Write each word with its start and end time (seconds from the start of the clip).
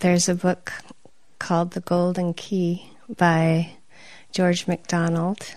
there's 0.00 0.28
a 0.30 0.34
book 0.34 0.72
called 1.38 1.72
The 1.72 1.80
Golden 1.80 2.32
Key 2.32 2.90
by 3.16 3.72
George 4.32 4.66
MacDonald, 4.66 5.54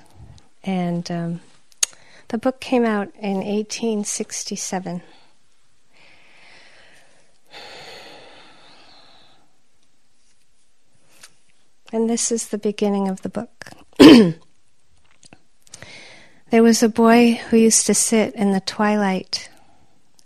and 0.63 1.09
um, 1.09 1.41
the 2.27 2.37
book 2.37 2.59
came 2.59 2.83
out 2.83 3.07
in 3.15 3.37
1867. 3.37 5.01
And 11.93 12.09
this 12.09 12.31
is 12.31 12.49
the 12.49 12.57
beginning 12.57 13.07
of 13.07 13.21
the 13.21 13.29
book. 13.29 13.69
there 16.49 16.63
was 16.63 16.83
a 16.83 16.89
boy 16.89 17.33
who 17.49 17.57
used 17.57 17.85
to 17.85 17.93
sit 17.93 18.35
in 18.35 18.51
the 18.51 18.59
twilight 18.59 19.49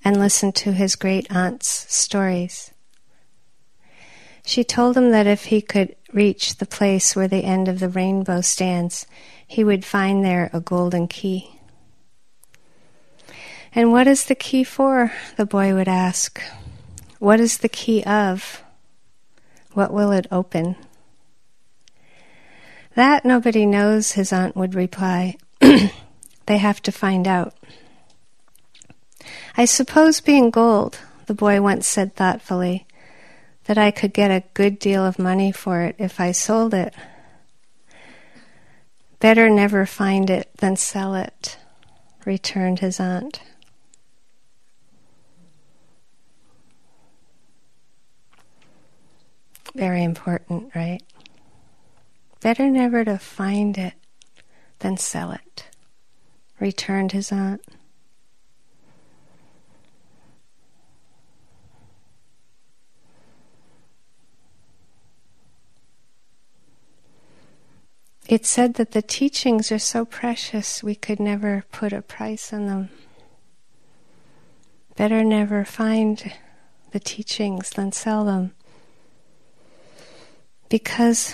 and 0.03 0.17
listen 0.17 0.53
to 0.53 0.71
his 0.71 0.95
great 0.95 1.29
aunt's 1.29 1.93
stories. 1.93 2.71
She 4.47 4.63
told 4.63 4.95
him 4.95 5.11
that 5.11 5.27
if 5.27 5.47
he 5.47 5.61
could 5.61 5.97
reach 6.13 6.55
the 6.55 6.65
place 6.65 7.17
where 7.17 7.27
the 7.27 7.43
end 7.43 7.67
of 7.67 7.81
the 7.81 7.89
rainbow 7.89 8.39
stands, 8.39 9.05
he 9.45 9.61
would 9.61 9.83
find 9.83 10.23
there 10.23 10.49
a 10.53 10.61
golden 10.61 11.09
key. 11.09 11.59
And 13.75 13.91
what 13.91 14.07
is 14.07 14.23
the 14.23 14.35
key 14.35 14.63
for? 14.63 15.11
the 15.35 15.45
boy 15.45 15.73
would 15.73 15.89
ask. 15.89 16.41
What 17.19 17.41
is 17.41 17.57
the 17.57 17.67
key 17.67 18.05
of? 18.05 18.63
What 19.73 19.91
will 19.91 20.13
it 20.13 20.27
open? 20.31 20.77
That 22.95 23.25
nobody 23.25 23.65
knows, 23.65 24.13
his 24.13 24.31
aunt 24.31 24.55
would 24.55 24.75
reply. 24.75 25.35
they 25.59 26.57
have 26.57 26.81
to 26.83 26.91
find 26.93 27.27
out. 27.27 27.53
I 29.57 29.65
suppose 29.65 30.21
being 30.21 30.51
gold, 30.51 30.99
the 31.25 31.33
boy 31.33 31.61
once 31.61 31.85
said 31.85 32.15
thoughtfully, 32.15 32.87
that 33.67 33.77
I 33.77 33.91
could 33.91 34.13
get 34.13 34.31
a 34.31 34.43
good 34.53 34.79
deal 34.79 35.05
of 35.05 35.19
money 35.19 35.51
for 35.51 35.81
it 35.81 35.95
if 35.99 36.19
I 36.19 36.31
sold 36.31 36.73
it. 36.73 36.93
Better 39.19 39.49
never 39.49 39.85
find 39.85 40.29
it 40.29 40.49
than 40.57 40.77
sell 40.77 41.15
it, 41.15 41.57
returned 42.25 42.79
his 42.79 42.99
aunt. 42.99 43.41
Very 49.75 50.03
important, 50.03 50.71
right? 50.73 51.03
Better 52.39 52.69
never 52.69 53.03
to 53.03 53.17
find 53.17 53.77
it 53.77 53.93
than 54.79 54.95
sell 54.95 55.31
it, 55.31 55.65
returned 56.59 57.11
his 57.11 57.31
aunt. 57.33 57.61
It 68.27 68.45
said 68.45 68.73
that 68.73 68.91
the 68.91 69.01
teachings 69.01 69.71
are 69.71 69.79
so 69.79 70.03
precious 70.03 70.83
we 70.83 70.95
could 70.95 71.19
never 71.19 71.63
put 71.71 71.93
a 71.93 72.01
price 72.01 72.51
on 72.51 72.67
them. 72.67 72.89
Better 74.97 75.23
never 75.23 75.63
find 75.63 76.33
the 76.91 76.99
teachings 76.99 77.69
than 77.69 77.93
sell 77.93 78.25
them. 78.25 78.51
Because 80.67 81.33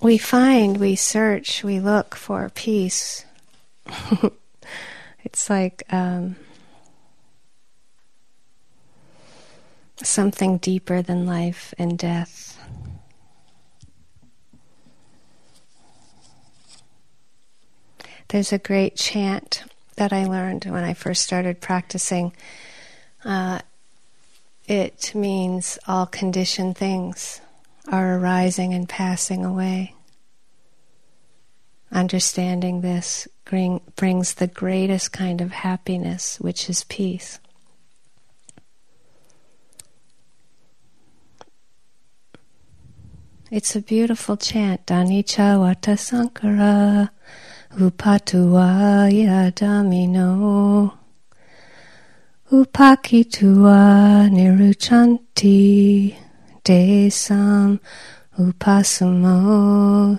we 0.00 0.16
find, 0.16 0.78
we 0.78 0.96
search, 0.96 1.62
we 1.62 1.78
look 1.78 2.14
for 2.14 2.50
peace. 2.54 3.26
it's 5.22 5.50
like 5.50 5.82
um, 5.90 6.36
something 10.02 10.56
deeper 10.56 11.02
than 11.02 11.26
life 11.26 11.74
and 11.76 11.98
death. 11.98 12.63
There's 18.34 18.52
a 18.52 18.58
great 18.58 18.96
chant 18.96 19.62
that 19.94 20.12
I 20.12 20.24
learned 20.24 20.64
when 20.64 20.82
I 20.82 20.92
first 20.92 21.22
started 21.22 21.60
practicing. 21.60 22.32
Uh, 23.24 23.60
it 24.66 25.14
means 25.14 25.78
all 25.86 26.06
conditioned 26.06 26.76
things 26.76 27.40
are 27.92 28.18
arising 28.18 28.74
and 28.74 28.88
passing 28.88 29.44
away. 29.44 29.94
Understanding 31.92 32.80
this 32.80 33.28
bring, 33.44 33.80
brings 33.94 34.34
the 34.34 34.48
greatest 34.48 35.12
kind 35.12 35.40
of 35.40 35.52
happiness, 35.52 36.40
which 36.40 36.68
is 36.68 36.82
peace. 36.82 37.38
It's 43.52 43.76
a 43.76 43.80
beautiful 43.80 44.36
chant. 44.36 44.86
Anicca 44.86 45.56
Vata 45.56 45.94
Sankhara 45.94 47.10
Upatuwa 47.80 49.08
yadamino 49.10 50.90
Upakituwa 52.50 54.28
niruchanti 54.30 56.16
desam 56.64 57.78
upasamo. 58.38 60.18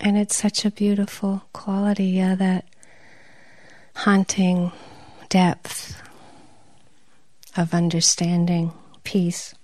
And 0.00 0.16
it's 0.16 0.36
such 0.36 0.64
a 0.64 0.70
beautiful 0.70 1.42
quality, 1.52 2.04
yeah, 2.04 2.34
that 2.36 2.64
haunting 3.96 4.70
depth 5.28 6.00
of 7.56 7.74
understanding, 7.74 8.72
peace. 9.04 9.54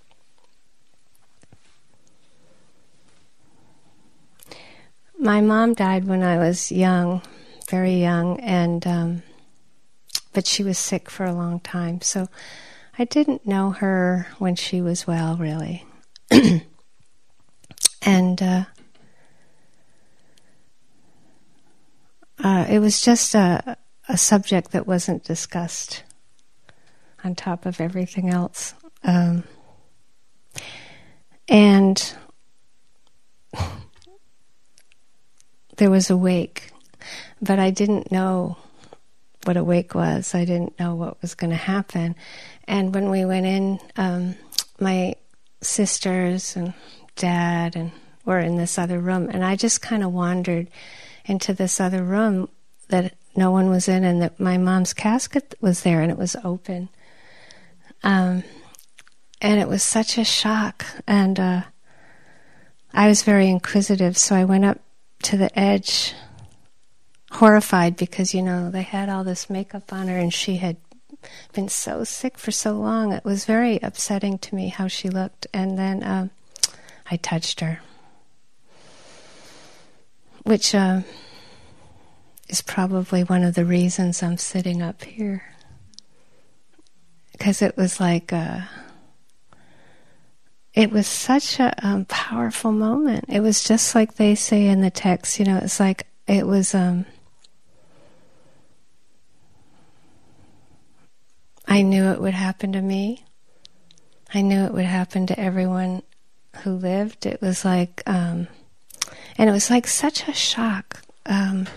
My 5.21 5.41
mom 5.41 5.73
died 5.73 6.05
when 6.05 6.23
I 6.23 6.37
was 6.37 6.71
young, 6.71 7.21
very 7.69 7.95
young, 7.95 8.39
and 8.39 8.87
um, 8.87 9.23
but 10.31 10.47
she 10.47 10.63
was 10.63 10.77
sick 10.77 11.09
for 11.09 11.25
a 11.25 11.33
long 11.33 11.59
time, 11.59 11.99
so 11.99 12.29
I 12.97 13.03
didn't 13.03 13.45
know 13.45 13.71
her 13.71 14.27
when 14.37 14.55
she 14.55 14.81
was 14.81 15.05
well, 15.05 15.35
really. 15.35 15.85
and 18.01 18.41
uh, 18.41 18.63
uh, 22.41 22.65
it 22.69 22.79
was 22.79 23.01
just 23.01 23.35
a, 23.35 23.75
a 24.07 24.17
subject 24.17 24.71
that 24.71 24.87
wasn't 24.87 25.25
discussed 25.25 26.03
on 27.25 27.35
top 27.35 27.65
of 27.65 27.81
everything 27.81 28.29
else. 28.29 28.73
Um, 29.03 29.43
and 31.49 32.15
there 35.79 35.89
was 35.89 36.09
a 36.09 36.17
wake, 36.17 36.71
but 37.41 37.57
I 37.57 37.71
didn't 37.71 38.11
know 38.11 38.57
what 39.45 39.55
a 39.55 39.63
wake 39.63 39.95
was. 39.95 40.35
I 40.35 40.43
didn't 40.43 40.77
know 40.77 40.93
what 40.93 41.21
was 41.21 41.35
going 41.35 41.51
to 41.51 41.55
happen. 41.55 42.15
And 42.67 42.93
when 42.93 43.09
we 43.09 43.23
went 43.23 43.45
in, 43.45 43.79
um, 43.95 44.35
my 44.77 45.15
sisters 45.61 46.57
and 46.57 46.73
dad 47.15 47.77
and 47.77 47.91
were 48.25 48.39
in 48.39 48.57
this 48.57 48.77
other 48.77 48.99
room, 48.99 49.29
and 49.29 49.43
I 49.43 49.55
just 49.55 49.81
kind 49.81 50.03
of 50.03 50.11
wandered 50.11 50.67
into 51.23 51.53
this 51.53 51.79
other 51.79 52.03
room 52.03 52.49
that 52.89 53.13
no 53.37 53.51
one 53.51 53.69
was 53.69 53.87
in, 53.87 54.03
and 54.03 54.21
that 54.21 54.37
my 54.37 54.57
mom's 54.57 54.93
casket 54.93 55.55
was 55.61 55.83
there, 55.83 56.01
and 56.01 56.11
it 56.11 56.17
was 56.17 56.35
open. 56.43 56.89
Um, 58.03 58.43
and 59.41 59.61
it 59.61 59.69
was 59.69 59.81
such 59.81 60.17
a 60.17 60.25
shock, 60.25 60.85
and 61.07 61.39
uh, 61.39 61.61
I 62.93 63.07
was 63.07 63.23
very 63.23 63.47
inquisitive, 63.47 64.17
so 64.17 64.35
I 64.35 64.43
went 64.43 64.65
up 64.65 64.81
to 65.23 65.37
the 65.37 65.57
edge, 65.57 66.13
horrified 67.31 67.95
because, 67.95 68.33
you 68.33 68.41
know, 68.41 68.69
they 68.71 68.81
had 68.81 69.09
all 69.09 69.23
this 69.23 69.49
makeup 69.49 69.91
on 69.91 70.07
her 70.07 70.17
and 70.17 70.33
she 70.33 70.57
had 70.57 70.77
been 71.53 71.69
so 71.69 72.03
sick 72.03 72.37
for 72.37 72.51
so 72.51 72.73
long. 72.73 73.11
It 73.11 73.25
was 73.25 73.45
very 73.45 73.79
upsetting 73.81 74.37
to 74.39 74.55
me 74.55 74.69
how 74.69 74.87
she 74.87 75.09
looked. 75.09 75.47
And 75.53 75.77
then 75.77 76.03
um, 76.03 76.31
I 77.09 77.17
touched 77.17 77.59
her, 77.59 77.79
which 80.43 80.73
uh, 80.73 81.01
is 82.47 82.61
probably 82.61 83.23
one 83.23 83.43
of 83.43 83.55
the 83.55 83.65
reasons 83.65 84.23
I'm 84.23 84.37
sitting 84.37 84.81
up 84.81 85.03
here. 85.03 85.43
Because 87.31 87.61
it 87.61 87.77
was 87.77 87.99
like. 87.99 88.33
Uh, 88.33 88.61
it 90.79 90.91
was 90.93 91.07
such 91.07 91.59
a 91.59 91.73
um, 91.85 92.05
powerful 92.05 92.71
moment. 92.71 93.25
It 93.27 93.41
was 93.41 93.65
just 93.65 93.95
like 93.95 94.15
they 94.15 94.33
say 94.33 94.65
in 94.65 94.79
the 94.79 94.89
text, 94.89 95.37
you 95.37 95.43
know, 95.43 95.57
it's 95.57 95.77
like 95.77 96.07
it 96.25 96.47
was. 96.47 96.73
Um, 96.73 97.05
I 101.67 101.81
knew 101.81 102.05
it 102.05 102.21
would 102.21 102.33
happen 102.33 102.71
to 102.71 102.81
me. 102.81 103.25
I 104.33 104.41
knew 104.41 104.61
it 104.61 104.73
would 104.73 104.85
happen 104.85 105.27
to 105.27 105.37
everyone 105.37 106.01
who 106.63 106.71
lived. 106.71 107.25
It 107.25 107.41
was 107.41 107.65
like, 107.65 108.01
um, 108.07 108.47
and 109.37 109.49
it 109.49 109.51
was 109.51 109.69
like 109.69 109.85
such 109.85 110.29
a 110.29 110.33
shock. 110.33 111.01
Um, 111.25 111.67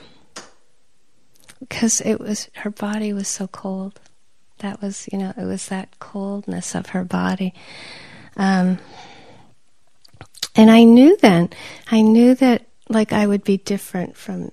because 1.59 2.01
it 2.03 2.21
was 2.21 2.51
her 2.55 2.71
body 2.71 3.13
was 3.13 3.27
so 3.27 3.49
cold. 3.49 3.99
That 4.59 4.81
was, 4.81 5.09
you 5.11 5.19
know, 5.19 5.33
it 5.37 5.45
was 5.45 5.67
that 5.71 5.99
coldness 5.99 6.77
of 6.77 6.91
her 6.91 7.03
body. 7.03 7.53
Um, 8.37 8.79
and 10.55 10.71
I 10.71 10.85
knew 10.85 11.17
then, 11.19 11.51
I 11.91 12.03
knew 12.03 12.35
that 12.37 12.67
like 12.89 13.13
I 13.13 13.27
would 13.27 13.45
be 13.45 13.57
different 13.57 14.17
from 14.17 14.53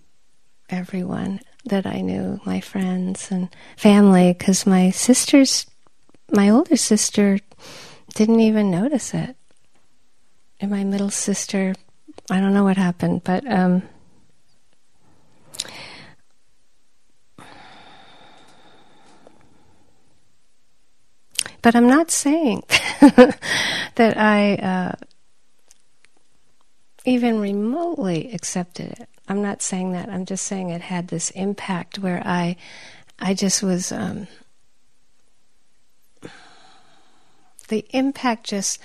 everyone 0.69 1.41
that 1.65 1.85
I 1.85 2.01
knew, 2.01 2.39
my 2.45 2.61
friends 2.61 3.31
and 3.31 3.49
family, 3.75 4.33
because 4.33 4.65
my 4.65 4.91
sisters, 4.91 5.65
my 6.31 6.49
older 6.49 6.77
sister 6.77 7.39
didn't 8.15 8.39
even 8.39 8.71
notice 8.71 9.13
it. 9.13 9.35
And 10.61 10.71
my 10.71 10.83
middle 10.83 11.09
sister, 11.09 11.75
I 12.29 12.39
don't 12.39 12.53
know 12.53 12.63
what 12.63 12.77
happened, 12.77 13.23
but 13.23 13.49
um, 13.49 13.83
but 21.61 21.75
I'm 21.75 21.87
not 21.87 22.11
saying 22.11 22.63
that 23.95 24.17
I 24.17 24.55
uh, 24.55 24.95
even 27.05 27.39
remotely 27.39 28.31
accepted 28.33 28.91
it. 28.99 29.09
I'm 29.27 29.41
not 29.41 29.61
saying 29.61 29.91
that. 29.93 30.09
I'm 30.09 30.25
just 30.25 30.45
saying 30.45 30.69
it 30.69 30.81
had 30.81 31.07
this 31.07 31.29
impact 31.31 31.99
where 31.99 32.21
I, 32.25 32.55
I 33.19 33.33
just 33.33 33.61
was. 33.63 33.91
Um, 33.91 34.27
the 37.67 37.85
impact 37.91 38.47
just 38.47 38.79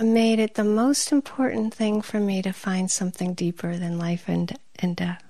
made 0.00 0.38
it 0.38 0.54
the 0.54 0.64
most 0.64 1.12
important 1.12 1.72
thing 1.72 2.02
for 2.02 2.18
me 2.18 2.42
to 2.42 2.52
find 2.52 2.90
something 2.90 3.34
deeper 3.34 3.76
than 3.76 3.98
life 3.98 4.28
and 4.28 4.58
and 4.78 4.96
death. 4.96 5.23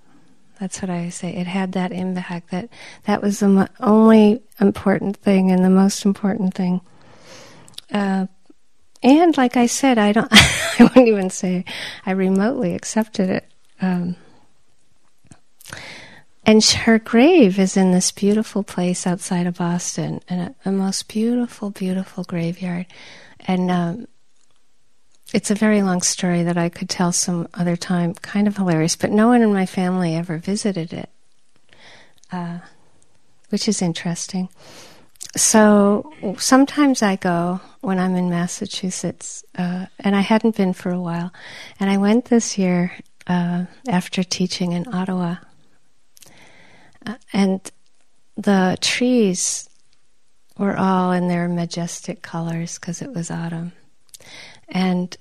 That's 0.60 0.80
what 0.80 0.90
I 0.90 1.08
say. 1.08 1.34
It 1.34 1.46
had 1.46 1.72
that 1.72 1.92
impact. 1.92 2.50
That 2.50 2.68
that 3.04 3.22
was 3.22 3.40
the 3.40 3.48
mo- 3.48 3.68
only 3.80 4.42
important 4.60 5.16
thing 5.16 5.50
and 5.50 5.64
the 5.64 5.70
most 5.70 6.04
important 6.04 6.54
thing. 6.54 6.80
Uh, 7.92 8.26
and 9.02 9.36
like 9.36 9.56
I 9.56 9.66
said, 9.66 9.98
I 9.98 10.12
don't. 10.12 10.28
I 10.32 10.84
wouldn't 10.84 11.08
even 11.08 11.30
say 11.30 11.64
I 12.06 12.12
remotely 12.12 12.74
accepted 12.74 13.30
it. 13.30 13.48
Um, 13.80 14.16
and 16.46 16.62
her 16.62 16.98
grave 16.98 17.58
is 17.58 17.76
in 17.76 17.92
this 17.92 18.10
beautiful 18.10 18.62
place 18.62 19.06
outside 19.06 19.46
of 19.46 19.56
Boston, 19.56 20.20
and 20.28 20.54
a, 20.64 20.68
a 20.68 20.72
most 20.72 21.08
beautiful, 21.08 21.70
beautiful 21.70 22.24
graveyard. 22.24 22.86
And 23.46 23.70
um, 23.70 24.06
it's 25.34 25.50
a 25.50 25.54
very 25.56 25.82
long 25.82 26.00
story 26.00 26.44
that 26.44 26.56
I 26.56 26.68
could 26.68 26.88
tell 26.88 27.10
some 27.10 27.48
other 27.54 27.74
time, 27.74 28.14
kind 28.14 28.46
of 28.46 28.56
hilarious, 28.56 28.94
but 28.94 29.10
no 29.10 29.26
one 29.26 29.42
in 29.42 29.52
my 29.52 29.66
family 29.66 30.14
ever 30.14 30.38
visited 30.38 30.92
it, 30.92 31.10
uh, 32.30 32.60
which 33.48 33.66
is 33.66 33.82
interesting. 33.82 34.48
So 35.36 36.12
sometimes 36.38 37.02
I 37.02 37.16
go 37.16 37.60
when 37.80 37.98
I'm 37.98 38.14
in 38.14 38.30
Massachusetts, 38.30 39.44
uh, 39.58 39.86
and 39.98 40.14
I 40.14 40.20
hadn't 40.20 40.56
been 40.56 40.72
for 40.72 40.90
a 40.90 41.00
while, 41.00 41.32
and 41.80 41.90
I 41.90 41.96
went 41.96 42.26
this 42.26 42.56
year 42.56 42.92
uh, 43.26 43.64
after 43.88 44.22
teaching 44.22 44.70
in 44.70 44.86
Ottawa, 44.94 45.38
uh, 47.04 47.16
and 47.32 47.60
the 48.36 48.78
trees 48.80 49.68
were 50.56 50.76
all 50.76 51.10
in 51.10 51.26
their 51.26 51.48
majestic 51.48 52.22
colors 52.22 52.78
because 52.78 53.02
it 53.02 53.12
was 53.12 53.32
autumn. 53.32 53.72
And 54.68 55.16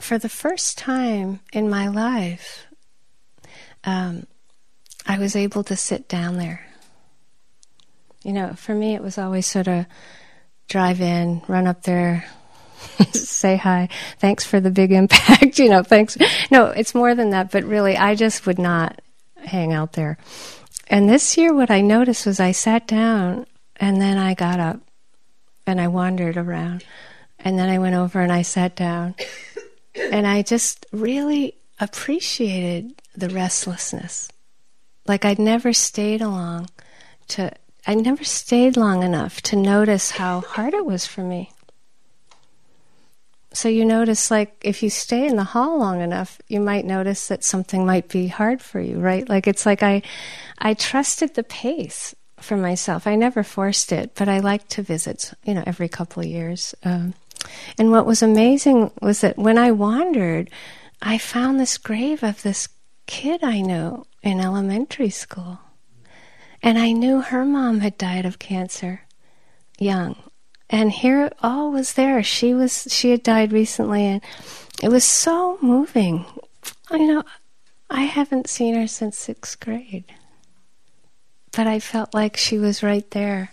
for 0.00 0.18
the 0.18 0.28
first 0.28 0.78
time 0.78 1.40
in 1.52 1.68
my 1.68 1.88
life, 1.88 2.66
um, 3.84 4.26
I 5.06 5.18
was 5.18 5.34
able 5.34 5.64
to 5.64 5.76
sit 5.76 6.08
down 6.08 6.36
there. 6.36 6.66
You 8.22 8.32
know, 8.32 8.52
for 8.54 8.74
me, 8.74 8.94
it 8.94 9.02
was 9.02 9.18
always 9.18 9.46
sort 9.46 9.68
of 9.68 9.86
drive 10.68 11.00
in, 11.00 11.42
run 11.48 11.66
up 11.66 11.82
there, 11.82 12.26
say 13.12 13.56
hi, 13.56 13.88
thanks 14.18 14.44
for 14.44 14.60
the 14.60 14.70
big 14.70 14.92
impact, 15.02 15.58
you 15.58 15.68
know, 15.68 15.82
thanks. 15.82 16.16
No, 16.50 16.66
it's 16.66 16.94
more 16.94 17.14
than 17.14 17.30
that, 17.30 17.50
but 17.50 17.64
really, 17.64 17.96
I 17.96 18.14
just 18.14 18.46
would 18.46 18.58
not 18.58 19.00
hang 19.36 19.72
out 19.72 19.94
there. 19.94 20.18
And 20.88 21.08
this 21.08 21.36
year, 21.36 21.54
what 21.54 21.70
I 21.70 21.80
noticed 21.80 22.26
was 22.26 22.40
I 22.40 22.52
sat 22.52 22.86
down 22.86 23.46
and 23.76 24.00
then 24.00 24.18
I 24.18 24.34
got 24.34 24.58
up 24.58 24.80
and 25.66 25.80
I 25.80 25.88
wandered 25.88 26.36
around. 26.36 26.84
And 27.38 27.58
then 27.58 27.68
I 27.68 27.78
went 27.78 27.94
over 27.94 28.20
and 28.20 28.32
I 28.32 28.42
sat 28.42 28.74
down. 28.74 29.14
And 29.98 30.26
I 30.26 30.42
just 30.42 30.86
really 30.92 31.54
appreciated 31.80 33.00
the 33.16 33.28
restlessness. 33.28 34.28
Like 35.06 35.24
I'd 35.24 35.38
never 35.38 35.72
stayed 35.72 36.22
along 36.22 36.68
to, 37.28 37.52
I 37.86 37.94
never 37.94 38.24
stayed 38.24 38.76
long 38.76 39.02
enough 39.02 39.40
to 39.42 39.56
notice 39.56 40.12
how 40.12 40.40
hard 40.40 40.74
it 40.74 40.84
was 40.84 41.06
for 41.06 41.22
me. 41.22 41.52
So 43.52 43.68
you 43.68 43.84
notice, 43.84 44.30
like, 44.30 44.54
if 44.60 44.82
you 44.82 44.90
stay 44.90 45.26
in 45.26 45.36
the 45.36 45.42
hall 45.42 45.78
long 45.78 46.02
enough, 46.02 46.38
you 46.48 46.60
might 46.60 46.84
notice 46.84 47.28
that 47.28 47.42
something 47.42 47.86
might 47.86 48.08
be 48.08 48.28
hard 48.28 48.60
for 48.60 48.78
you, 48.78 48.98
right? 48.98 49.26
Like, 49.26 49.46
it's 49.46 49.64
like 49.64 49.82
I, 49.82 50.02
I 50.58 50.74
trusted 50.74 51.34
the 51.34 51.42
pace 51.42 52.14
for 52.40 52.56
myself. 52.56 53.06
I 53.06 53.14
never 53.14 53.42
forced 53.42 53.90
it, 53.90 54.12
but 54.14 54.28
I 54.28 54.40
like 54.40 54.68
to 54.68 54.82
visit, 54.82 55.32
you 55.44 55.54
know, 55.54 55.64
every 55.66 55.88
couple 55.88 56.22
of 56.22 56.28
years. 56.28 56.74
Um, 56.84 57.14
and 57.78 57.90
what 57.90 58.06
was 58.06 58.22
amazing 58.22 58.90
was 59.00 59.20
that 59.20 59.38
when 59.38 59.58
I 59.58 59.70
wandered, 59.70 60.50
I 61.00 61.18
found 61.18 61.58
this 61.58 61.78
grave 61.78 62.22
of 62.22 62.42
this 62.42 62.68
kid 63.06 63.42
I 63.42 63.60
knew 63.60 64.06
in 64.22 64.40
elementary 64.40 65.10
school. 65.10 65.60
And 66.62 66.76
I 66.76 66.92
knew 66.92 67.20
her 67.20 67.44
mom 67.44 67.80
had 67.80 67.96
died 67.96 68.26
of 68.26 68.38
cancer 68.38 69.02
young. 69.78 70.16
And 70.68 70.90
here 70.90 71.24
it 71.24 71.34
all 71.42 71.70
was 71.70 71.94
there. 71.94 72.22
She 72.22 72.52
was 72.52 72.88
she 72.90 73.10
had 73.10 73.22
died 73.22 73.52
recently 73.52 74.04
and 74.04 74.22
it 74.82 74.90
was 74.90 75.04
so 75.04 75.58
moving. 75.62 76.26
You 76.90 77.06
know, 77.06 77.22
I 77.88 78.02
haven't 78.02 78.50
seen 78.50 78.74
her 78.74 78.86
since 78.86 79.16
sixth 79.16 79.60
grade. 79.60 80.04
But 81.52 81.66
I 81.66 81.78
felt 81.78 82.12
like 82.12 82.36
she 82.36 82.58
was 82.58 82.82
right 82.82 83.08
there. 83.12 83.52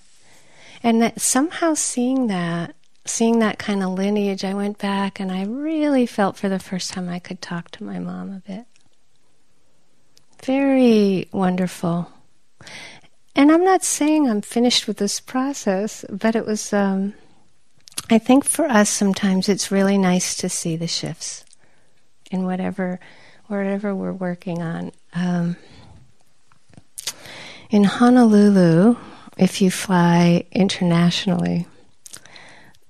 And 0.84 1.02
that 1.02 1.22
somehow 1.22 1.74
seeing 1.74 2.28
that 2.28 2.75
seeing 3.06 3.40
that 3.40 3.60
kind 3.60 3.84
of 3.84 3.92
lineage, 3.92 4.44
I 4.44 4.54
went 4.54 4.80
back 4.80 5.20
and 5.20 5.32
I 5.32 5.46
really 5.46 6.06
felt 6.06 6.38
for 6.38 6.50
the 6.50 6.60
first 6.60 6.92
time 6.92 7.08
I 7.08 7.20
could 7.20 7.42
talk 7.42 7.72
to 7.72 7.84
my 7.84 8.00
mom 8.00 8.32
a 8.32 8.42
bit. 8.48 8.66
Very 10.44 11.30
wonderful. 11.32 12.12
And 13.36 13.52
I'm 13.52 13.64
not 13.64 13.84
saying 13.84 14.28
I'm 14.28 14.42
finished 14.42 14.88
with 14.88 14.98
this 14.98 15.20
process, 15.20 16.06
but 16.10 16.36
it 16.36 16.46
was, 16.46 16.74
um, 16.74 17.14
I 18.10 18.18
think 18.18 18.44
for 18.44 18.66
us 18.66 18.90
sometimes 18.90 19.50
it's 19.50 19.72
really 19.72 19.98
nice 19.98 20.36
to 20.38 20.50
see 20.50 20.76
the 20.76 20.88
shifts 20.88 21.46
in 22.32 22.46
whatever, 22.46 23.00
whatever 23.48 23.94
we're 23.94 24.14
working 24.14 24.62
on. 24.62 24.92
Um, 25.14 25.58
in 27.70 27.84
Honolulu, 27.84 28.96
if 29.38 29.62
you 29.62 29.70
fly 29.70 30.46
internationally, 30.52 31.68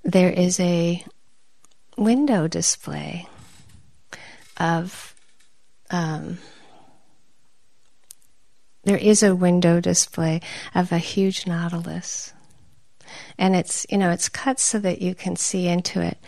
there 0.06 0.30
is 0.30 0.60
a 0.60 1.04
window 1.98 2.46
display 2.46 3.28
of 4.56 5.14
um, 5.90 6.38
there 8.84 8.96
is 8.96 9.24
a 9.24 9.34
window 9.34 9.80
display 9.80 10.40
of 10.74 10.92
a 10.92 10.98
huge 10.98 11.46
nautilus. 11.46 12.32
And 13.36 13.56
it's 13.56 13.84
you 13.90 13.98
know 13.98 14.10
it's 14.10 14.28
cut 14.28 14.60
so 14.60 14.78
that 14.78 15.02
you 15.02 15.14
can 15.14 15.34
see 15.34 15.66
into 15.66 16.00
it. 16.00 16.18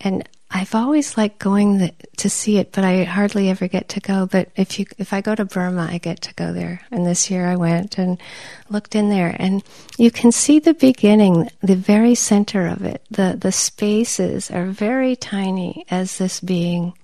And 0.00 0.28
I've 0.52 0.74
always 0.74 1.16
liked 1.16 1.38
going 1.38 1.92
to 2.16 2.28
see 2.28 2.58
it, 2.58 2.72
but 2.72 2.82
I 2.82 3.04
hardly 3.04 3.48
ever 3.50 3.68
get 3.68 3.88
to 3.90 4.00
go. 4.00 4.26
But 4.26 4.50
if 4.56 4.80
you 4.80 4.86
if 4.98 5.12
I 5.12 5.20
go 5.20 5.36
to 5.36 5.44
Burma, 5.44 5.88
I 5.90 5.98
get 5.98 6.20
to 6.22 6.34
go 6.34 6.52
there. 6.52 6.80
And 6.90 7.06
this 7.06 7.30
year 7.30 7.46
I 7.46 7.54
went 7.54 7.98
and 7.98 8.18
looked 8.68 8.96
in 8.96 9.10
there, 9.10 9.36
and 9.38 9.62
you 9.96 10.10
can 10.10 10.32
see 10.32 10.58
the 10.58 10.74
beginning, 10.74 11.48
the 11.62 11.76
very 11.76 12.16
center 12.16 12.66
of 12.66 12.82
it. 12.82 13.02
the 13.10 13.36
The 13.40 13.52
spaces 13.52 14.50
are 14.50 14.66
very 14.66 15.14
tiny 15.14 15.84
as 15.88 16.18
this 16.18 16.40
being 16.40 16.94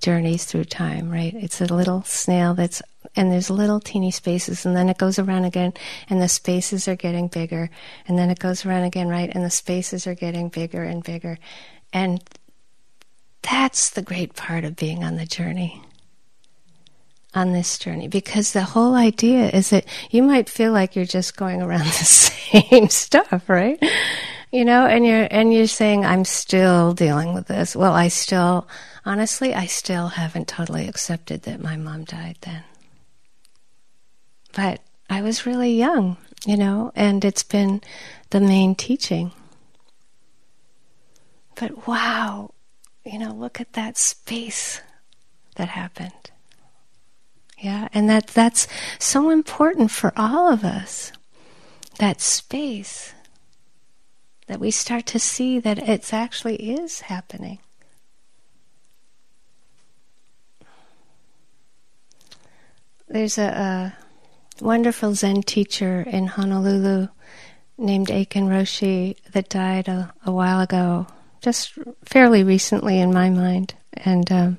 journeys 0.00 0.44
through 0.44 0.64
time. 0.64 1.10
Right? 1.10 1.32
It's 1.34 1.62
a 1.62 1.74
little 1.74 2.02
snail 2.02 2.52
that's 2.52 2.82
and 3.16 3.32
there's 3.32 3.50
little 3.50 3.80
teeny 3.80 4.10
spaces, 4.10 4.66
and 4.66 4.76
then 4.76 4.88
it 4.88 4.98
goes 4.98 5.18
around 5.18 5.44
again, 5.44 5.72
and 6.08 6.20
the 6.20 6.28
spaces 6.28 6.88
are 6.88 6.96
getting 6.96 7.28
bigger, 7.28 7.70
and 8.06 8.18
then 8.18 8.30
it 8.30 8.38
goes 8.38 8.64
around 8.64 8.84
again, 8.84 9.08
right, 9.08 9.30
and 9.34 9.44
the 9.44 9.50
spaces 9.50 10.06
are 10.06 10.14
getting 10.14 10.48
bigger 10.48 10.82
and 10.82 11.04
bigger, 11.04 11.38
and 11.92 12.22
that's 13.42 13.90
the 13.90 14.02
great 14.02 14.34
part 14.34 14.64
of 14.64 14.76
being 14.76 15.04
on 15.04 15.16
the 15.16 15.26
journey. 15.26 15.82
On 17.34 17.52
this 17.52 17.78
journey, 17.78 18.08
because 18.08 18.52
the 18.52 18.62
whole 18.62 18.94
idea 18.94 19.48
is 19.48 19.70
that 19.70 19.86
you 20.10 20.22
might 20.22 20.50
feel 20.50 20.70
like 20.70 20.94
you're 20.94 21.06
just 21.06 21.34
going 21.36 21.62
around 21.62 21.84
the 21.86 22.04
same 22.04 22.90
stuff, 22.90 23.48
right? 23.48 23.82
You 24.50 24.66
know, 24.66 24.84
and 24.86 25.06
you're 25.06 25.28
and 25.30 25.52
you're 25.52 25.66
saying 25.66 26.04
I'm 26.04 26.26
still 26.26 26.92
dealing 26.92 27.32
with 27.32 27.46
this. 27.46 27.74
Well, 27.74 27.94
I 27.94 28.08
still 28.08 28.68
honestly 29.06 29.54
I 29.54 29.64
still 29.64 30.08
haven't 30.08 30.46
totally 30.46 30.86
accepted 30.86 31.42
that 31.44 31.62
my 31.62 31.76
mom 31.76 32.04
died 32.04 32.36
then. 32.42 32.64
but 34.54 34.80
I 35.08 35.22
was 35.22 35.46
really 35.46 35.72
young, 35.74 36.16
you 36.46 36.56
know, 36.56 36.92
and 36.94 37.24
it's 37.24 37.42
been 37.42 37.80
the 38.30 38.40
main 38.40 38.74
teaching. 38.74 39.32
But 41.54 41.86
wow, 41.86 42.52
you 43.04 43.18
know, 43.18 43.32
look 43.32 43.60
at 43.60 43.72
that 43.74 43.96
space 43.96 44.80
that 45.56 45.68
happened. 45.68 46.30
Yeah, 47.58 47.88
and 47.94 48.08
that 48.10 48.28
that's 48.28 48.66
so 48.98 49.30
important 49.30 49.90
for 49.90 50.12
all 50.16 50.52
of 50.52 50.64
us. 50.64 51.12
That 51.98 52.20
space 52.20 53.14
that 54.46 54.58
we 54.58 54.70
start 54.70 55.06
to 55.06 55.18
see 55.18 55.58
that 55.60 55.78
it 55.78 56.12
actually 56.12 56.56
is 56.56 57.02
happening. 57.02 57.58
There's 63.08 63.38
a, 63.38 63.94
a 64.60 64.64
wonderful 64.64 65.14
Zen 65.14 65.42
teacher 65.42 66.00
in 66.00 66.26
Honolulu 66.26 67.08
named 67.76 68.10
Aitken 68.10 68.48
Roshi 68.48 69.16
that 69.32 69.48
died 69.48 69.86
a, 69.86 70.12
a 70.24 70.32
while 70.32 70.60
ago, 70.60 71.06
just 71.42 71.76
fairly 72.04 72.44
recently 72.44 73.00
in 73.00 73.12
my 73.12 73.28
mind. 73.28 73.74
And, 73.92 74.30
um, 74.32 74.58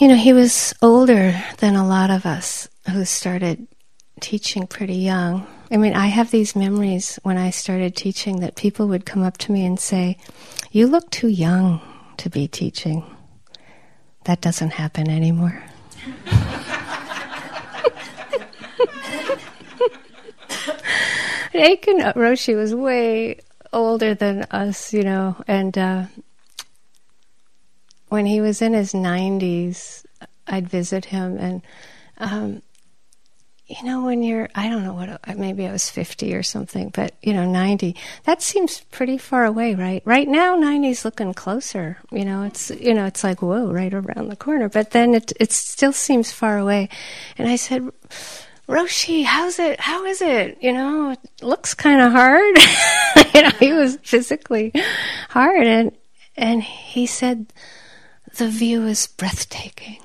you 0.00 0.06
know, 0.08 0.14
he 0.14 0.32
was 0.32 0.74
older 0.82 1.42
than 1.58 1.74
a 1.74 1.86
lot 1.86 2.10
of 2.10 2.26
us 2.26 2.68
who 2.90 3.04
started 3.04 3.66
teaching 4.20 4.66
pretty 4.66 4.96
young. 4.96 5.46
I 5.70 5.78
mean, 5.78 5.94
I 5.94 6.06
have 6.06 6.30
these 6.30 6.54
memories 6.54 7.18
when 7.22 7.38
I 7.38 7.50
started 7.50 7.96
teaching 7.96 8.40
that 8.40 8.54
people 8.54 8.86
would 8.88 9.06
come 9.06 9.22
up 9.22 9.38
to 9.38 9.52
me 9.52 9.64
and 9.64 9.80
say, 9.80 10.18
You 10.70 10.86
look 10.86 11.10
too 11.10 11.28
young 11.28 11.80
to 12.18 12.30
be 12.30 12.46
teaching. 12.46 13.04
That 14.24 14.40
doesn't 14.40 14.74
happen 14.74 15.10
anymore. 15.10 15.62
Aitken 21.58 21.98
Roshi 21.98 22.56
was 22.56 22.74
way 22.74 23.40
older 23.72 24.14
than 24.14 24.42
us, 24.50 24.92
you 24.92 25.02
know, 25.02 25.36
and 25.46 25.76
uh, 25.76 26.04
when 28.08 28.26
he 28.26 28.40
was 28.40 28.62
in 28.62 28.72
his 28.72 28.92
90s, 28.92 30.04
I'd 30.46 30.68
visit 30.68 31.06
him, 31.06 31.36
and 31.38 31.62
um, 32.18 32.62
you 33.66 33.82
know, 33.82 34.04
when 34.04 34.22
you're, 34.22 34.48
I 34.54 34.68
don't 34.68 34.84
know 34.84 34.94
what, 34.94 35.36
maybe 35.36 35.66
I 35.66 35.72
was 35.72 35.90
50 35.90 36.34
or 36.34 36.44
something, 36.44 36.90
but, 36.90 37.14
you 37.20 37.32
know, 37.32 37.50
90, 37.50 37.96
that 38.22 38.40
seems 38.40 38.80
pretty 38.92 39.18
far 39.18 39.44
away, 39.44 39.74
right? 39.74 40.02
Right 40.04 40.28
now, 40.28 40.56
90's 40.56 41.04
looking 41.04 41.34
closer. 41.34 41.98
You 42.12 42.24
know, 42.24 42.44
it's, 42.44 42.70
you 42.70 42.94
know, 42.94 43.06
it's 43.06 43.24
like, 43.24 43.42
whoa, 43.42 43.72
right 43.72 43.92
around 43.92 44.28
the 44.28 44.36
corner. 44.36 44.68
But 44.68 44.92
then 44.92 45.14
it, 45.16 45.32
it 45.40 45.50
still 45.50 45.92
seems 45.92 46.30
far 46.30 46.58
away. 46.58 46.88
And 47.38 47.48
I 47.48 47.56
said, 47.56 47.90
Roshi, 48.68 49.24
how's 49.24 49.58
it? 49.58 49.78
How 49.78 50.04
is 50.04 50.20
it? 50.20 50.58
You 50.60 50.72
know, 50.72 51.10
it 51.10 51.42
looks 51.42 51.72
kind 51.74 52.00
of 52.00 52.12
hard. 52.12 52.56
you 53.34 53.42
know, 53.42 53.50
he 53.60 53.72
was 53.72 53.98
physically 54.02 54.72
hard. 55.28 55.66
And, 55.66 55.92
and 56.36 56.62
he 56.62 57.06
said, 57.06 57.52
the 58.36 58.48
view 58.48 58.84
is 58.86 59.06
breathtaking. 59.06 59.98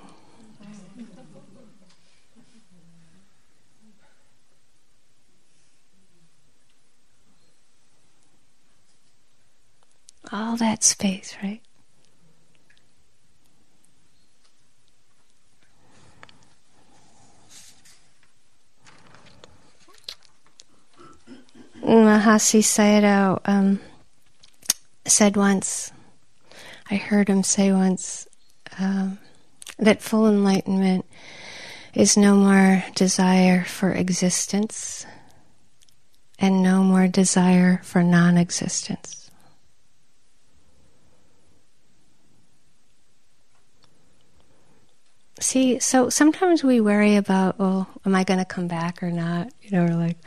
all 10.32 10.56
that 10.56 10.84
space, 10.84 11.36
right? 11.44 11.62
Mahasi 21.98 22.62
Sayadaw 22.62 23.42
um, 23.44 23.80
said 25.06 25.36
once, 25.36 25.92
I 26.90 26.96
heard 26.96 27.28
him 27.28 27.44
say 27.44 27.74
once, 27.74 28.28
um, 28.80 29.20
that 29.78 30.02
full 30.02 30.28
enlightenment 30.28 31.06
is 31.94 32.16
no 32.16 32.36
more 32.36 32.84
desire 32.96 33.66
for 33.66 33.92
existence 33.92 35.06
and 36.40 36.64
no 36.64 36.82
more 36.82 37.08
desire 37.08 37.82
for 37.84 38.04
non 38.04 38.38
existence. 38.38 39.30
See, 45.42 45.80
so 45.80 46.10
sometimes 46.10 46.64
we 46.64 46.80
worry 46.80 47.16
about, 47.16 47.60
well, 47.60 47.90
am 48.06 48.16
I 48.16 48.24
going 48.24 48.40
to 48.40 48.46
come 48.46 48.68
back 48.68 49.02
or 49.02 49.12
not? 49.12 49.52
You 49.62 49.72
know, 49.72 49.86
we're 49.86 49.98
like 49.98 50.18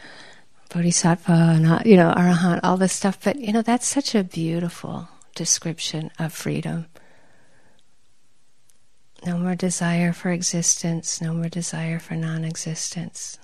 bodhisattva, 0.75 1.61
not, 1.61 1.87
uh, 1.87 1.88
you 1.88 1.97
know, 1.97 2.12
arahant, 2.16 2.59
all 2.64 2.76
this 2.76 2.93
stuff. 2.93 3.19
But, 3.23 3.38
you 3.38 3.52
know, 3.52 3.62
that's 3.62 3.87
such 3.87 4.14
a 4.14 4.25
beautiful 4.25 5.09
description 5.37 6.11
of 6.19 6.33
freedom. 6.33 6.87
No 9.25 9.38
more 9.38 9.54
desire 9.54 10.12
for 10.12 10.31
existence, 10.31 11.21
no 11.21 11.33
more 11.33 11.49
desire 11.49 12.00
for 12.00 12.16
non 12.16 12.45
existence. 12.45 13.38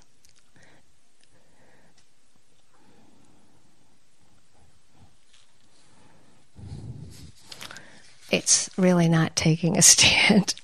It's 8.33 8.71
really 8.77 9.09
not 9.09 9.37
taking 9.37 9.79
a 9.79 9.83
stand. 9.83 10.55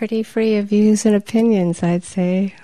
Pretty 0.00 0.22
free 0.22 0.56
of 0.56 0.68
views 0.68 1.04
and 1.04 1.14
opinions, 1.14 1.82
I'd 1.82 2.04
say. 2.04 2.54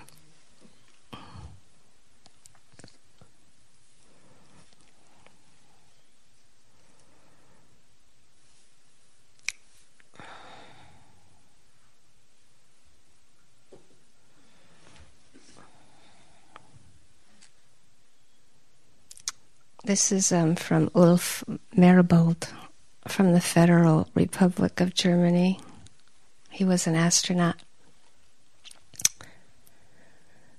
This 19.84 20.10
is 20.10 20.32
um, 20.32 20.56
from 20.56 20.90
Ulf 20.94 21.44
Merbold 21.76 22.48
from 23.06 23.34
the 23.34 23.42
Federal 23.42 24.08
Republic 24.14 24.80
of 24.80 24.94
Germany. 24.94 25.60
He 26.56 26.64
was 26.64 26.86
an 26.86 26.94
astronaut. 26.94 27.56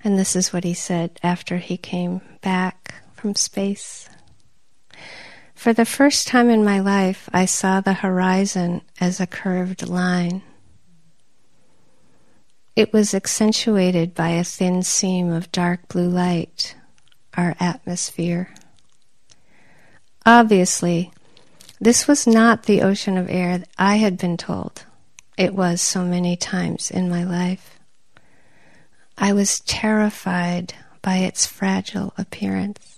And 0.04 0.20
this 0.20 0.36
is 0.36 0.54
what 0.54 0.63
he 0.63 0.75
said 0.75 1.20
after 1.24 1.58
he 1.58 1.75
came 1.75 2.22
back 2.42 2.94
from 3.16 3.34
space. 3.34 4.08
For 5.56 5.74
the 5.74 5.86
first 5.86 6.27
time 6.27 6.51
in 6.51 6.63
my 6.63 6.82
life, 6.82 7.27
I 7.34 7.46
saw 7.46 7.82
the 7.82 7.94
horizon 7.94 8.84
as 9.01 9.20
a 9.20 9.25
curved 9.25 9.89
line. 9.89 10.44
It 12.75 12.94
was 12.94 13.16
accentuated 13.16 14.13
by 14.13 14.30
a 14.30 14.44
thin 14.44 14.84
seam 14.84 15.32
of 15.32 15.51
dark 15.51 15.88
blue 15.88 16.10
light, 16.10 16.75
our 17.34 17.56
atmosphere. 17.60 18.54
Obviously, 20.27 21.12
this 21.82 22.08
was 22.08 22.27
not 22.27 22.63
the 22.68 22.84
ocean 22.84 23.18
of 23.18 23.27
air 23.32 23.63
I 23.80 23.96
had 23.96 24.20
been 24.20 24.38
told 24.38 24.84
it 25.38 25.53
was 25.53 25.82
so 25.82 26.03
many 26.03 26.36
times 26.36 26.89
in 26.89 27.10
my 27.10 27.24
life. 27.24 27.79
I 29.17 29.34
was 29.34 29.60
terrified 29.62 30.74
by 31.01 31.17
its 31.17 31.46
fragile 31.46 32.13
appearance. 32.17 32.98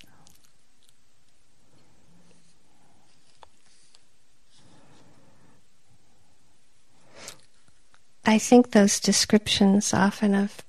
I 8.26 8.38
think 8.38 8.72
those 8.72 9.00
descriptions 9.00 9.94
often 9.94 10.36
of 10.36 10.64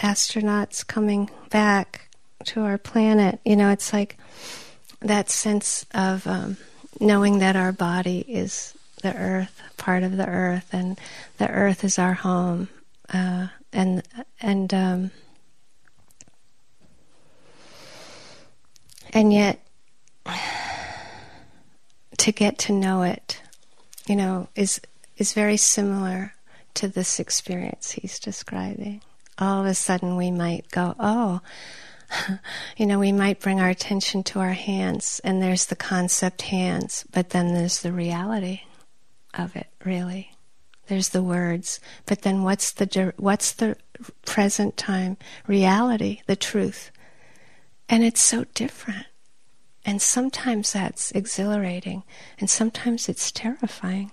astronauts 0.00 0.86
coming 0.86 1.28
back 1.50 2.08
to 2.44 2.62
our 2.62 2.78
planet, 2.78 3.40
you 3.44 3.56
know, 3.56 3.70
it's 3.70 3.92
like 3.92 4.16
that 5.00 5.28
sense 5.28 5.84
of 5.92 6.26
um, 6.26 6.56
knowing 7.00 7.38
that 7.40 7.56
our 7.56 7.72
body 7.72 8.20
is 8.28 8.74
the 9.02 9.14
earth, 9.16 9.62
part 9.76 10.02
of 10.02 10.16
the 10.16 10.26
earth, 10.26 10.72
and 10.72 10.98
the 11.38 11.48
earth 11.48 11.84
is 11.84 11.98
our 11.98 12.14
home, 12.14 12.68
uh, 13.12 13.48
and 13.72 14.02
and 14.40 14.72
um, 14.72 15.10
and 19.12 19.32
yet 19.32 19.60
to 22.16 22.32
get 22.32 22.58
to 22.58 22.72
know 22.72 23.02
it, 23.02 23.42
you 24.06 24.16
know, 24.16 24.48
is 24.54 24.80
is 25.16 25.32
very 25.34 25.56
similar 25.56 26.34
to 26.74 26.88
this 26.88 27.20
experience 27.20 27.92
he's 27.92 28.18
describing. 28.18 29.02
All 29.38 29.60
of 29.60 29.66
a 29.66 29.74
sudden, 29.74 30.16
we 30.16 30.30
might 30.30 30.70
go, 30.70 30.94
"Oh, 30.98 31.40
you 32.76 32.86
know, 32.86 32.98
we 32.98 33.12
might 33.12 33.40
bring 33.40 33.60
our 33.60 33.68
attention 33.68 34.22
to 34.24 34.38
our 34.38 34.52
hands, 34.52 35.20
and 35.24 35.42
there's 35.42 35.66
the 35.66 35.76
concept 35.76 36.42
hands, 36.42 37.04
but 37.12 37.30
then 37.30 37.54
there's 37.54 37.80
the 37.80 37.92
reality 37.92 38.62
of 39.34 39.56
it, 39.56 39.68
really. 39.84 40.32
There's 40.88 41.10
the 41.10 41.22
words, 41.22 41.80
but 42.06 42.22
then 42.22 42.42
what's 42.42 42.72
the 42.72 43.14
what's 43.16 43.52
the 43.52 43.76
present 44.26 44.76
time 44.76 45.16
reality, 45.46 46.22
the 46.26 46.36
truth? 46.36 46.90
And 47.88 48.02
it's 48.02 48.20
so 48.20 48.44
different. 48.54 49.06
And 49.84 50.00
sometimes 50.00 50.72
that's 50.72 51.10
exhilarating, 51.12 52.02
and 52.38 52.48
sometimes 52.48 53.08
it's 53.08 53.32
terrifying. 53.32 54.12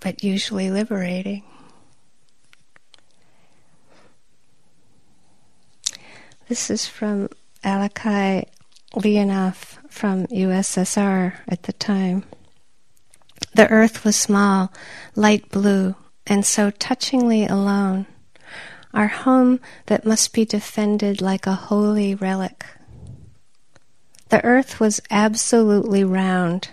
But 0.00 0.22
usually 0.22 0.70
liberating. 0.70 1.44
This 6.48 6.68
is 6.70 6.86
from 6.86 7.30
Alexei 7.62 8.46
Leonov 8.94 9.78
from 9.88 10.26
USSR 10.28 11.34
at 11.48 11.64
the 11.64 11.72
time. 11.72 12.24
The 13.54 13.68
earth 13.68 14.04
was 14.04 14.16
small, 14.16 14.72
light 15.14 15.50
blue, 15.50 15.94
and 16.26 16.44
so 16.44 16.70
touchingly 16.70 17.46
alone. 17.46 18.06
Our 18.92 19.08
home 19.08 19.60
that 19.86 20.06
must 20.06 20.32
be 20.32 20.44
defended 20.44 21.20
like 21.20 21.46
a 21.46 21.54
holy 21.54 22.14
relic. 22.14 22.64
The 24.28 24.44
earth 24.44 24.80
was 24.80 25.00
absolutely 25.10 26.04
round. 26.04 26.70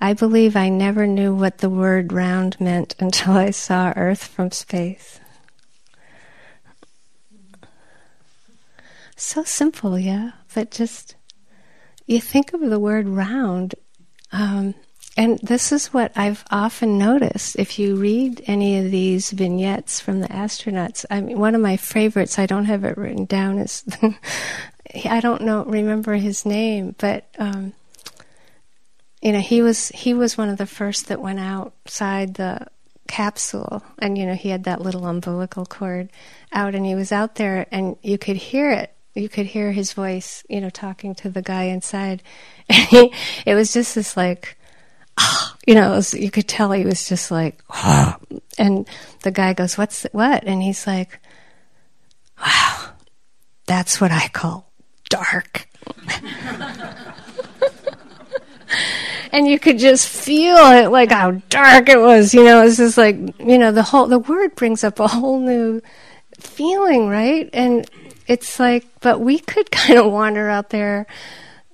I 0.00 0.12
believe 0.12 0.56
I 0.56 0.68
never 0.68 1.06
knew 1.06 1.34
what 1.34 1.58
the 1.58 1.70
word 1.70 2.12
round 2.12 2.60
meant 2.60 2.94
until 2.98 3.34
I 3.34 3.50
saw 3.50 3.92
Earth 3.96 4.24
from 4.24 4.50
space. 4.50 5.20
So 9.16 9.44
simple, 9.44 9.98
yeah, 9.98 10.32
but 10.54 10.70
just 10.70 11.14
you 12.10 12.20
think 12.20 12.52
of 12.52 12.60
the 12.60 12.80
word 12.80 13.08
round, 13.08 13.76
um, 14.32 14.74
and 15.16 15.38
this 15.38 15.70
is 15.70 15.88
what 15.88 16.10
I've 16.16 16.44
often 16.50 16.98
noticed. 16.98 17.54
If 17.56 17.78
you 17.78 17.94
read 17.94 18.42
any 18.46 18.78
of 18.78 18.90
these 18.90 19.30
vignettes 19.30 20.00
from 20.00 20.20
the 20.20 20.28
astronauts, 20.28 21.04
I 21.08 21.20
mean, 21.20 21.38
one 21.38 21.54
of 21.54 21.60
my 21.60 21.76
favorites, 21.76 22.38
I 22.38 22.46
don't 22.46 22.64
have 22.64 22.84
it 22.84 22.96
written 22.96 23.26
down, 23.26 23.58
is 23.58 23.84
I 25.04 25.20
don't 25.20 25.42
know, 25.42 25.64
remember 25.64 26.14
his 26.14 26.44
name, 26.44 26.96
but 26.98 27.28
um, 27.38 27.74
you 29.22 29.30
know, 29.30 29.40
he 29.40 29.62
was 29.62 29.90
he 29.90 30.12
was 30.12 30.36
one 30.36 30.48
of 30.48 30.58
the 30.58 30.66
first 30.66 31.06
that 31.08 31.20
went 31.20 31.38
outside 31.38 32.34
the 32.34 32.66
capsule, 33.06 33.84
and 34.00 34.18
you 34.18 34.26
know, 34.26 34.34
he 34.34 34.48
had 34.48 34.64
that 34.64 34.80
little 34.80 35.06
umbilical 35.06 35.64
cord 35.64 36.10
out, 36.52 36.74
and 36.74 36.84
he 36.84 36.96
was 36.96 37.12
out 37.12 37.36
there, 37.36 37.66
and 37.70 37.96
you 38.02 38.18
could 38.18 38.36
hear 38.36 38.72
it 38.72 38.92
you 39.14 39.28
could 39.28 39.46
hear 39.46 39.72
his 39.72 39.92
voice, 39.92 40.44
you 40.48 40.60
know, 40.60 40.70
talking 40.70 41.14
to 41.16 41.28
the 41.28 41.42
guy 41.42 41.64
inside. 41.64 42.22
He, 42.70 43.12
it 43.46 43.56
was 43.56 43.72
just 43.72 43.96
this 43.96 44.16
like, 44.16 44.56
oh, 45.18 45.54
you 45.66 45.74
know, 45.74 45.90
was, 45.90 46.14
you 46.14 46.30
could 46.30 46.46
tell 46.46 46.70
he 46.72 46.84
was 46.84 47.08
just 47.08 47.30
like, 47.30 47.60
oh. 47.70 48.16
and 48.58 48.88
the 49.22 49.32
guy 49.32 49.52
goes, 49.54 49.76
"What's 49.76 50.04
what?" 50.12 50.44
And 50.44 50.62
he's 50.62 50.86
like, 50.86 51.18
"Wow, 52.38 52.90
that's 53.66 54.00
what 54.00 54.12
I 54.12 54.28
call 54.28 54.70
dark." 55.08 55.68
and 59.32 59.48
you 59.48 59.58
could 59.58 59.78
just 59.78 60.08
feel 60.08 60.56
it, 60.56 60.90
like 60.90 61.10
how 61.10 61.32
dark 61.48 61.88
it 61.88 61.98
was. 61.98 62.32
You 62.34 62.44
know, 62.44 62.62
it's 62.62 62.76
just 62.76 62.98
like 62.98 63.16
you 63.38 63.58
know, 63.58 63.72
the 63.72 63.82
whole 63.82 64.06
the 64.06 64.18
word 64.18 64.54
brings 64.54 64.84
up 64.84 65.00
a 65.00 65.08
whole 65.08 65.40
new 65.40 65.82
feeling, 66.38 67.08
right? 67.08 67.50
And 67.52 67.88
it's 68.30 68.60
like, 68.60 68.86
but 69.00 69.20
we 69.20 69.40
could 69.40 69.70
kind 69.72 69.98
of 69.98 70.10
wander 70.10 70.48
out 70.48 70.70
there 70.70 71.06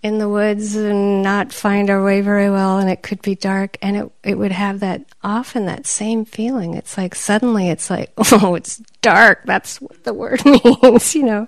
in 0.02 0.18
the 0.18 0.28
woods 0.28 0.74
and 0.74 1.22
not 1.22 1.52
find 1.52 1.90
our 1.90 2.02
way 2.02 2.22
very 2.22 2.50
well, 2.50 2.78
and 2.78 2.88
it 2.88 3.02
could 3.02 3.20
be 3.20 3.34
dark, 3.34 3.76
and 3.82 3.96
it 3.96 4.12
it 4.24 4.38
would 4.38 4.52
have 4.52 4.80
that 4.80 5.04
often 5.22 5.66
that 5.66 5.86
same 5.86 6.24
feeling. 6.24 6.74
It's 6.74 6.96
like 6.96 7.14
suddenly 7.14 7.68
it's 7.68 7.90
like, 7.90 8.10
oh, 8.32 8.54
it's 8.54 8.78
dark. 9.02 9.42
That's 9.44 9.80
what 9.82 10.04
the 10.04 10.14
word 10.14 10.44
means, 10.46 11.14
you 11.14 11.24
know, 11.24 11.46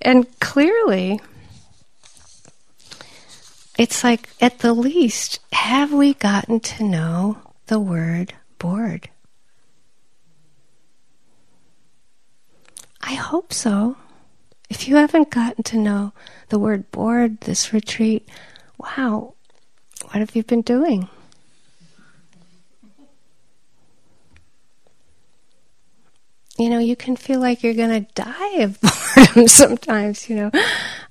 and 0.00 0.26
clearly. 0.40 1.20
It's 3.78 4.02
like, 4.02 4.28
at 4.40 4.58
the 4.58 4.72
least, 4.72 5.38
have 5.52 5.92
we 5.92 6.14
gotten 6.14 6.58
to 6.58 6.82
know 6.82 7.38
the 7.66 7.78
word 7.78 8.34
bored? 8.58 9.08
I 13.00 13.14
hope 13.14 13.52
so. 13.52 13.96
If 14.70 14.86
you 14.86 14.96
haven't 14.96 15.30
gotten 15.30 15.62
to 15.64 15.78
know 15.78 16.12
the 16.50 16.58
word 16.58 16.90
bored 16.90 17.40
this 17.40 17.72
retreat, 17.72 18.28
wow, 18.76 19.34
what 20.04 20.16
have 20.16 20.36
you 20.36 20.42
been 20.42 20.62
doing? 20.62 21.08
You 26.58 26.70
know, 26.70 26.78
you 26.80 26.96
can 26.96 27.14
feel 27.14 27.38
like 27.38 27.62
you're 27.62 27.72
going 27.72 28.04
to 28.04 28.12
die 28.14 28.56
of 28.62 28.80
boredom 29.16 29.46
sometimes, 29.46 30.28
you 30.28 30.34
know. 30.36 30.50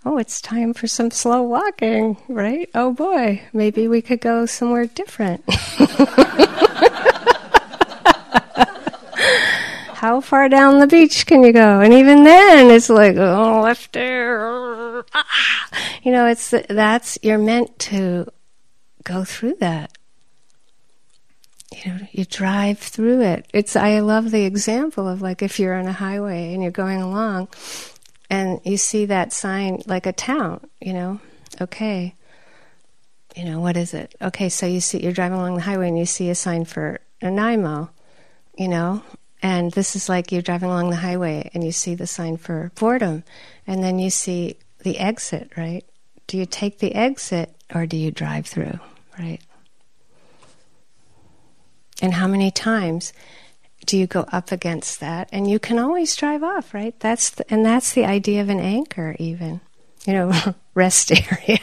Oh, 0.06 0.17
it's 0.17 0.41
time 0.41 0.74
for 0.74 0.88
some 0.88 1.10
slow 1.10 1.41
walking, 1.41 2.17
right? 2.28 2.70
Oh 2.76 2.91
boy, 2.91 3.41
maybe 3.54 3.88
we 3.88 4.02
could 4.02 4.20
go 4.20 4.46
somewhere 4.46 4.86
different. 4.86 5.43
how 9.97 10.21
far 10.21 10.47
down 10.47 10.77
the 10.77 10.86
beach 10.86 11.25
can 11.25 11.41
you 11.43 11.51
go? 11.51 11.81
And 11.81 11.91
even 11.91 12.23
then, 12.23 12.69
it's 12.69 12.88
like, 12.88 13.15
oh, 13.17 13.62
left 13.62 13.93
there. 13.93 15.03
Ah. 15.12 15.25
You 16.03 16.12
know, 16.12 16.27
it's 16.27 16.53
that's 16.69 17.17
you're 17.23 17.39
meant 17.39 17.79
to 17.79 18.27
go 19.03 19.23
through 19.23 19.55
that. 19.55 19.97
You 21.75 21.91
know, 21.91 21.99
you 22.12 22.25
drive 22.25 22.77
through 22.77 23.21
it. 23.21 23.47
It's 23.55 23.75
I 23.75 23.99
love 24.01 24.29
the 24.29 24.45
example 24.45 25.07
of 25.07 25.23
like 25.23 25.41
if 25.41 25.60
you're 25.60 25.73
on 25.73 25.88
a 25.88 25.93
highway 25.93 26.53
and 26.53 26.62
you're 26.62 26.71
going 26.71 27.01
along, 27.01 27.47
and 28.29 28.62
you 28.63 28.77
see 28.77 29.05
that 29.05 29.33
sign 29.33 29.81
like 29.88 30.05
a 30.05 30.13
town. 30.13 30.62
You 30.79 30.93
know, 30.93 31.19
okay. 31.60 32.13
You 33.36 33.45
know 33.45 33.60
what 33.60 33.75
is 33.75 33.95
it? 33.95 34.13
Okay, 34.21 34.49
so 34.49 34.67
you 34.67 34.79
see 34.79 35.01
you're 35.01 35.12
driving 35.12 35.39
along 35.39 35.55
the 35.55 35.62
highway 35.62 35.88
and 35.88 35.97
you 35.97 36.05
see 36.05 36.29
a 36.29 36.36
sign 36.36 36.65
for 36.65 36.99
Nanaimo. 37.21 37.89
You 38.57 38.67
know, 38.67 39.03
and 39.41 39.71
this 39.71 39.95
is 39.95 40.10
like 40.10 40.32
you're 40.32 40.41
driving 40.41 40.69
along 40.69 40.89
the 40.89 40.95
highway 40.97 41.50
and 41.54 41.63
you 41.63 41.71
see 41.71 41.95
the 41.95 42.08
sign 42.08 42.38
for 42.38 42.71
boredom, 42.76 43.23
and 43.65 43.84
then 43.84 44.00
you 44.00 44.10
see 44.10 44.58
the 44.80 44.97
exit, 45.00 45.52
right? 45.58 45.86
Do 46.28 46.38
you 46.38 46.45
take 46.45 46.80
the 46.80 46.93
exit 46.95 47.56
or 47.73 47.86
do 47.86 47.97
you 47.97 48.12
drive 48.12 48.47
through, 48.47 48.80
right? 49.17 49.39
And 52.02 52.13
how 52.13 52.28
many 52.28 52.52
times 52.52 53.13
do 53.86 53.97
you 53.97 54.08
go 54.08 54.26
up 54.32 54.52
against 54.52 55.00
that? 55.00 55.30
And 55.32 55.50
you 55.50 55.60
can 55.60 55.80
always 55.80 56.15
drive 56.15 56.43
off, 56.43 56.73
right? 56.73 56.97
That's 57.00 57.32
the, 57.32 57.52
and 57.52 57.65
that's 57.65 57.93
the 57.93 58.06
idea 58.06 58.41
of 58.41 58.50
an 58.50 58.60
anchor, 58.60 59.15
even. 59.19 59.62
You 60.06 60.13
know, 60.13 60.56
rest 60.73 61.12
area. 61.12 61.60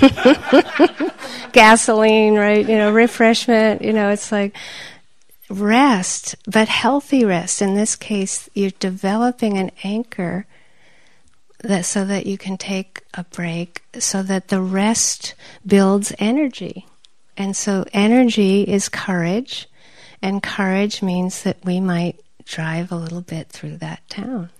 Gasoline, 1.52 2.34
right? 2.34 2.68
You 2.68 2.76
know, 2.76 2.92
refreshment. 2.92 3.82
You 3.82 3.92
know, 3.92 4.10
it's 4.10 4.30
like 4.32 4.56
rest, 5.52 6.34
but 6.46 6.68
healthy 6.68 7.24
rest. 7.24 7.60
In 7.60 7.74
this 7.74 7.96
case, 7.96 8.48
you're 8.54 8.70
developing 8.78 9.58
an 9.58 9.70
anchor 9.84 10.46
that 11.60 11.84
so 11.84 12.04
that 12.04 12.26
you 12.26 12.38
can 12.38 12.56
take 12.56 13.02
a 13.14 13.24
break, 13.24 13.82
so 13.98 14.22
that 14.22 14.48
the 14.48 14.60
rest 14.60 15.34
builds 15.64 16.12
energy. 16.18 16.86
And 17.36 17.56
so 17.56 17.84
energy 17.92 18.62
is 18.62 18.88
courage, 18.88 19.68
and 20.20 20.42
courage 20.42 21.02
means 21.02 21.42
that 21.44 21.64
we 21.64 21.80
might 21.80 22.20
drive 22.44 22.90
a 22.90 22.96
little 22.96 23.20
bit 23.20 23.48
through 23.48 23.76
that 23.78 24.08
town. 24.08 24.50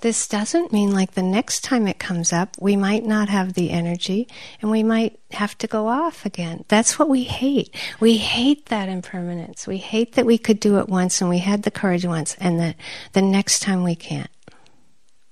This 0.00 0.26
doesn't 0.26 0.72
mean 0.72 0.92
like 0.92 1.12
the 1.12 1.22
next 1.22 1.62
time 1.62 1.86
it 1.86 1.98
comes 1.98 2.32
up, 2.32 2.56
we 2.58 2.74
might 2.74 3.04
not 3.04 3.28
have 3.28 3.52
the 3.52 3.70
energy 3.70 4.28
and 4.62 4.70
we 4.70 4.82
might 4.82 5.20
have 5.32 5.56
to 5.58 5.66
go 5.66 5.88
off 5.88 6.24
again. 6.24 6.64
That's 6.68 6.98
what 6.98 7.08
we 7.08 7.24
hate. 7.24 7.74
We 8.00 8.16
hate 8.16 8.66
that 8.66 8.88
impermanence. 8.88 9.66
We 9.66 9.76
hate 9.76 10.14
that 10.14 10.26
we 10.26 10.38
could 10.38 10.58
do 10.58 10.78
it 10.78 10.88
once 10.88 11.20
and 11.20 11.28
we 11.28 11.38
had 11.38 11.64
the 11.64 11.70
courage 11.70 12.06
once 12.06 12.34
and 12.40 12.58
that 12.60 12.76
the 13.12 13.22
next 13.22 13.60
time 13.60 13.84
we 13.84 13.94
can't. 13.94 14.30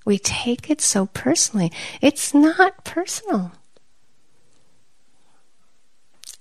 We 0.05 0.19
take 0.19 0.71
it 0.71 0.81
so 0.81 1.07
personally. 1.07 1.73
It's 2.01 2.35
not 2.35 2.85
personal. 2.85 3.53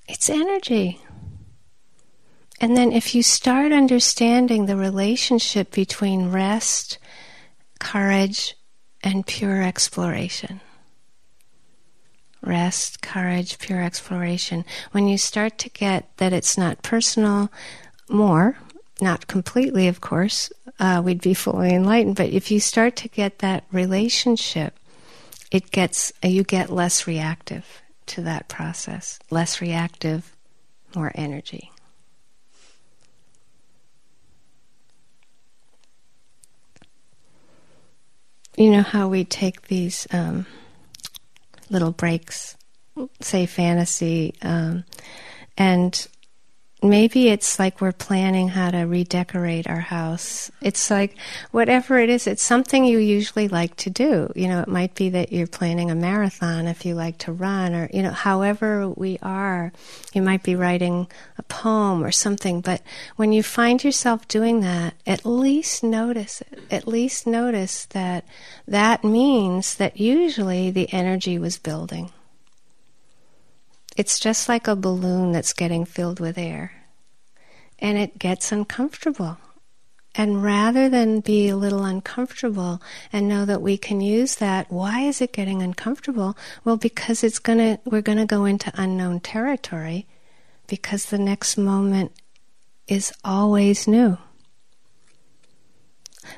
It's 0.07 0.29
energy. 0.29 1.01
And 2.59 2.75
then 2.75 2.91
if 2.91 3.13
you 3.13 3.21
start 3.23 3.71
understanding 3.71 4.65
the 4.65 4.75
relationship 4.75 5.71
between 5.71 6.31
rest 6.31 6.97
courage, 7.79 8.55
and 9.03 9.25
pure 9.25 9.61
exploration. 9.61 10.59
rest, 12.41 13.01
courage, 13.01 13.59
pure 13.59 13.81
exploration. 13.83 14.63
When 14.91 15.07
you 15.07 15.17
start 15.17 15.57
to 15.59 15.69
get 15.69 16.15
that 16.17 16.33
it's 16.33 16.57
not 16.57 16.81
personal, 16.81 17.51
more, 18.09 18.57
not 19.01 19.27
completely, 19.27 19.87
of 19.87 20.01
course, 20.01 20.51
uh, 20.79 21.01
we'd 21.03 21.21
be 21.21 21.33
fully 21.33 21.73
enlightened, 21.73 22.15
but 22.15 22.29
if 22.29 22.49
you 22.51 22.59
start 22.59 22.95
to 22.97 23.09
get 23.09 23.39
that 23.39 23.65
relationship, 23.71 24.79
it 25.51 25.71
gets, 25.71 26.13
uh, 26.23 26.27
you 26.27 26.43
get 26.43 26.69
less 26.69 27.07
reactive 27.07 27.81
to 28.07 28.21
that 28.21 28.47
process. 28.47 29.19
Less 29.29 29.59
reactive, 29.61 30.35
more 30.95 31.11
energy. 31.15 31.71
You 38.57 38.71
know 38.71 38.81
how 38.81 39.07
we 39.07 39.23
take 39.23 39.67
these 39.67 40.07
um, 40.11 40.47
little 41.69 41.91
breaks, 41.91 42.57
say 43.21 43.45
fantasy, 43.45 44.33
um, 44.41 44.83
and 45.55 46.07
maybe 46.83 47.29
it's 47.29 47.57
like 47.57 47.81
we're 47.81 47.91
planning 47.91 48.49
how 48.49 48.69
to 48.69 48.79
redecorate 48.83 49.67
our 49.67 49.79
house. 49.79 50.51
It's 50.61 50.91
like 50.91 51.17
whatever 51.51 51.97
it 51.97 52.09
is, 52.09 52.27
it's 52.27 52.43
something 52.43 52.85
you 52.85 52.99
usually 52.99 53.47
like 53.47 53.75
to 53.77 53.89
do. 53.89 54.31
You 54.35 54.47
know, 54.47 54.61
it 54.61 54.67
might 54.67 54.93
be 54.93 55.09
that 55.09 55.31
you're 55.31 55.47
planning 55.47 55.89
a 55.89 55.95
marathon 55.95 56.67
if 56.67 56.85
you 56.85 56.93
like 56.93 57.17
to 57.19 57.31
run, 57.31 57.73
or, 57.73 57.89
you 57.91 58.03
know, 58.03 58.11
however 58.11 58.89
we 58.89 59.17
are. 59.21 59.71
You 60.13 60.21
might 60.21 60.43
be 60.43 60.55
writing 60.55 61.07
a 61.37 61.43
poem 61.43 62.03
or 62.03 62.11
something, 62.11 62.61
but 62.61 62.81
when 63.15 63.31
you 63.31 63.43
find 63.43 63.83
yourself 63.83 64.27
doing 64.27 64.61
that, 64.61 64.93
at 65.05 65.25
least 65.25 65.83
notice 65.83 66.41
it. 66.41 66.59
At 66.69 66.87
least 66.87 67.25
notice 67.25 67.85
that 67.87 68.25
that 68.67 69.03
means 69.03 69.75
that 69.75 69.99
usually 69.99 70.69
the 70.69 70.91
energy 70.93 71.39
was 71.39 71.57
building. 71.57 72.11
It's 73.97 74.19
just 74.19 74.47
like 74.47 74.67
a 74.67 74.75
balloon 74.75 75.31
that's 75.31 75.53
getting 75.53 75.83
filled 75.83 76.19
with 76.19 76.37
air. 76.37 76.71
And 77.79 77.97
it 77.97 78.19
gets 78.19 78.51
uncomfortable. 78.51 79.39
And 80.13 80.43
rather 80.43 80.87
than 80.87 81.19
be 81.19 81.49
a 81.49 81.57
little 81.57 81.83
uncomfortable 81.83 82.79
and 83.11 83.27
know 83.27 83.43
that 83.45 83.61
we 83.61 83.75
can 83.75 83.99
use 83.99 84.35
that, 84.35 84.71
why 84.71 85.01
is 85.01 85.19
it 85.19 85.33
getting 85.33 85.63
uncomfortable? 85.63 86.37
Well, 86.63 86.77
because 86.77 87.23
it's 87.23 87.39
gonna, 87.39 87.79
we're 87.85 88.03
gonna 88.03 88.27
go 88.27 88.45
into 88.45 88.71
unknown 88.75 89.19
territory 89.19 90.05
because 90.67 91.07
the 91.07 91.17
next 91.17 91.57
moment 91.57 92.11
is 92.87 93.11
always 93.23 93.87
new. 93.87 94.19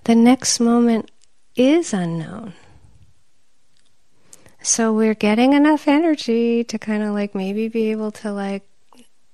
The 0.05 0.15
next 0.15 0.61
moment 0.61 1.11
is 1.57 1.93
unknown. 1.93 2.53
So 4.61 4.93
we're 4.93 5.13
getting 5.13 5.53
enough 5.53 5.87
energy 5.87 6.63
to 6.65 6.77
kind 6.77 7.03
of 7.03 7.13
like 7.13 7.33
maybe 7.33 7.67
be 7.69 7.91
able 7.91 8.11
to 8.11 8.31
like 8.31 8.63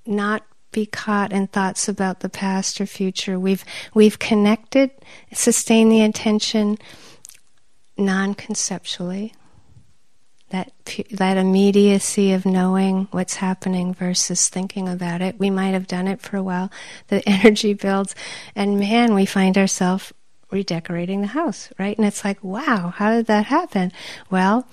not 0.06 0.44
be 0.72 0.86
caught 0.86 1.32
in 1.32 1.48
thoughts 1.48 1.88
about 1.88 2.20
the 2.20 2.30
past 2.30 2.80
or 2.80 2.86
future. 2.86 3.40
We've 3.40 3.64
we've 3.94 4.20
connected, 4.20 4.92
sustained 5.34 5.92
the 5.92 6.02
intention 6.02 6.78
non-conceptually. 7.98 9.34
That 10.50 10.72
that 11.12 11.38
immediacy 11.38 12.32
of 12.34 12.46
knowing 12.46 13.08
what's 13.12 13.38
happening 13.38 13.94
versus 13.94 14.48
thinking 14.48 14.88
about 14.88 15.22
it. 15.22 15.40
We 15.40 15.50
might 15.50 15.74
have 15.74 15.88
done 15.88 16.08
it 16.08 16.22
for 16.22 16.38
a 16.38 16.44
while. 16.44 16.70
The 17.08 17.28
energy 17.30 17.74
builds, 17.74 18.14
and 18.56 18.80
man, 18.80 19.16
we 19.16 19.26
find 19.26 19.58
ourselves 19.58 20.14
redecorating 20.52 21.22
the 21.22 21.28
house, 21.28 21.70
right? 21.80 21.98
And 21.98 22.06
it's 22.06 22.24
like, 22.24 22.44
wow, 22.44 22.94
how 22.96 23.12
did 23.12 23.26
that 23.26 23.46
happen? 23.48 23.92
Well, 24.30 24.68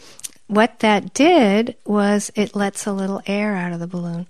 what 0.52 0.80
that 0.80 1.14
did 1.14 1.76
was 1.86 2.30
it 2.34 2.54
lets 2.54 2.86
a 2.86 2.92
little 2.92 3.22
air 3.26 3.56
out 3.56 3.72
of 3.72 3.80
the 3.80 3.86
balloon. 3.86 4.26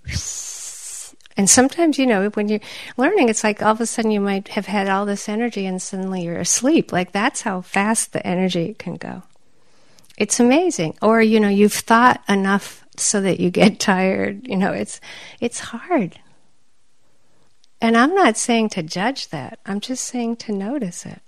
And 1.37 1.49
sometimes, 1.49 1.99
you 1.99 2.07
know, 2.07 2.29
when 2.31 2.49
you're 2.49 2.61
learning, 2.97 3.29
it's 3.29 3.43
like 3.43 3.63
all 3.63 3.73
of 3.73 3.81
a 3.81 3.87
sudden 3.87 4.11
you 4.11 4.21
might 4.21 4.49
have 4.49 4.67
had 4.67 4.89
all 4.89 5.07
this 5.07 5.29
energy 5.29 5.67
and 5.67 5.81
suddenly 5.81 6.23
you're 6.23 6.39
asleep. 6.39 6.93
Like 6.93 7.13
that's 7.13 7.43
how 7.43 7.63
fast 7.63 8.13
the 8.13 8.25
energy 8.27 8.75
can 8.79 8.97
go. 8.97 9.23
It's 10.19 10.39
amazing. 10.39 10.97
Or, 11.03 11.23
you 11.23 11.41
know, 11.41 11.49
you've 11.49 11.73
thought 11.73 12.23
enough 12.29 12.87
so 12.97 13.21
that 13.23 13.41
you 13.41 13.51
get 13.51 13.81
tired. 13.81 14.47
You 14.47 14.57
know, 14.57 14.73
it's, 14.73 15.01
it's 15.41 15.59
hard. 15.59 16.21
And 17.81 17.97
I'm 17.97 18.15
not 18.15 18.37
saying 18.37 18.69
to 18.71 18.83
judge 18.83 19.31
that. 19.31 19.59
I'm 19.67 19.81
just 19.81 20.05
saying 20.05 20.37
to 20.37 20.53
notice 20.53 21.05
it. 21.05 21.21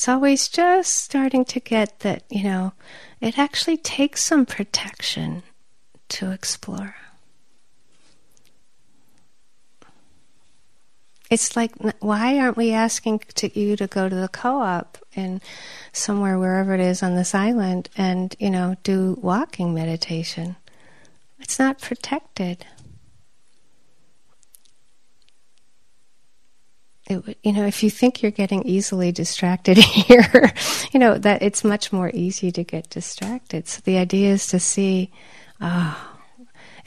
It's 0.00 0.08
always 0.08 0.48
just 0.48 0.94
starting 0.94 1.44
to 1.44 1.60
get 1.60 1.98
that, 1.98 2.22
you 2.30 2.42
know, 2.42 2.72
it 3.20 3.38
actually 3.38 3.76
takes 3.76 4.24
some 4.24 4.46
protection 4.46 5.42
to 6.08 6.30
explore. 6.30 6.94
It's 11.28 11.54
like, 11.54 11.72
why 11.98 12.38
aren't 12.38 12.56
we 12.56 12.72
asking 12.72 13.24
to 13.34 13.60
you 13.60 13.76
to 13.76 13.86
go 13.86 14.08
to 14.08 14.16
the 14.16 14.28
co-op 14.28 14.96
in 15.14 15.42
somewhere, 15.92 16.38
wherever 16.38 16.72
it 16.72 16.80
is 16.80 17.02
on 17.02 17.14
this 17.14 17.34
island, 17.34 17.90
and 17.94 18.34
you 18.38 18.48
know, 18.48 18.76
do 18.82 19.18
walking 19.20 19.74
meditation? 19.74 20.56
It's 21.40 21.58
not 21.58 21.78
protected. 21.78 22.64
It, 27.10 27.38
you 27.42 27.52
know, 27.52 27.66
if 27.66 27.82
you 27.82 27.90
think 27.90 28.22
you're 28.22 28.30
getting 28.30 28.62
easily 28.62 29.12
distracted 29.12 29.76
here, 29.78 30.52
you 30.92 31.00
know, 31.00 31.18
that 31.18 31.42
it's 31.42 31.64
much 31.64 31.92
more 31.92 32.10
easy 32.14 32.50
to 32.52 32.64
get 32.64 32.90
distracted. 32.90 33.68
So 33.68 33.80
the 33.84 33.98
idea 33.98 34.32
is 34.32 34.46
to 34.48 34.60
see, 34.60 35.10
oh, 35.60 36.18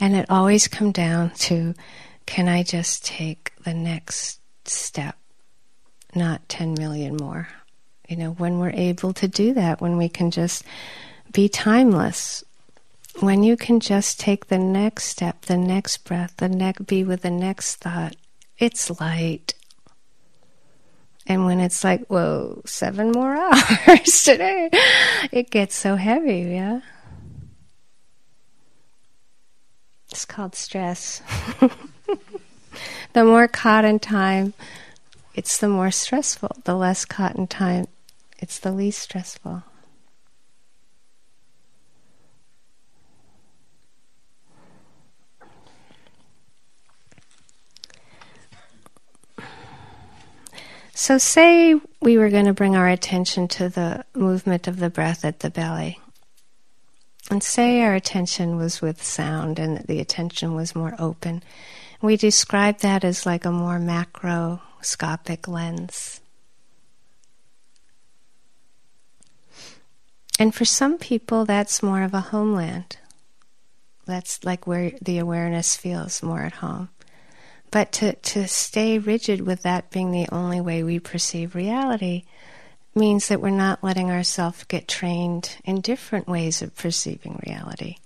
and 0.00 0.14
it 0.14 0.30
always 0.30 0.68
come 0.68 0.92
down 0.92 1.30
to, 1.30 1.74
can 2.26 2.48
I 2.48 2.62
just 2.62 3.04
take 3.04 3.52
the 3.64 3.74
next 3.74 4.40
step, 4.64 5.16
not 6.14 6.48
10 6.48 6.74
million 6.74 7.16
more? 7.16 7.48
You 8.08 8.16
know, 8.16 8.30
when 8.32 8.58
we're 8.58 8.70
able 8.70 9.12
to 9.14 9.28
do 9.28 9.54
that, 9.54 9.80
when 9.80 9.96
we 9.96 10.08
can 10.08 10.30
just 10.30 10.64
be 11.32 11.48
timeless, 11.48 12.44
when 13.20 13.42
you 13.42 13.56
can 13.56 13.80
just 13.80 14.20
take 14.20 14.46
the 14.48 14.58
next 14.58 15.04
step, 15.04 15.42
the 15.42 15.56
next 15.56 15.98
breath, 15.98 16.34
the 16.36 16.48
next, 16.48 16.86
be 16.86 17.04
with 17.04 17.22
the 17.22 17.30
next 17.30 17.76
thought, 17.76 18.16
it's 18.58 19.00
light 19.00 19.54
and 21.26 21.46
when 21.46 21.60
it's 21.60 21.82
like, 21.82 22.06
whoa, 22.06 22.62
seven 22.66 23.12
more 23.12 23.34
hours 23.36 24.22
today, 24.24 24.68
it 25.32 25.50
gets 25.50 25.74
so 25.74 25.96
heavy, 25.96 26.40
yeah? 26.40 26.80
It's 30.10 30.24
called 30.24 30.54
stress. 30.54 31.22
the 33.14 33.24
more 33.24 33.48
caught 33.48 33.84
in 33.84 33.98
time, 33.98 34.54
it's 35.34 35.58
the 35.58 35.68
more 35.68 35.90
stressful. 35.90 36.56
The 36.64 36.74
less 36.74 37.04
caught 37.04 37.36
in 37.36 37.46
time, 37.46 37.88
it's 38.38 38.58
the 38.58 38.70
least 38.70 39.00
stressful. 39.00 39.64
So, 50.96 51.18
say 51.18 51.74
we 52.00 52.18
were 52.18 52.30
going 52.30 52.44
to 52.46 52.54
bring 52.54 52.76
our 52.76 52.88
attention 52.88 53.48
to 53.48 53.68
the 53.68 54.04
movement 54.14 54.68
of 54.68 54.78
the 54.78 54.90
breath 54.90 55.24
at 55.24 55.40
the 55.40 55.50
belly. 55.50 55.98
And 57.30 57.42
say 57.42 57.82
our 57.82 57.94
attention 57.94 58.56
was 58.56 58.80
with 58.80 59.02
sound 59.02 59.58
and 59.58 59.78
the 59.86 59.98
attention 59.98 60.54
was 60.54 60.76
more 60.76 60.94
open. 60.98 61.42
We 62.00 62.16
describe 62.16 62.78
that 62.78 63.02
as 63.02 63.26
like 63.26 63.44
a 63.44 63.50
more 63.50 63.80
macroscopic 63.80 65.48
lens. 65.48 66.20
And 70.38 70.54
for 70.54 70.64
some 70.64 70.98
people, 70.98 71.44
that's 71.44 71.82
more 71.82 72.02
of 72.02 72.14
a 72.14 72.20
homeland. 72.20 72.98
That's 74.06 74.44
like 74.44 74.66
where 74.66 74.92
the 75.02 75.18
awareness 75.18 75.76
feels 75.76 76.22
more 76.22 76.42
at 76.42 76.54
home. 76.54 76.90
But 77.74 77.90
to, 77.94 78.12
to 78.12 78.46
stay 78.46 79.00
rigid 79.00 79.40
with 79.40 79.62
that 79.62 79.90
being 79.90 80.12
the 80.12 80.28
only 80.30 80.60
way 80.60 80.84
we 80.84 81.00
perceive 81.00 81.56
reality 81.56 82.22
means 82.94 83.26
that 83.26 83.40
we're 83.40 83.50
not 83.50 83.82
letting 83.82 84.12
ourselves 84.12 84.62
get 84.62 84.86
trained 84.86 85.56
in 85.64 85.80
different 85.80 86.28
ways 86.28 86.62
of 86.62 86.76
perceiving 86.76 87.42
reality. 87.44 87.96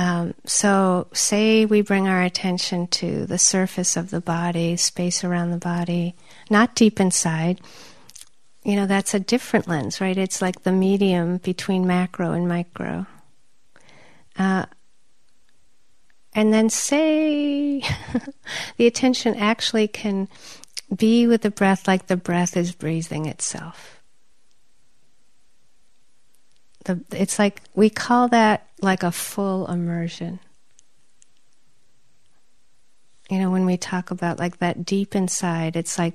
Um, 0.00 0.34
so, 0.44 1.06
say 1.12 1.64
we 1.64 1.80
bring 1.80 2.08
our 2.08 2.22
attention 2.22 2.88
to 2.88 3.24
the 3.24 3.38
surface 3.38 3.96
of 3.96 4.10
the 4.10 4.20
body, 4.20 4.76
space 4.76 5.22
around 5.22 5.52
the 5.52 5.58
body, 5.58 6.16
not 6.50 6.74
deep 6.74 6.98
inside. 6.98 7.60
You 8.64 8.74
know, 8.74 8.86
that's 8.86 9.14
a 9.14 9.20
different 9.20 9.68
lens, 9.68 10.00
right? 10.00 10.18
It's 10.18 10.42
like 10.42 10.64
the 10.64 10.72
medium 10.72 11.36
between 11.36 11.86
macro 11.86 12.32
and 12.32 12.48
micro. 12.48 13.06
Uh, 14.36 14.66
and 16.34 16.52
then 16.52 16.70
say 16.70 17.82
the 18.76 18.86
attention 18.86 19.34
actually 19.36 19.88
can 19.88 20.28
be 20.94 21.26
with 21.26 21.42
the 21.42 21.50
breath 21.50 21.86
like 21.86 22.06
the 22.06 22.16
breath 22.16 22.56
is 22.56 22.72
breathing 22.72 23.26
itself. 23.26 24.02
The, 26.84 27.00
it's 27.12 27.38
like 27.38 27.62
we 27.74 27.90
call 27.90 28.28
that 28.28 28.68
like 28.80 29.02
a 29.02 29.12
full 29.12 29.66
immersion. 29.68 30.40
You 33.30 33.38
know, 33.38 33.50
when 33.50 33.64
we 33.64 33.76
talk 33.76 34.10
about 34.10 34.38
like 34.38 34.58
that 34.58 34.84
deep 34.84 35.14
inside, 35.14 35.76
it's 35.76 35.98
like, 35.98 36.14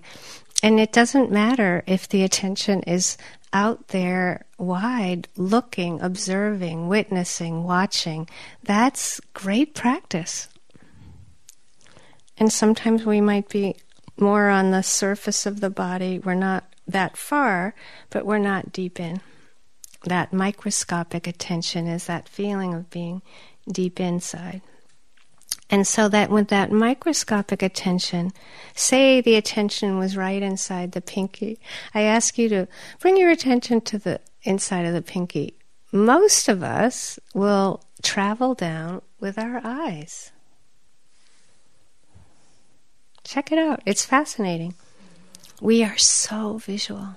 and 0.64 0.80
it 0.80 0.92
doesn't 0.92 1.32
matter 1.32 1.84
if 1.86 2.10
the 2.10 2.24
attention 2.24 2.84
is 2.84 3.18
out 3.54 3.90
there 3.90 4.46
wide, 4.58 5.28
looking, 5.36 6.02
observing, 6.02 6.88
witnessing, 6.88 7.64
watching. 7.64 8.28
That's 8.64 9.22
great 9.34 9.76
practice. 9.76 10.50
And 12.38 12.52
sometimes 12.52 13.06
we 13.06 13.22
might 13.22 13.50
be 13.50 13.76
more 14.18 14.50
on 14.50 14.72
the 14.72 14.84
surface 14.84 15.46
of 15.46 15.60
the 15.60 15.70
body. 15.70 16.20
We're 16.20 16.34
not 16.34 16.66
that 16.88 17.18
far, 17.18 17.76
but 18.10 18.26
we're 18.26 18.38
not 18.38 18.72
deep 18.72 19.00
in. 19.00 19.22
That 20.06 20.34
microscopic 20.34 21.28
attention 21.28 21.88
is 21.88 22.06
that 22.06 22.30
feeling 22.30 22.74
of 22.74 22.90
being 22.90 23.22
deep 23.72 24.00
inside. 24.00 24.62
And 25.70 25.86
so 25.86 26.08
that 26.10 26.30
with 26.30 26.48
that 26.48 26.72
microscopic 26.72 27.62
attention, 27.62 28.32
say 28.74 29.20
the 29.20 29.36
attention 29.36 29.98
was 29.98 30.16
right 30.16 30.42
inside 30.42 30.94
the 30.94 31.02
pinky, 31.02 31.60
I 31.94 32.02
ask 32.02 32.38
you 32.38 32.48
to 32.50 32.68
bring 33.00 33.18
your 33.18 33.30
attention 33.30 33.82
to 33.82 33.98
the 33.98 34.22
inside 34.44 34.86
of 34.86 34.94
the 34.94 35.02
pinky. 35.02 35.56
Most 35.92 36.48
of 36.48 36.64
us 36.64 37.20
will 37.34 37.82
travel 38.02 38.54
down 38.54 39.02
with 39.20 39.38
our 39.38 39.60
eyes. 39.64 40.32
Check 43.24 43.52
it 43.52 43.58
out. 43.58 43.82
It's 43.86 44.06
fascinating. 44.06 44.74
We 45.60 45.84
are 45.84 45.98
so 45.98 46.60
visual. 46.60 47.16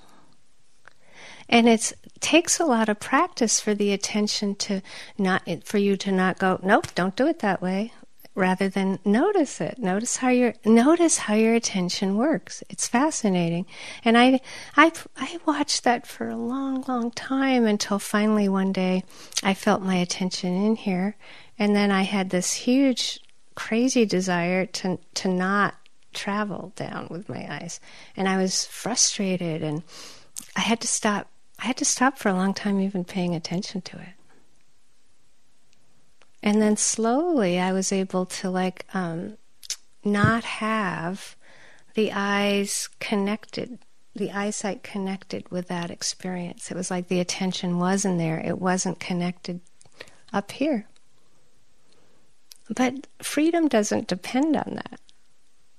And 1.48 1.68
it 1.68 1.92
takes 2.20 2.58
a 2.58 2.64
lot 2.64 2.88
of 2.88 2.98
practice 2.98 3.60
for 3.60 3.74
the 3.74 3.92
attention 3.92 4.54
to 4.56 4.82
not, 5.18 5.42
for 5.64 5.78
you 5.78 5.96
to 5.98 6.10
not 6.10 6.38
go, 6.38 6.58
nope, 6.62 6.94
don't 6.94 7.14
do 7.14 7.26
it 7.26 7.40
that 7.40 7.60
way, 7.60 7.92
rather 8.40 8.68
than 8.68 8.98
notice 9.04 9.60
it. 9.60 9.78
Notice 9.78 10.16
how 10.16 10.30
your, 10.30 10.54
notice 10.64 11.18
how 11.18 11.34
your 11.34 11.54
attention 11.54 12.16
works. 12.16 12.64
It's 12.70 12.88
fascinating. 12.88 13.66
And 14.04 14.16
I, 14.18 14.40
I, 14.76 14.90
I 15.16 15.38
watched 15.46 15.84
that 15.84 16.06
for 16.06 16.28
a 16.28 16.36
long, 16.36 16.82
long 16.88 17.10
time 17.12 17.66
until 17.66 17.98
finally 17.98 18.48
one 18.48 18.72
day 18.72 19.04
I 19.42 19.54
felt 19.54 19.82
my 19.82 19.96
attention 19.96 20.54
in 20.64 20.74
here. 20.74 21.16
And 21.58 21.76
then 21.76 21.92
I 21.92 22.02
had 22.02 22.30
this 22.30 22.54
huge, 22.54 23.20
crazy 23.54 24.06
desire 24.06 24.64
to, 24.66 24.98
to 25.14 25.28
not 25.28 25.74
travel 26.14 26.72
down 26.74 27.08
with 27.10 27.28
my 27.28 27.46
eyes. 27.48 27.78
And 28.16 28.26
I 28.26 28.38
was 28.38 28.64
frustrated 28.64 29.62
and 29.62 29.82
I 30.56 30.60
had 30.60 30.80
to 30.80 30.88
stop. 30.88 31.28
I 31.58 31.66
had 31.66 31.76
to 31.76 31.84
stop 31.84 32.18
for 32.18 32.30
a 32.30 32.34
long 32.34 32.54
time 32.54 32.80
even 32.80 33.04
paying 33.04 33.34
attention 33.34 33.82
to 33.82 33.98
it. 33.98 34.14
And 36.42 36.60
then 36.60 36.76
slowly 36.76 37.58
I 37.58 37.72
was 37.72 37.92
able 37.92 38.26
to 38.26 38.50
like 38.50 38.86
um, 38.94 39.36
not 40.04 40.44
have 40.44 41.36
the 41.94 42.12
eyes 42.12 42.88
connected, 42.98 43.78
the 44.14 44.30
eyesight 44.30 44.82
connected 44.82 45.50
with 45.50 45.68
that 45.68 45.90
experience. 45.90 46.70
It 46.70 46.76
was 46.76 46.90
like 46.90 47.08
the 47.08 47.20
attention 47.20 47.78
wasn't 47.78 48.18
there, 48.18 48.40
it 48.40 48.58
wasn't 48.58 49.00
connected 49.00 49.60
up 50.32 50.52
here. 50.52 50.86
But 52.74 53.06
freedom 53.20 53.68
doesn't 53.68 54.06
depend 54.06 54.56
on 54.56 54.76
that. 54.76 55.00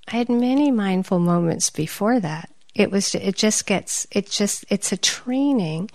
I 0.08 0.16
had 0.16 0.28
many 0.28 0.70
mindful 0.70 1.18
moments 1.18 1.70
before 1.70 2.20
that. 2.20 2.50
It 2.74 2.90
was 2.90 3.14
it 3.14 3.36
just 3.36 3.66
gets 3.66 4.06
it 4.10 4.30
just 4.30 4.64
it's 4.70 4.92
a 4.92 4.96
training 4.96 5.90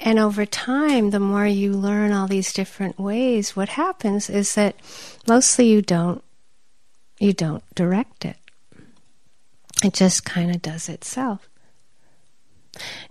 and 0.00 0.18
over 0.18 0.46
time 0.46 1.10
the 1.10 1.20
more 1.20 1.46
you 1.46 1.72
learn 1.72 2.12
all 2.12 2.26
these 2.26 2.52
different 2.52 2.98
ways 2.98 3.54
what 3.54 3.68
happens 3.68 4.30
is 4.30 4.54
that 4.54 4.74
mostly 5.28 5.66
you 5.66 5.82
don't 5.82 6.24
you 7.18 7.32
don't 7.32 7.62
direct 7.74 8.24
it. 8.24 8.36
It 9.82 9.92
just 9.92 10.24
kind 10.24 10.50
of 10.50 10.62
does 10.62 10.88
itself. 10.88 11.48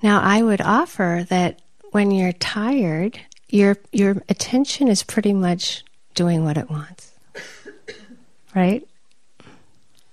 Now 0.01 0.21
I 0.21 0.41
would 0.41 0.61
offer 0.61 1.25
that 1.29 1.61
when 1.91 2.11
you're 2.11 2.33
tired, 2.33 3.19
your 3.49 3.77
your 3.91 4.23
attention 4.27 4.87
is 4.87 5.03
pretty 5.03 5.33
much 5.33 5.83
doing 6.15 6.43
what 6.43 6.57
it 6.57 6.69
wants. 6.69 7.11
Right? 8.55 8.87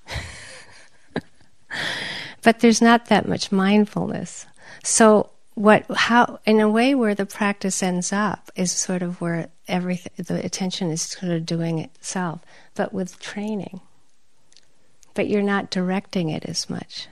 but 2.43 2.61
there's 2.61 2.83
not 2.83 3.07
that 3.07 3.29
much 3.29 3.53
mindfulness. 3.53 4.47
So 4.83 5.31
what 5.55 5.85
how 5.91 6.39
in 6.47 6.61
a 6.61 6.69
way 6.69 6.95
where 6.95 7.15
the 7.15 7.27
practice 7.27 7.83
ends 7.83 8.13
up 8.13 8.51
is 8.57 8.73
sort 8.73 9.03
of 9.03 9.21
where 9.21 9.49
everything 9.69 10.13
the 10.17 10.45
attention 10.45 10.91
is 10.91 11.03
sort 11.03 11.33
of 11.33 11.47
doing 11.47 11.79
itself, 11.79 12.41
but 12.75 12.93
with 12.93 13.21
training. 13.21 13.81
But 15.15 15.29
you're 15.29 15.43
not 15.43 15.71
directing 15.71 16.31
it 16.31 16.45
as 16.45 16.71
much. 16.71 17.09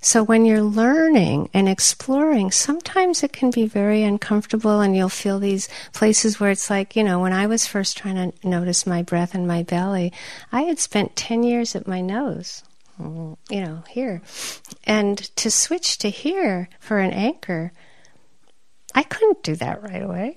So 0.00 0.22
when 0.22 0.44
you're 0.44 0.62
learning 0.62 1.50
and 1.52 1.68
exploring, 1.68 2.50
sometimes 2.50 3.22
it 3.22 3.32
can 3.32 3.50
be 3.50 3.66
very 3.66 4.02
uncomfortable 4.02 4.80
and 4.80 4.96
you'll 4.96 5.08
feel 5.08 5.38
these 5.38 5.68
places 5.92 6.38
where 6.38 6.50
it's 6.50 6.70
like, 6.70 6.94
you 6.94 7.02
know, 7.02 7.20
when 7.20 7.32
I 7.32 7.46
was 7.46 7.66
first 7.66 7.96
trying 7.96 8.32
to 8.32 8.48
notice 8.48 8.86
my 8.86 9.02
breath 9.02 9.34
and 9.34 9.46
my 9.46 9.62
belly, 9.62 10.12
I 10.52 10.62
had 10.62 10.78
spent 10.78 11.16
10 11.16 11.42
years 11.42 11.74
at 11.74 11.88
my 11.88 12.00
nose 12.00 12.62
you 12.98 13.60
know, 13.60 13.82
here. 13.88 14.22
And 14.84 15.18
to 15.36 15.50
switch 15.50 15.98
to 15.98 16.10
here 16.10 16.68
for 16.80 16.98
an 16.98 17.12
anchor, 17.12 17.72
I 18.94 19.02
couldn't 19.02 19.42
do 19.42 19.56
that 19.56 19.82
right 19.82 20.02
away. 20.02 20.36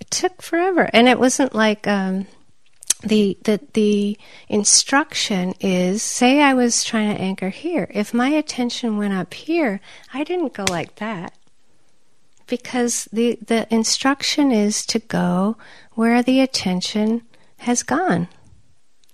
It 0.00 0.10
took 0.10 0.42
forever. 0.42 0.88
And 0.92 1.08
it 1.08 1.18
wasn't 1.18 1.54
like 1.54 1.86
um, 1.86 2.26
the, 3.02 3.38
the, 3.44 3.60
the 3.72 4.18
instruction 4.48 5.54
is 5.60 6.02
say 6.02 6.42
I 6.42 6.54
was 6.54 6.84
trying 6.84 7.14
to 7.14 7.20
anchor 7.20 7.50
here. 7.50 7.88
If 7.92 8.14
my 8.14 8.28
attention 8.28 8.96
went 8.96 9.14
up 9.14 9.34
here, 9.34 9.80
I 10.12 10.24
didn't 10.24 10.54
go 10.54 10.64
like 10.68 10.96
that. 10.96 11.34
Because 12.46 13.08
the, 13.12 13.38
the 13.46 13.66
instruction 13.72 14.52
is 14.52 14.84
to 14.86 14.98
go 14.98 15.56
where 15.92 16.22
the 16.22 16.40
attention 16.40 17.22
has 17.58 17.82
gone. 17.82 18.28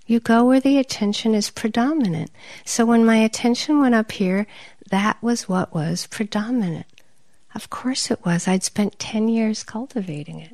You 0.05 0.19
go 0.19 0.45
where 0.45 0.59
the 0.59 0.77
attention 0.77 1.35
is 1.35 1.49
predominant. 1.49 2.31
So 2.65 2.85
when 2.85 3.05
my 3.05 3.17
attention 3.17 3.79
went 3.79 3.95
up 3.95 4.11
here, 4.11 4.47
that 4.89 5.21
was 5.21 5.47
what 5.47 5.73
was 5.73 6.07
predominant. 6.07 6.85
Of 7.53 7.69
course 7.69 8.11
it 8.11 8.25
was. 8.25 8.47
I'd 8.47 8.63
spent 8.63 8.99
10 8.99 9.27
years 9.27 9.63
cultivating 9.63 10.39
it. 10.39 10.53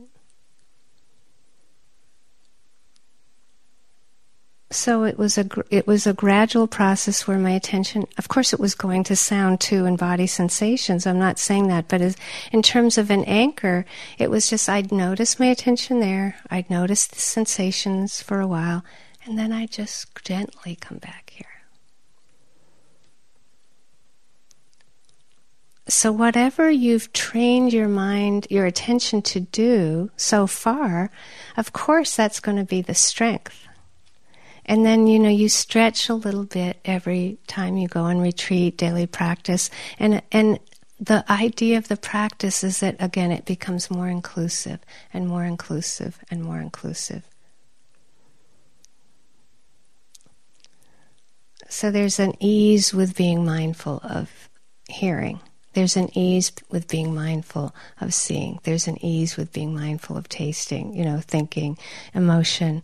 So 4.70 5.06
it 5.06 5.18
was 5.18 5.38
a 5.38 5.48
it 5.70 5.88
was 5.88 6.06
a 6.06 6.14
gradual 6.14 6.68
process 6.68 7.26
where 7.26 7.38
my 7.38 7.52
attention, 7.52 8.06
of 8.18 8.28
course, 8.28 8.52
it 8.52 8.60
was 8.60 8.76
going 8.76 9.06
to 9.06 9.16
sound 9.16 9.62
too 9.62 9.86
and 9.86 9.98
body 9.98 10.28
sensations. 10.28 11.08
I'm 11.08 11.20
not 11.20 11.40
saying 11.40 11.68
that, 11.70 11.88
but 11.88 12.02
as, 12.02 12.18
in 12.52 12.62
terms 12.62 12.98
of 12.98 13.10
an 13.10 13.24
anchor, 13.24 13.86
it 14.18 14.30
was 14.30 14.50
just 14.50 14.68
I'd 14.68 14.92
notice 14.92 15.40
my 15.40 15.46
attention 15.46 16.02
there. 16.02 16.36
I'd 16.52 16.70
notice 16.70 17.08
the 17.08 17.20
sensations 17.20 18.22
for 18.22 18.42
a 18.42 18.48
while, 18.48 18.84
and 19.28 19.38
then 19.38 19.52
I 19.52 19.66
just 19.66 20.08
gently 20.24 20.78
come 20.80 21.00
back 21.00 21.32
here. 21.36 21.46
So, 25.90 26.12
whatever 26.12 26.70
you've 26.70 27.14
trained 27.14 27.72
your 27.72 27.88
mind, 27.88 28.48
your 28.50 28.66
attention 28.66 29.22
to 29.24 29.40
do 29.40 30.12
so 30.18 30.48
far, 30.48 31.12
of 31.56 31.72
course, 31.72 32.16
that's 32.16 32.40
going 32.40 32.58
to 32.58 32.66
be 32.66 32.82
the 32.82 32.94
strength. 32.94 33.68
And 34.66 34.86
then, 34.86 35.08
you 35.08 35.18
know, 35.18 35.30
you 35.30 35.48
stretch 35.48 36.10
a 36.10 36.14
little 36.14 36.44
bit 36.44 36.80
every 36.84 37.38
time 37.48 37.78
you 37.78 37.88
go 37.88 38.02
on 38.02 38.20
retreat, 38.20 38.78
daily 38.78 39.08
practice. 39.08 39.70
And, 39.98 40.22
and 40.30 40.60
the 41.00 41.24
idea 41.32 41.78
of 41.78 41.88
the 41.88 41.96
practice 41.96 42.66
is 42.66 42.82
that, 42.82 42.98
again, 43.00 43.32
it 43.32 43.46
becomes 43.46 43.90
more 43.90 44.10
inclusive 44.10 44.80
and 45.14 45.26
more 45.26 45.46
inclusive 45.46 46.20
and 46.30 46.44
more 46.44 46.60
inclusive. 46.60 47.24
So 51.70 51.92
there's 51.92 52.20
an 52.20 52.34
ease 52.40 52.94
with 52.94 53.16
being 53.16 53.46
mindful 53.46 54.00
of 54.04 54.50
hearing. 54.90 55.40
There's 55.74 55.98
an 55.98 56.10
ease 56.18 56.52
with 56.72 56.88
being 56.88 57.14
mindful 57.14 57.76
of 58.02 58.14
seeing. 58.14 58.60
There's 58.64 58.88
an 58.88 59.04
ease 59.06 59.38
with 59.38 59.54
being 59.54 59.76
mindful 59.76 60.18
of 60.18 60.28
tasting, 60.28 60.96
you 60.96 61.06
know, 61.06 61.20
thinking, 61.20 61.78
emotion. 62.16 62.84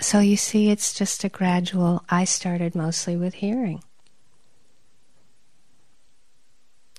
So 0.00 0.20
you 0.20 0.36
see, 0.36 0.70
it's 0.70 0.94
just 0.94 1.22
a 1.22 1.28
gradual. 1.28 2.02
I 2.08 2.24
started 2.24 2.74
mostly 2.74 3.16
with 3.16 3.34
hearing. 3.34 3.82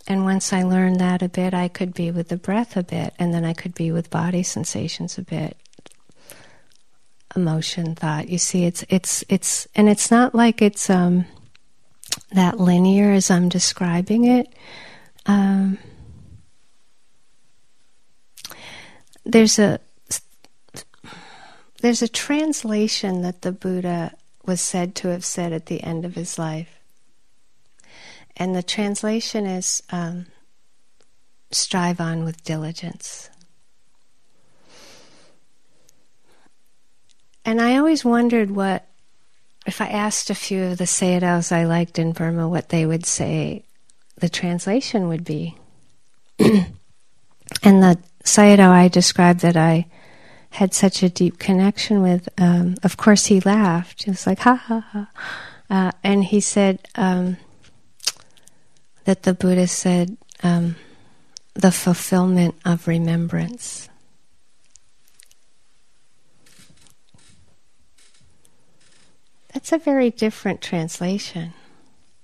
And 0.07 0.23
once 0.23 0.53
I 0.53 0.63
learned 0.63 0.99
that 0.99 1.21
a 1.21 1.29
bit, 1.29 1.53
I 1.53 1.67
could 1.67 1.93
be 1.93 2.09
with 2.09 2.29
the 2.29 2.37
breath 2.37 2.75
a 2.75 2.83
bit, 2.83 3.13
and 3.19 3.33
then 3.33 3.45
I 3.45 3.53
could 3.53 3.75
be 3.75 3.91
with 3.91 4.09
body 4.09 4.41
sensations 4.41 5.17
a 5.17 5.21
bit, 5.21 5.55
emotion, 7.35 7.95
thought. 7.95 8.29
You 8.29 8.37
see, 8.37 8.65
it's 8.65 8.83
it's 8.89 9.23
it's, 9.29 9.67
and 9.75 9.89
it's 9.89 10.11
not 10.11 10.33
like 10.33 10.61
it's 10.61 10.89
um, 10.89 11.25
that 12.31 12.59
linear 12.59 13.11
as 13.11 13.29
I'm 13.29 13.49
describing 13.49 14.25
it. 14.25 14.53
Um, 15.25 15.77
there's 19.25 19.59
a 19.59 19.79
there's 21.81 22.01
a 22.01 22.07
translation 22.07 23.21
that 23.21 23.41
the 23.41 23.51
Buddha 23.51 24.13
was 24.45 24.61
said 24.61 24.95
to 24.95 25.09
have 25.09 25.23
said 25.23 25.53
at 25.53 25.67
the 25.67 25.83
end 25.83 26.05
of 26.05 26.15
his 26.15 26.37
life. 26.37 26.79
And 28.35 28.55
the 28.55 28.63
translation 28.63 29.45
is 29.45 29.83
um, 29.91 30.27
strive 31.51 32.01
on 32.01 32.23
with 32.23 32.43
diligence. 32.43 33.29
And 37.45 37.61
I 37.61 37.77
always 37.77 38.05
wondered 38.05 38.51
what, 38.51 38.85
if 39.65 39.81
I 39.81 39.87
asked 39.87 40.29
a 40.29 40.35
few 40.35 40.63
of 40.65 40.77
the 40.77 40.85
Sayadaws 40.85 41.51
I 41.51 41.65
liked 41.65 41.99
in 41.99 42.11
Burma, 42.11 42.47
what 42.47 42.69
they 42.69 42.85
would 42.85 43.05
say 43.05 43.63
the 44.17 44.29
translation 44.29 45.07
would 45.07 45.23
be. 45.23 45.57
and 46.39 46.73
the 47.63 47.97
Sayadaw 48.23 48.69
I 48.69 48.87
described 48.87 49.41
that 49.41 49.57
I 49.57 49.87
had 50.51 50.73
such 50.73 51.03
a 51.03 51.09
deep 51.09 51.39
connection 51.39 52.01
with, 52.01 52.27
um, 52.37 52.75
of 52.83 52.97
course, 52.97 53.27
he 53.27 53.39
laughed. 53.41 54.03
He 54.03 54.09
was 54.09 54.25
like, 54.25 54.39
ha 54.39 54.55
ha 54.55 54.79
ha. 54.79 55.09
Uh, 55.69 55.91
and 56.03 56.23
he 56.23 56.39
said 56.39 56.79
um, 56.95 57.37
that 59.05 59.23
the 59.23 59.33
Buddha 59.33 59.67
said, 59.67 60.17
um, 60.41 60.75
the 61.53 61.71
fulfillment 61.71 62.55
of 62.65 62.87
remembrance. 62.87 63.88
That's 69.53 69.71
a 69.71 69.77
very 69.77 70.11
different 70.11 70.61
translation. 70.61 71.53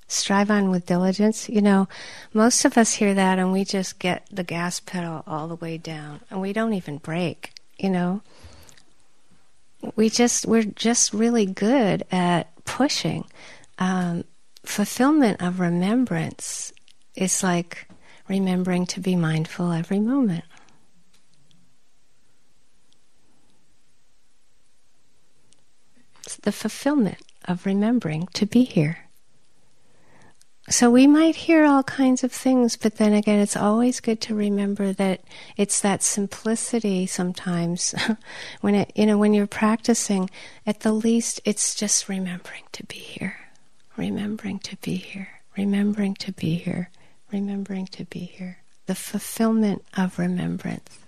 Strive 0.07 0.51
on 0.51 0.69
with 0.69 0.85
diligence. 0.85 1.49
You 1.49 1.61
know, 1.61 1.87
most 2.33 2.65
of 2.65 2.77
us 2.77 2.93
hear 2.93 3.13
that 3.13 3.39
and 3.39 3.51
we 3.51 3.63
just 3.63 3.97
get 3.97 4.27
the 4.31 4.43
gas 4.43 4.79
pedal 4.79 5.23
all 5.25 5.47
the 5.47 5.55
way 5.55 5.77
down 5.77 6.21
and 6.29 6.39
we 6.39 6.53
don't 6.53 6.73
even 6.73 6.97
brake, 6.97 7.53
you 7.77 7.89
know. 7.89 8.21
We 9.95 10.09
just, 10.09 10.45
we're 10.45 10.63
just 10.63 11.13
really 11.13 11.45
good 11.45 12.03
at 12.11 12.63
pushing. 12.65 13.25
Um, 13.79 14.23
fulfillment 14.63 15.41
of 15.41 15.59
remembrance 15.59 16.71
is 17.15 17.43
like 17.43 17.87
remembering 18.27 18.85
to 18.87 18.99
be 18.99 19.15
mindful 19.15 19.71
every 19.71 19.99
moment. 19.99 20.43
The 26.43 26.51
fulfillment 26.51 27.19
of 27.45 27.65
remembering 27.65 28.27
to 28.33 28.45
be 28.45 28.63
here. 28.63 28.99
So 30.67 30.89
we 30.89 31.05
might 31.05 31.35
hear 31.35 31.63
all 31.63 31.83
kinds 31.83 32.23
of 32.23 32.31
things, 32.31 32.75
but 32.75 32.95
then 32.95 33.13
again, 33.13 33.39
it's 33.39 33.55
always 33.55 33.99
good 33.99 34.19
to 34.21 34.33
remember 34.33 34.93
that 34.93 35.21
it's 35.57 35.79
that 35.81 36.01
simplicity 36.01 37.05
sometimes 37.05 37.93
when 38.61 38.73
it, 38.73 38.91
you 38.95 39.05
know, 39.05 39.19
when 39.19 39.35
you're 39.35 39.45
practicing, 39.45 40.27
at 40.65 40.79
the 40.79 40.91
least, 40.91 41.39
it's 41.45 41.75
just 41.75 42.09
remembering 42.09 42.63
to 42.71 42.83
be 42.85 42.97
here, 42.97 43.37
remembering 43.95 44.57
to 44.59 44.75
be 44.77 44.95
here, 44.95 45.29
remembering 45.55 46.15
to 46.15 46.31
be 46.31 46.55
here 46.55 46.89
remembering 47.31 47.85
to 47.87 48.05
be 48.05 48.19
here, 48.19 48.59
the 48.85 48.95
fulfillment 48.95 49.83
of 49.97 50.17
remembrance. 50.17 50.99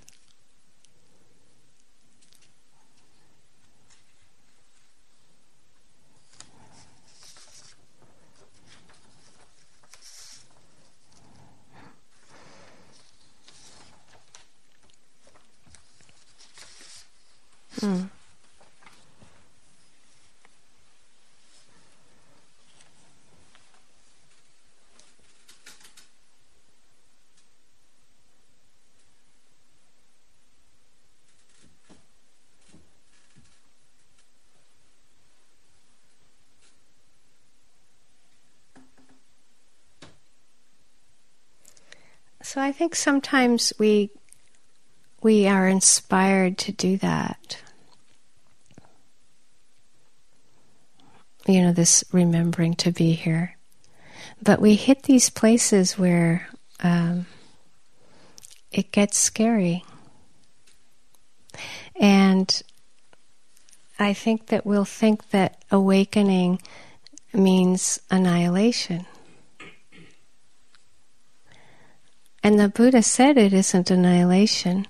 So 42.48 42.62
I 42.62 42.72
think 42.72 42.96
sometimes 42.96 43.74
we 43.78 44.10
we 45.22 45.48
are 45.48 45.68
inspired 45.68 46.58
to 46.60 46.72
do 46.72 46.96
that. 46.98 47.62
You 51.48 51.62
know, 51.62 51.72
this 51.72 52.04
remembering 52.12 52.76
to 52.76 52.92
be 52.92 53.14
here. 53.14 53.56
But 54.42 54.62
we 54.62 54.76
hit 54.76 55.04
these 55.04 55.30
places 55.30 55.98
where 55.98 56.48
um, 56.82 57.26
it 58.72 58.92
gets 58.92 59.18
scary. 59.18 59.84
And 61.96 62.62
I 63.98 64.14
think 64.14 64.48
that 64.48 64.66
we'll 64.66 64.86
think 64.86 65.30
that 65.30 65.64
awakening 65.72 66.62
means 67.34 68.00
annihilation. 68.12 69.06
And 72.44 72.60
the 72.60 72.70
Buddha 72.70 73.02
said 73.02 73.38
it 73.38 73.54
isn't 73.54 73.92
annihilation, 73.92 74.86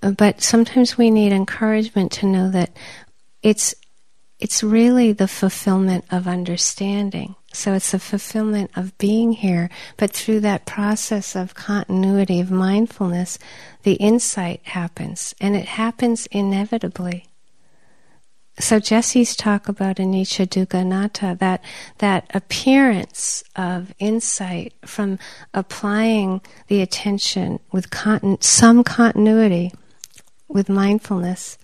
but 0.00 0.42
sometimes 0.42 0.98
we 0.98 1.10
need 1.10 1.32
encouragement 1.32 2.12
to 2.12 2.26
know 2.26 2.50
that 2.50 2.70
it's 3.42 3.74
it's 4.38 4.62
really 4.62 5.12
the 5.12 5.28
fulfillment 5.28 6.04
of 6.10 6.28
understanding. 6.28 7.34
So 7.52 7.72
it's 7.72 7.90
the 7.90 7.98
fulfillment 7.98 8.70
of 8.76 8.96
being 8.98 9.32
here, 9.32 9.70
but 9.96 10.12
through 10.12 10.40
that 10.40 10.66
process 10.66 11.34
of 11.34 11.54
continuity 11.54 12.40
of 12.40 12.50
mindfulness, 12.50 13.38
the 13.82 13.94
insight 13.94 14.60
happens, 14.64 15.34
and 15.40 15.56
it 15.56 15.64
happens 15.64 16.26
inevitably. 16.26 17.28
So 18.60 18.80
Jesse's 18.80 19.36
talk 19.36 19.68
about 19.68 19.96
anicca 19.96 20.46
dukkha 20.46 21.38
that 21.38 21.64
that 21.98 22.30
appearance 22.34 23.44
of 23.54 23.94
insight 23.98 24.74
from 24.84 25.18
applying 25.54 26.40
the 26.66 26.80
attention 26.80 27.60
with 27.70 27.90
continu- 27.90 28.42
some 28.42 28.82
continuity, 28.82 29.72
with 30.48 30.68
mindfulness, 30.68 31.56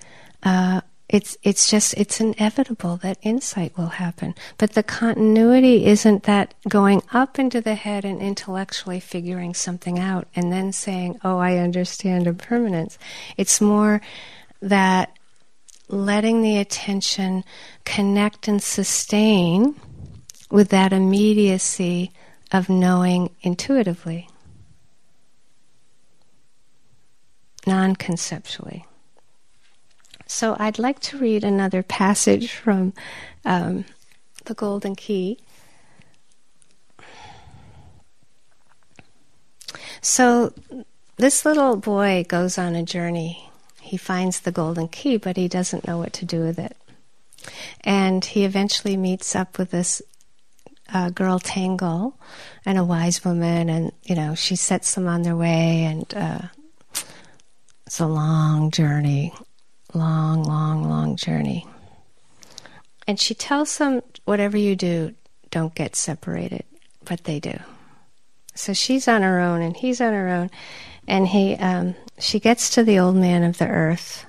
uh, 0.45 0.83
it's 1.15 1.39
it's 1.45 1.71
just 1.71 1.95
it's 1.95 2.21
inevitable 2.21 2.97
that 2.97 3.19
insight 3.23 3.79
will 3.79 3.87
happen. 4.03 4.35
But 4.59 4.73
the 4.73 4.83
continuity 4.83 5.87
isn't 5.87 6.25
that 6.25 6.55
going 6.69 7.03
up 7.13 7.39
into 7.39 7.61
the 7.61 7.77
head 7.77 8.05
and 8.05 8.21
intellectually 8.21 8.99
figuring 8.99 9.55
something 9.55 10.01
out 10.01 10.27
and 10.35 10.53
then 10.53 10.73
saying, 10.73 11.21
"Oh, 11.23 11.39
I 11.39 11.59
understand 11.59 12.27
impermanence." 12.27 12.99
It's 13.37 13.61
more 13.61 14.01
that 14.61 15.17
letting 15.87 16.43
the 16.43 16.59
attention 16.59 17.45
connect 17.85 18.49
and 18.49 18.61
sustain 18.61 19.77
with 20.51 20.71
that 20.71 20.93
immediacy 20.93 22.11
of 22.51 22.69
knowing 22.69 23.31
intuitively, 23.43 24.29
non 27.69 27.95
conceptually. 27.95 28.85
So 30.35 30.57
I'd 30.59 30.79
like 30.79 31.01
to 31.01 31.19
read 31.19 31.45
another 31.45 31.83
passage 31.83 32.53
from 32.53 32.93
um, 33.45 33.85
the 34.47 34.55
Golden 34.55 34.97
Key. 34.97 35.39
So 40.01 40.53
this 41.17 41.45
little 41.45 41.77
boy 41.77 42.25
goes 42.29 42.59
on 42.59 42.75
a 42.75 42.83
journey 42.83 43.49
he 43.85 43.99
finds 43.99 44.41
the 44.41 44.51
golden 44.51 44.89
key, 44.89 45.19
but 45.19 45.37
he 45.37 45.47
doesn't 45.47 45.87
know 45.87 45.99
what 45.99 46.15
to 46.15 46.25
do 46.25 46.41
with 46.41 46.59
it. 46.59 46.75
And 47.83 48.25
he 48.25 48.45
eventually 48.45 48.97
meets 48.97 49.37
up 49.37 49.59
with 49.59 49.71
this 49.71 50.01
uh, 50.93 51.11
girl 51.11 51.39
Tangle 51.39 52.19
and 52.65 52.79
a 52.79 52.85
wise 52.85 53.25
woman, 53.25 53.69
and 53.69 53.93
you 54.03 54.15
know 54.15 54.35
she 54.35 54.57
sets 54.57 54.95
them 54.95 55.07
on 55.07 55.23
their 55.23 55.37
way, 55.37 55.85
and 55.85 56.15
uh, 56.15 56.41
it's 57.87 58.01
a 58.01 58.07
long 58.07 58.71
journey, 58.71 59.35
long, 59.95 60.43
long, 60.43 60.89
long 60.89 61.17
journey. 61.17 61.67
And 63.07 63.21
she 63.21 63.35
tells 63.35 63.79
them, 63.79 64.03
whatever 64.25 64.57
you 64.57 64.77
do, 64.77 65.15
don't 65.51 65.75
get 65.75 65.95
separated, 65.95 66.65
but 67.05 67.25
they 67.25 67.39
do. 67.41 67.59
So 68.55 68.73
she's 68.73 69.09
on 69.09 69.23
her 69.23 69.41
own, 69.41 69.63
and 69.63 69.77
he's 69.77 70.01
on 70.01 70.13
her 70.13 70.29
own, 70.29 70.51
and 71.07 71.29
he 71.29 71.55
um, 71.57 71.95
she 72.19 72.39
gets 72.41 72.71
to 72.71 72.85
the 72.85 72.99
old 72.99 73.17
man 73.17 73.43
of 73.43 73.59
the 73.59 73.67
earth, 73.67 74.25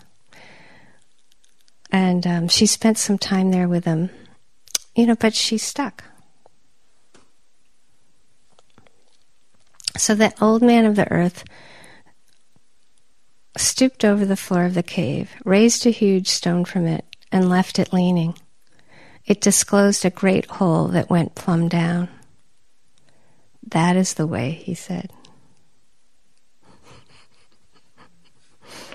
and 1.92 2.26
um, 2.26 2.48
she 2.48 2.66
spent 2.66 2.98
some 2.98 3.18
time 3.18 3.52
there 3.52 3.68
with 3.68 3.86
him, 3.86 4.10
you 4.96 5.06
know, 5.06 5.16
but 5.16 5.36
she's 5.36 5.64
stuck. 5.64 6.04
So 9.98 10.16
that 10.16 10.42
old 10.42 10.62
man 10.62 10.86
of 10.86 10.96
the 10.96 11.10
earth 11.12 11.46
stooped 13.58 14.04
over 14.04 14.26
the 14.26 14.36
floor 14.36 14.66
of 14.66 14.74
the 14.74 14.84
cave, 14.84 15.32
raised 15.44 15.86
a 15.86 15.92
huge 15.92 16.28
stone 16.28 16.66
from 16.66 16.86
it, 16.86 17.06
and 17.32 17.50
left 17.50 17.80
it 17.80 17.94
leaning. 17.94 18.36
It 19.26 19.42
disclosed 19.42 20.06
a 20.06 20.10
great 20.10 20.46
hole 20.46 20.88
that 20.90 21.10
went 21.10 21.36
plumb 21.36 21.68
down. 21.68 22.10
That 23.68 23.96
is 23.96 24.14
the 24.14 24.28
way, 24.28 24.52
he 24.52 24.76
said. 24.76 25.12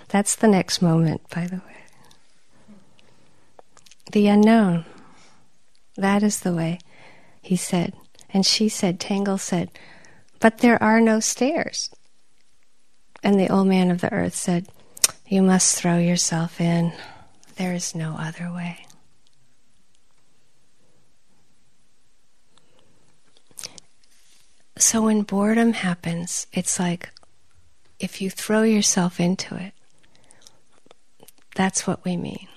That's 0.08 0.36
the 0.36 0.48
next 0.48 0.82
moment, 0.82 1.22
by 1.30 1.46
the 1.46 1.56
way. 1.56 2.76
The 4.12 4.28
unknown. 4.28 4.84
That 5.96 6.22
is 6.22 6.40
the 6.40 6.52
way, 6.52 6.78
he 7.42 7.56
said. 7.56 7.94
And 8.32 8.44
she 8.44 8.68
said, 8.68 9.00
Tangle 9.00 9.38
said, 9.38 9.70
but 10.40 10.58
there 10.58 10.82
are 10.82 11.00
no 11.00 11.20
stairs. 11.20 11.90
And 13.22 13.38
the 13.38 13.48
old 13.48 13.66
man 13.66 13.90
of 13.90 14.00
the 14.00 14.12
earth 14.12 14.34
said, 14.34 14.68
You 15.26 15.42
must 15.42 15.76
throw 15.76 15.98
yourself 15.98 16.60
in. 16.60 16.92
There 17.56 17.74
is 17.74 17.94
no 17.94 18.16
other 18.18 18.50
way. 18.52 18.86
So 24.78 25.02
when 25.02 25.22
boredom 25.22 25.74
happens, 25.74 26.46
it's 26.52 26.78
like 26.78 27.10
if 27.98 28.22
you 28.22 28.30
throw 28.30 28.62
yourself 28.62 29.20
into 29.20 29.54
it, 29.56 29.74
that's 31.54 31.86
what 31.86 32.02
we 32.02 32.16
mean. 32.16 32.48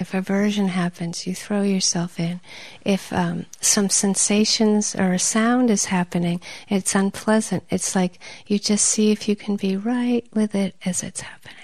If 0.00 0.14
aversion 0.14 0.68
happens, 0.68 1.26
you 1.26 1.34
throw 1.34 1.62
yourself 1.62 2.18
in. 2.18 2.40
If 2.84 3.12
um, 3.12 3.46
some 3.60 3.90
sensations 3.90 4.96
or 4.96 5.12
a 5.12 5.18
sound 5.18 5.70
is 5.70 5.86
happening, 5.86 6.40
it's 6.68 6.94
unpleasant. 6.94 7.64
It's 7.70 7.94
like 7.94 8.18
you 8.46 8.58
just 8.58 8.86
see 8.86 9.12
if 9.12 9.28
you 9.28 9.36
can 9.36 9.56
be 9.56 9.76
right 9.76 10.26
with 10.32 10.54
it 10.54 10.74
as 10.84 11.02
it's 11.02 11.20
happening. 11.20 11.56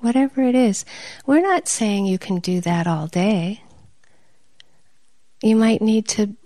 Whatever 0.00 0.42
it 0.42 0.54
is. 0.54 0.84
We're 1.24 1.40
not 1.40 1.68
saying 1.68 2.06
you 2.06 2.18
can 2.18 2.40
do 2.40 2.60
that 2.62 2.86
all 2.86 3.06
day. 3.06 3.62
You 5.42 5.56
might 5.56 5.80
need 5.80 6.08
to 6.08 6.36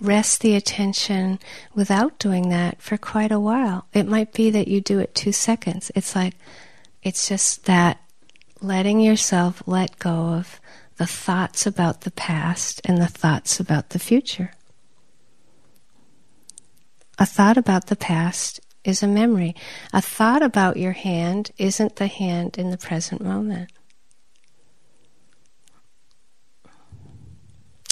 rest 0.00 0.40
the 0.40 0.54
attention 0.54 1.38
without 1.74 2.18
doing 2.18 2.48
that 2.48 2.80
for 2.80 2.96
quite 2.96 3.32
a 3.32 3.40
while. 3.40 3.86
It 3.92 4.06
might 4.06 4.32
be 4.32 4.50
that 4.50 4.68
you 4.68 4.80
do 4.80 4.98
it 5.00 5.14
two 5.14 5.32
seconds. 5.32 5.90
It's 5.94 6.14
like, 6.14 6.34
it's 7.02 7.28
just 7.28 7.66
that 7.66 8.00
letting 8.60 9.00
yourself 9.00 9.62
let 9.66 9.98
go 9.98 10.34
of 10.34 10.60
the 10.96 11.06
thoughts 11.06 11.66
about 11.66 12.02
the 12.02 12.10
past 12.10 12.80
and 12.84 12.98
the 12.98 13.06
thoughts 13.06 13.60
about 13.60 13.90
the 13.90 13.98
future. 13.98 14.52
A 17.18 17.26
thought 17.26 17.56
about 17.56 17.86
the 17.86 17.96
past 17.96 18.60
is 18.84 19.02
a 19.02 19.08
memory. 19.08 19.54
A 19.92 20.00
thought 20.00 20.42
about 20.42 20.76
your 20.76 20.92
hand 20.92 21.50
isn't 21.58 21.96
the 21.96 22.06
hand 22.06 22.56
in 22.58 22.70
the 22.70 22.78
present 22.78 23.22
moment. 23.22 23.70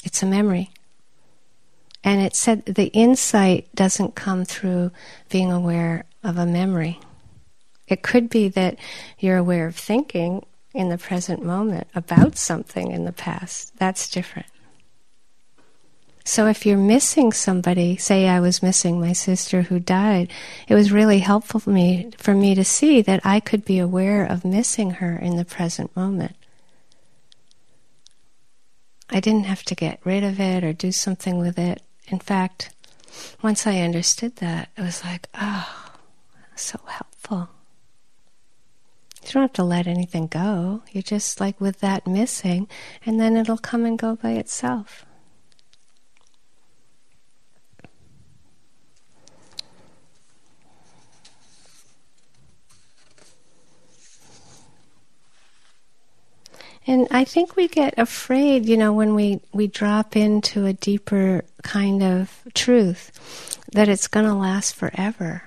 It's 0.05 0.23
a 0.23 0.27
memory. 0.27 0.71
And 2.03 2.21
it 2.21 2.37
said 2.37 2.67
the 2.67 2.89
insight 2.89 3.75
doesn't 3.75 4.15
come 4.15 4.45
through 4.45 4.93
being 5.31 5.51
aware 5.51 6.05
of 6.23 6.37
a 6.37 6.47
memory. 6.47 7.01
It 7.89 8.03
could 8.03 8.29
be 8.29 8.49
that 8.51 8.77
you're 9.19 9.39
aware 9.39 9.67
of 9.67 9.77
thinking 9.77 10.45
in 10.75 10.89
the 10.89 10.99
present 10.99 11.43
moment 11.43 11.87
about 11.95 12.37
something 12.37 12.91
in 12.91 13.05
the 13.05 13.13
past. 13.13 13.79
That's 13.79 14.11
different. 14.11 14.49
So 16.27 16.47
if 16.47 16.65
you're 16.65 16.79
missing 16.79 17.33
somebody, 17.33 17.97
say 17.97 18.27
I 18.27 18.41
was 18.41 18.63
missing 18.63 18.99
my 18.99 19.13
sister 19.13 19.63
who 19.63 19.79
died, 19.79 20.31
it 20.67 20.75
was 20.75 20.91
really 20.91 21.19
helpful 21.19 21.61
for 21.61 21.71
me 21.71 22.11
for 22.17 22.35
me 22.35 22.55
to 22.55 22.65
see 22.65 23.03
that 23.03 23.21
I 23.25 23.41
could 23.41 23.65
be 23.65 23.79
aware 23.79 24.25
of 24.25 24.45
missing 24.45 24.93
her 24.93 25.17
in 25.17 25.37
the 25.37 25.45
present 25.45 25.95
moment. 25.95 26.35
I 29.11 29.21
didn't 29.21 29.45
have 29.45 29.63
to 29.65 29.75
get 29.75 30.01
rid 30.03 30.25
of 30.25 30.41
it 30.41 30.65
or 30.65 30.73
do 30.73 30.93
something 30.93 31.39
with 31.39 31.59
it. 31.59 31.83
In 32.09 32.19
fact, 32.19 32.71
once 33.43 33.67
I 33.67 33.81
understood 33.81 34.37
that, 34.37 34.71
it 34.77 34.81
was 34.81 35.05
like, 35.05 35.29
oh, 35.39 35.93
so 36.57 36.81
helpful. 36.87 37.51
You 39.25 39.33
don't 39.33 39.43
have 39.43 39.53
to 39.55 39.65
let 39.65 39.87
anything 39.87 40.27
go. 40.27 40.83
You're 40.93 41.03
just 41.03 41.41
like 41.41 41.61
with 41.61 41.81
that 41.81 42.07
missing, 42.07 42.69
and 43.07 43.19
then 43.19 43.37
it'll 43.37 43.59
come 43.59 43.85
and 43.85 43.99
go 43.99 44.17
by 44.17 44.33
itself. 44.33 45.07
And 56.87 57.09
I 57.11 57.25
think 57.25 57.57
we 57.57 57.67
get 57.67 57.95
afraid, 57.97 58.67
you 58.67 58.77
know, 58.77 58.93
when 58.93 59.15
we, 59.15 59.41
we 59.55 59.67
drop 59.69 60.17
into 60.17 60.67
a 60.67 60.75
deeper 60.75 61.45
kind 61.63 62.03
of 62.03 62.43
truth, 62.53 63.59
that 63.73 63.89
it's 63.89 64.07
going 64.07 64.27
to 64.27 64.35
last 64.35 64.75
forever. 64.75 65.45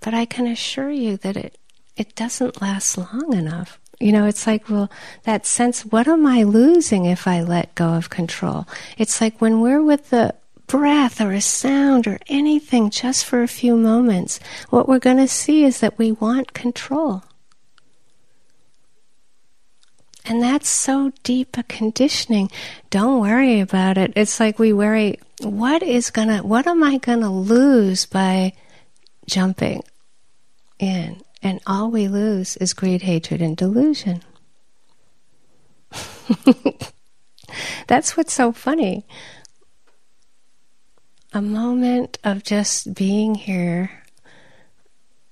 But 0.00 0.12
I 0.12 0.26
can 0.26 0.46
assure 0.46 0.90
you 0.90 1.16
that 1.18 1.36
it, 1.36 1.56
it 2.00 2.14
doesn't 2.14 2.62
last 2.62 2.96
long 2.96 3.34
enough. 3.34 3.78
You 4.00 4.12
know, 4.12 4.24
it's 4.24 4.46
like, 4.46 4.70
well, 4.70 4.90
that 5.24 5.44
sense, 5.44 5.84
what 5.84 6.08
am 6.08 6.24
I 6.24 6.44
losing 6.44 7.04
if 7.04 7.28
I 7.28 7.42
let 7.42 7.74
go 7.74 7.90
of 7.90 8.08
control? 8.08 8.66
It's 8.96 9.20
like 9.20 9.38
when 9.38 9.60
we're 9.60 9.82
with 9.82 10.08
the 10.08 10.34
breath 10.66 11.20
or 11.20 11.32
a 11.32 11.42
sound 11.42 12.06
or 12.06 12.18
anything 12.26 12.88
just 12.88 13.26
for 13.26 13.42
a 13.42 13.48
few 13.48 13.76
moments, 13.76 14.40
what 14.70 14.88
we're 14.88 14.98
going 14.98 15.18
to 15.18 15.28
see 15.28 15.62
is 15.62 15.80
that 15.80 15.98
we 15.98 16.10
want 16.10 16.54
control. 16.54 17.22
And 20.24 20.42
that's 20.42 20.70
so 20.70 21.12
deep 21.22 21.58
a 21.58 21.64
conditioning. 21.64 22.50
Don't 22.88 23.20
worry 23.20 23.60
about 23.60 23.98
it. 23.98 24.14
It's 24.16 24.40
like 24.40 24.58
we 24.58 24.72
worry, 24.72 25.18
what 25.42 25.82
is 25.82 26.10
gonna, 26.10 26.38
what 26.38 26.66
am 26.66 26.82
I 26.82 26.96
gonna 26.96 27.32
lose 27.32 28.06
by 28.06 28.54
jumping 29.26 29.82
in? 30.78 31.20
And 31.42 31.60
all 31.66 31.90
we 31.90 32.06
lose 32.08 32.56
is 32.58 32.74
greed, 32.74 33.02
hatred, 33.02 33.40
and 33.40 33.56
delusion. 33.56 34.22
That's 37.86 38.16
what's 38.16 38.32
so 38.32 38.52
funny. 38.52 39.06
A 41.32 41.40
moment 41.40 42.18
of 42.24 42.42
just 42.42 42.94
being 42.94 43.34
here, 43.34 44.02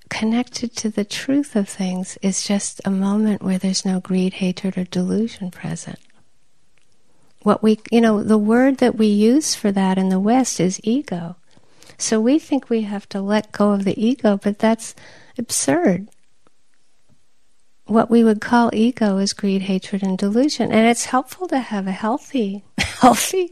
connected 0.08 0.74
to 0.76 0.88
the 0.88 1.04
truth 1.04 1.54
of 1.54 1.68
things, 1.68 2.16
is 2.22 2.42
just 2.42 2.80
a 2.84 2.90
moment 2.90 3.42
where 3.42 3.58
there's 3.58 3.84
no 3.84 4.00
greed, 4.00 4.34
hatred, 4.34 4.78
or 4.78 4.84
delusion 4.84 5.50
present. 5.50 5.98
What 7.42 7.62
we, 7.62 7.80
you 7.90 8.00
know, 8.00 8.22
the 8.22 8.38
word 8.38 8.78
that 8.78 8.96
we 8.96 9.06
use 9.06 9.54
for 9.54 9.70
that 9.72 9.98
in 9.98 10.08
the 10.08 10.20
West 10.20 10.58
is 10.58 10.80
ego. 10.82 11.36
So 11.98 12.20
we 12.20 12.38
think 12.38 12.70
we 12.70 12.82
have 12.82 13.08
to 13.10 13.20
let 13.20 13.52
go 13.52 13.72
of 13.72 13.84
the 13.84 14.00
ego, 14.02 14.36
but 14.36 14.58
that's 14.58 14.94
absurd. 15.38 16.08
What 17.86 18.10
we 18.10 18.22
would 18.22 18.42
call 18.42 18.70
ego 18.74 19.16
is 19.16 19.32
greed, 19.32 19.62
hatred, 19.62 20.02
and 20.02 20.18
delusion. 20.18 20.70
And 20.70 20.86
it's 20.86 21.06
helpful 21.06 21.48
to 21.48 21.58
have 21.58 21.86
a 21.86 21.92
healthy, 21.92 22.62
healthy 22.78 23.50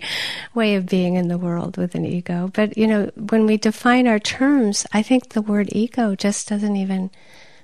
way 0.54 0.74
of 0.74 0.86
being 0.86 1.14
in 1.14 1.28
the 1.28 1.38
world 1.38 1.78
with 1.78 1.94
an 1.94 2.04
ego. 2.04 2.50
But, 2.52 2.76
you 2.76 2.86
know, 2.86 3.10
when 3.16 3.46
we 3.46 3.56
define 3.56 4.06
our 4.06 4.18
terms, 4.18 4.86
I 4.92 5.02
think 5.02 5.30
the 5.30 5.40
word 5.40 5.70
ego 5.72 6.14
just 6.14 6.48
doesn't 6.48 6.76
even 6.76 7.10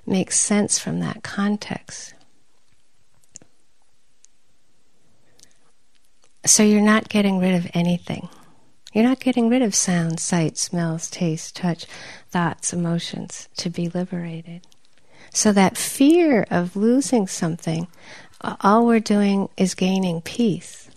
make 0.07 0.31
sense 0.31 0.79
from 0.79 0.99
that 1.01 1.21
context. 1.21 2.15
So 6.45 6.63
you're 6.63 6.81
not 6.81 7.07
getting 7.07 7.39
rid 7.39 7.53
of 7.55 7.69
anything. 7.73 8.29
You're 8.93 9.03
not 9.03 9.19
getting 9.19 9.49
rid 9.49 9.63
of 9.63 9.73
sound, 9.73 10.19
sight, 10.19 10.57
smells, 10.57 11.09
taste, 11.09 11.55
touch, 11.55 11.87
thoughts, 12.29 12.73
emotions 12.73 13.49
to 13.57 13.71
be 13.71 13.89
liberated. 13.89 14.61
So 15.33 15.51
that 15.51 15.77
fear 15.77 16.45
of 16.51 16.75
losing 16.75 17.25
something, 17.27 17.87
all 18.61 18.85
we're 18.85 18.99
doing 18.99 19.49
is 19.57 19.73
gaining 19.73 20.21
peace. 20.21 20.91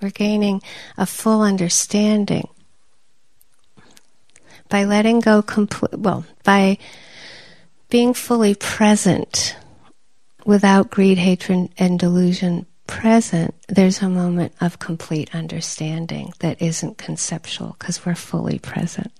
We're 0.00 0.10
gaining 0.10 0.62
a 0.96 1.04
full 1.04 1.42
understanding 1.42 2.48
by 4.68 4.84
letting 4.84 5.18
go 5.18 5.42
complete, 5.42 5.98
well, 5.98 6.24
by 6.44 6.78
being 7.90 8.14
fully 8.14 8.54
present 8.54 9.56
without 10.44 10.90
greed, 10.90 11.18
hatred, 11.18 11.70
and 11.76 11.98
delusion 11.98 12.66
present, 12.88 13.54
there's 13.68 14.02
a 14.02 14.08
moment 14.08 14.52
of 14.60 14.80
complete 14.80 15.32
understanding 15.32 16.32
that 16.40 16.60
isn't 16.60 16.98
conceptual 16.98 17.76
because 17.78 18.04
we're 18.04 18.16
fully 18.16 18.58
present. 18.58 19.12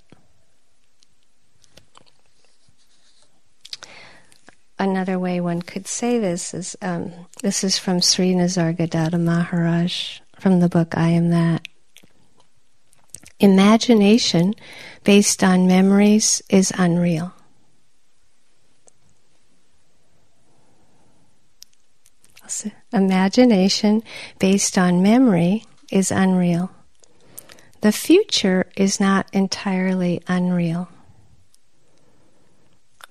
Another 4.81 5.19
way 5.19 5.41
one 5.41 5.63
could 5.63 5.87
say 5.87 6.19
this 6.19 6.55
is 6.55 6.77
um, 6.83 7.13
this 7.43 7.63
is 7.63 7.79
from 7.79 8.01
Sri 8.01 8.33
Nisargadatta 8.33 9.21
Maharaj 9.21 10.21
from 10.39 10.61
the 10.61 10.69
book 10.69 10.97
I 10.97 11.09
Am 11.11 11.31
That. 11.31 11.67
Imagination 13.41 14.55
based 15.05 15.45
on 15.45 15.67
memories 15.67 16.43
is 16.49 16.73
unreal. 16.77 17.33
Imagination 22.93 24.03
based 24.39 24.79
on 24.79 25.03
memory 25.03 25.65
is 25.91 26.11
unreal. 26.11 26.71
The 27.81 27.93
future 27.93 28.67
is 28.77 28.99
not 28.99 29.29
entirely 29.33 30.23
unreal 30.27 30.89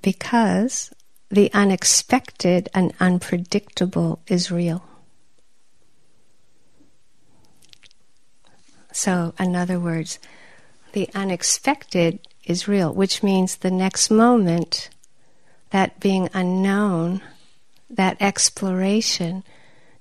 because 0.01 0.91
the 1.29 1.51
unexpected 1.53 2.69
and 2.73 2.93
unpredictable 2.99 4.21
is 4.27 4.51
real. 4.51 4.83
So, 8.91 9.33
in 9.39 9.55
other 9.55 9.79
words, 9.79 10.19
the 10.93 11.09
unexpected 11.13 12.19
is 12.45 12.67
real, 12.67 12.93
which 12.93 13.21
means 13.21 13.57
the 13.57 13.71
next 13.71 14.09
moment, 14.09 14.89
that 15.69 15.99
being 15.99 16.29
unknown, 16.33 17.21
that 17.89 18.17
exploration 18.19 19.43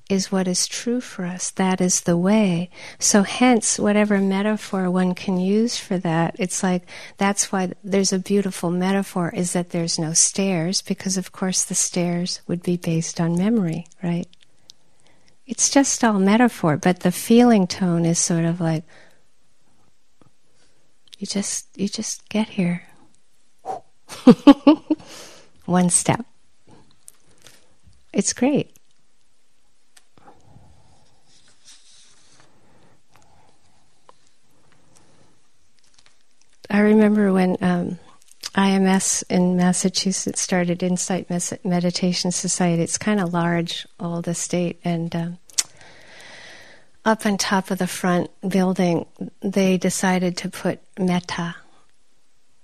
is 0.09 0.31
what 0.31 0.47
is 0.47 0.69
true 0.69 1.01
for 1.01 1.25
us. 1.25 1.51
That 1.51 1.81
is 1.81 2.03
the 2.03 2.17
way. 2.17 2.71
So, 2.99 3.23
hence, 3.23 3.79
whatever 3.79 4.19
metaphor 4.19 4.91
one 4.91 5.15
can 5.15 5.39
use 5.39 5.79
for 5.79 5.99
that, 5.99 6.37
it's 6.39 6.63
like 6.63 6.83
that's 7.17 7.51
why 7.51 7.73
there's 7.83 8.13
a 8.13 8.19
beautiful 8.19 8.71
metaphor 8.71 9.33
is 9.35 9.53
that 9.53 9.71
there's 9.71 9.99
no 9.99 10.13
stairs, 10.13 10.81
because 10.83 11.17
of 11.17 11.33
course 11.33 11.65
the 11.65 11.75
stairs 11.75 12.41
would 12.47 12.63
be 12.63 12.77
based 12.77 13.21
on 13.21 13.37
memory, 13.37 13.87
right? 14.03 14.29
It's 15.47 15.71
just 15.71 16.05
all 16.05 16.19
metaphor, 16.19 16.77
but 16.77 17.01
the 17.01 17.13
feeling 17.13 17.67
tone 17.67 18.05
is 18.05 18.19
sort 18.19 18.45
of 18.45 18.61
like 18.61 18.85
you 21.19 21.27
just 21.27 21.67
you 21.77 21.89
just 21.89 22.29
get 22.29 22.49
here. 22.51 22.83
One 25.65 25.91
step. 25.91 26.25
It's 28.13 28.33
great. 28.33 28.77
I 36.69 36.81
remember 36.81 37.33
when 37.33 37.57
um, 37.61 37.99
IMS 38.55 39.23
in 39.29 39.57
Massachusetts 39.57 40.41
started 40.41 40.83
Insight 40.83 41.29
Meditation 41.65 42.33
Society. 42.33 42.83
It's 42.83 42.99
kind 42.99 43.21
of 43.21 43.33
large, 43.33 43.87
all 44.01 44.23
the 44.23 44.35
state, 44.35 44.81
and 44.85 45.15
um, 45.15 45.39
up 47.05 47.25
on 47.25 47.39
top 47.39 47.71
of 47.71 47.79
the 47.79 47.87
front 47.87 48.31
building, 48.47 49.07
they 49.41 49.79
decided 49.79 50.37
to 50.39 50.49
put 50.49 50.81
metta. 50.99 51.55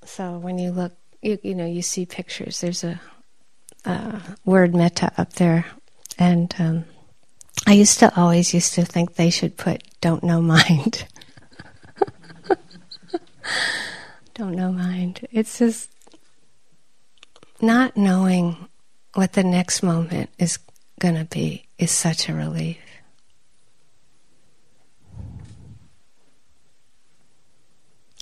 So 0.04 0.38
when 0.38 0.58
you 0.58 0.72
look, 0.72 0.92
you, 1.22 1.38
you 1.42 1.54
know, 1.54 1.66
you 1.66 1.80
see 1.80 2.04
pictures. 2.04 2.60
There's 2.60 2.82
a 2.82 3.00
uh, 3.84 4.18
word 4.44 4.74
metta 4.74 5.12
up 5.18 5.32
there, 5.34 5.66
and 6.18 6.54
um, 6.58 6.84
I 7.66 7.72
used 7.72 7.98
to 8.00 8.14
always 8.18 8.54
used 8.54 8.74
to 8.74 8.84
think 8.84 9.14
they 9.14 9.30
should 9.30 9.56
put 9.56 9.82
"don't 10.00 10.22
know 10.22 10.40
mind." 10.40 11.06
don't 14.34 14.54
know 14.54 14.72
mind. 14.72 15.26
It's 15.30 15.58
just 15.58 15.90
not 17.60 17.96
knowing 17.96 18.68
what 19.14 19.32
the 19.34 19.44
next 19.44 19.82
moment 19.82 20.30
is 20.38 20.58
going 20.98 21.14
to 21.14 21.24
be 21.24 21.66
is 21.78 21.90
such 21.90 22.28
a 22.28 22.34
relief. 22.34 22.78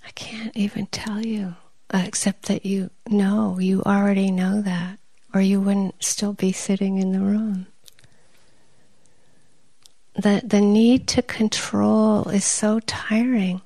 I 0.04 0.10
can't 0.14 0.56
even 0.56 0.86
tell 0.86 1.24
you, 1.24 1.54
except 1.92 2.46
that 2.46 2.66
you 2.66 2.90
know, 3.08 3.58
you 3.58 3.82
already 3.82 4.30
know 4.30 4.60
that, 4.62 4.98
or 5.32 5.40
you 5.40 5.60
wouldn't 5.60 6.02
still 6.02 6.32
be 6.32 6.52
sitting 6.52 6.98
in 6.98 7.12
the 7.12 7.20
room. 7.20 7.66
The, 10.14 10.42
the 10.44 10.60
need 10.60 11.06
to 11.08 11.22
control 11.22 12.28
is 12.28 12.44
so 12.44 12.80
tiring, 12.80 13.62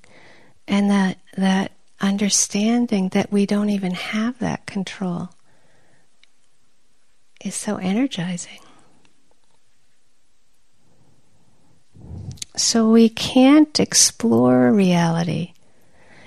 and 0.69 0.91
that, 0.91 1.19
that 1.37 1.73
understanding 2.01 3.09
that 3.11 3.33
we 3.33 3.47
don't 3.47 3.71
even 3.71 3.93
have 3.93 4.39
that 4.39 4.67
control 4.67 5.31
is 7.45 7.55
so 7.55 7.77
energizing. 7.77 8.61
So 12.57 12.89
we 12.89 13.09
can't 13.09 13.81
explore 13.81 14.73
reality 14.73 15.55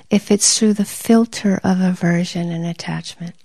if 0.09 0.29
it's 0.29 0.57
through 0.57 0.73
the 0.73 0.85
filter 0.85 1.59
of 1.63 1.79
aversion 1.79 2.51
and 2.51 2.65
attachment. 2.65 3.35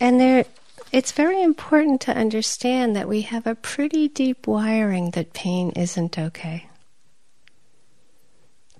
And 0.00 0.18
there, 0.18 0.46
it's 0.92 1.12
very 1.12 1.42
important 1.42 2.00
to 2.02 2.16
understand 2.16 2.96
that 2.96 3.08
we 3.08 3.20
have 3.22 3.46
a 3.46 3.54
pretty 3.54 4.08
deep 4.08 4.46
wiring 4.46 5.10
that 5.10 5.34
pain 5.34 5.70
isn't 5.76 6.18
okay. 6.18 6.68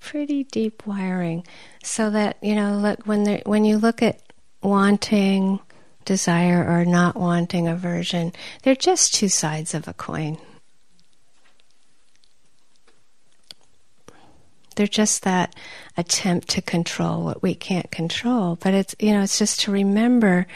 Pretty 0.00 0.44
deep 0.44 0.86
wiring, 0.86 1.46
so 1.84 2.08
that 2.08 2.38
you 2.42 2.54
know, 2.54 2.78
look 2.78 3.06
when 3.06 3.24
there, 3.24 3.42
when 3.44 3.66
you 3.66 3.76
look 3.76 4.02
at 4.02 4.18
wanting, 4.62 5.60
desire, 6.06 6.66
or 6.66 6.86
not 6.86 7.16
wanting 7.16 7.68
aversion, 7.68 8.32
they're 8.62 8.74
just 8.74 9.14
two 9.14 9.28
sides 9.28 9.74
of 9.74 9.86
a 9.86 9.92
coin. 9.92 10.38
They're 14.76 14.86
just 14.86 15.24
that 15.24 15.54
attempt 15.98 16.48
to 16.50 16.62
control 16.62 17.22
what 17.22 17.42
we 17.42 17.54
can't 17.54 17.90
control. 17.90 18.56
But 18.56 18.72
it's, 18.72 18.96
you 18.98 19.12
know, 19.12 19.20
it's 19.20 19.38
just 19.38 19.60
to 19.60 19.70
remember, 19.70 20.46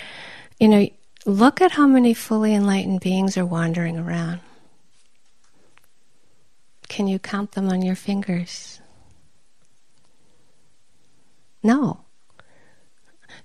you 0.64 0.70
know, 0.70 0.88
look 1.26 1.60
at 1.60 1.72
how 1.72 1.86
many 1.86 2.14
fully 2.14 2.54
enlightened 2.54 3.00
beings 3.00 3.36
are 3.36 3.44
wandering 3.44 3.98
around. 3.98 4.40
Can 6.88 7.06
you 7.06 7.18
count 7.18 7.52
them 7.52 7.68
on 7.68 7.82
your 7.82 7.94
fingers? 7.94 8.80
No. 11.62 12.06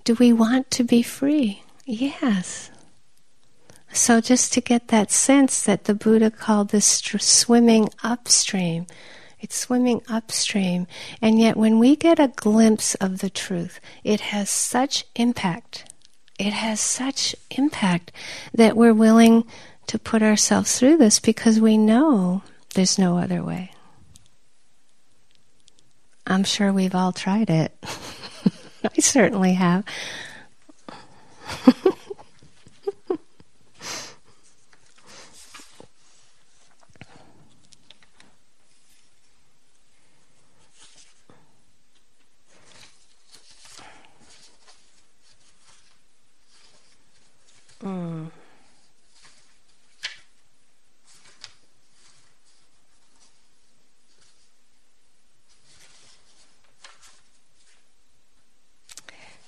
Do 0.06 0.14
we 0.14 0.32
want 0.32 0.72
to 0.72 0.86
be 0.86 1.02
free? 1.02 1.62
Yes. 1.86 2.72
So, 3.92 4.22
just 4.22 4.54
to 4.54 4.62
get 4.62 4.88
that 4.88 5.12
sense 5.12 5.62
that 5.64 5.84
the 5.84 5.96
Buddha 5.96 6.32
called 6.32 6.70
this 6.70 6.88
swimming 6.88 7.90
upstream, 8.02 8.88
it's 9.42 9.58
swimming 9.58 10.02
upstream. 10.08 10.88
And 11.22 11.38
yet, 11.38 11.58
when 11.58 11.80
we 11.80 11.98
get 11.98 12.18
a 12.18 12.30
glimpse 12.30 12.96
of 12.96 13.20
the 13.20 13.30
truth, 13.30 13.82
it 14.06 14.22
has 14.22 14.50
such 14.50 15.04
impact. 15.18 15.84
It 16.40 16.54
has 16.54 16.80
such 16.80 17.36
impact 17.52 18.14
that 18.54 18.78
we're 18.78 18.94
willing 18.94 19.44
to 19.88 20.00
put 20.00 20.24
ourselves 20.24 20.80
through 20.80 20.96
this 20.96 21.20
because 21.20 21.60
we 21.60 21.78
know 21.78 22.44
there's 22.76 22.98
no 22.98 23.18
other 23.18 23.44
way. 23.44 23.72
I'm 26.26 26.46
sure 26.46 26.72
we've 26.72 26.96
all 26.96 27.12
tried 27.12 27.50
it. 27.50 27.76
I 28.84 29.02
certainly 29.02 29.54
have. 29.54 29.84
mm. 47.84 48.32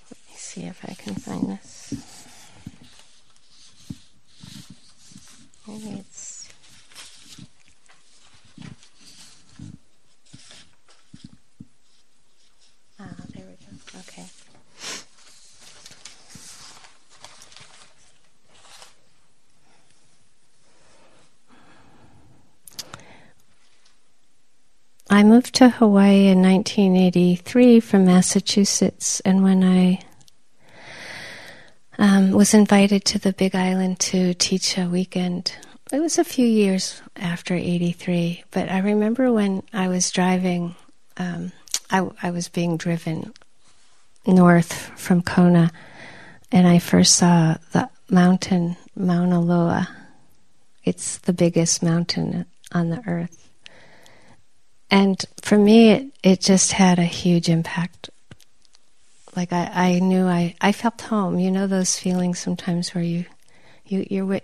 Let 0.10 0.20
me 0.30 0.36
see 0.36 0.62
if 0.64 0.84
I 0.84 0.94
can 0.94 1.16
find 1.16 1.50
this. 1.50 1.94
Maybe 5.68 6.00
it's. 6.00 6.50
Ah, 13.00 13.16
there 13.34 13.46
we 13.46 13.54
go. 13.54 14.00
Okay. 14.00 14.26
I 25.22 25.24
moved 25.24 25.54
to 25.58 25.70
Hawaii 25.70 26.30
in 26.30 26.42
1983 26.42 27.80
from 27.80 28.06
Massachusetts, 28.06 29.20
and 29.20 29.44
when 29.44 29.64
I 29.64 30.02
um, 32.00 32.32
was 32.32 32.56
invited 32.56 33.06
to 33.06 33.20
the 33.20 33.32
Big 33.32 33.54
Island 33.54 34.00
to 34.00 34.34
teach 34.34 34.80
a 34.80 34.90
weekend 34.90 35.54
it 35.92 36.00
was 36.00 36.18
a 36.18 36.24
few 36.24 36.48
years 36.48 37.04
after 37.18 37.54
83, 37.54 38.46
but 38.50 38.72
I 38.72 38.80
remember 38.80 39.32
when 39.32 39.62
I 39.72 39.90
was 39.90 40.10
driving, 40.10 40.74
um, 41.18 41.52
I, 41.92 42.10
I 42.24 42.32
was 42.32 42.50
being 42.50 42.78
driven 42.78 43.32
north 44.26 44.74
from 45.00 45.22
Kona, 45.22 45.72
and 46.52 46.68
I 46.68 46.80
first 46.80 47.16
saw 47.18 47.58
the 47.74 47.92
mountain 48.10 48.76
Mauna 48.96 49.40
Loa. 49.40 49.88
It's 50.84 51.20
the 51.20 51.34
biggest 51.34 51.84
mountain 51.84 52.48
on 52.72 52.90
the 52.90 53.04
earth. 53.06 53.41
And 54.92 55.24
for 55.42 55.58
me, 55.58 55.92
it, 55.92 56.08
it 56.22 56.42
just 56.42 56.74
had 56.74 57.00
a 57.00 57.04
huge 57.04 57.48
impact. 57.48 58.10
Like 59.38 59.54
I, 59.54 59.72
I 59.74 60.00
knew 60.00 60.28
I, 60.28 60.56
I 60.60 60.74
felt 60.74 61.00
home. 61.02 61.40
You 61.40 61.50
know 61.50 61.66
those 61.66 61.98
feelings 61.98 62.38
sometimes 62.40 62.94
where 62.94 63.04
you, 63.04 63.24
you 63.86 64.06
you're 64.10 64.42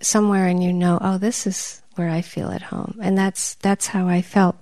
somewhere 0.00 0.46
and 0.46 0.62
you 0.62 0.72
know, 0.72 0.98
oh, 1.00 1.18
this 1.18 1.48
is 1.48 1.82
where 1.96 2.08
I 2.08 2.20
feel 2.22 2.50
at 2.50 2.62
home, 2.62 2.96
and 3.02 3.18
that's 3.18 3.54
that's 3.56 3.88
how 3.88 4.06
I 4.06 4.22
felt. 4.22 4.56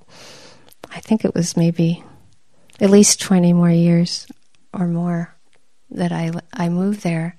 I 0.91 1.01
think 1.01 1.24
it 1.24 1.34
was 1.34 1.57
maybe 1.57 2.03
at 2.80 2.89
least 2.89 3.20
twenty 3.20 3.53
more 3.53 3.70
years 3.70 4.26
or 4.72 4.87
more 4.87 5.34
that 5.91 6.12
I 6.12 6.32
I 6.55 6.70
moved 6.70 7.03
there, 7.03 7.37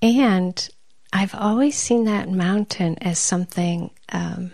and 0.00 0.68
I've 1.12 1.34
always 1.34 1.76
seen 1.76 2.04
that 2.04 2.30
mountain 2.30 2.96
as 3.00 3.18
something. 3.18 3.90
Um, 4.12 4.52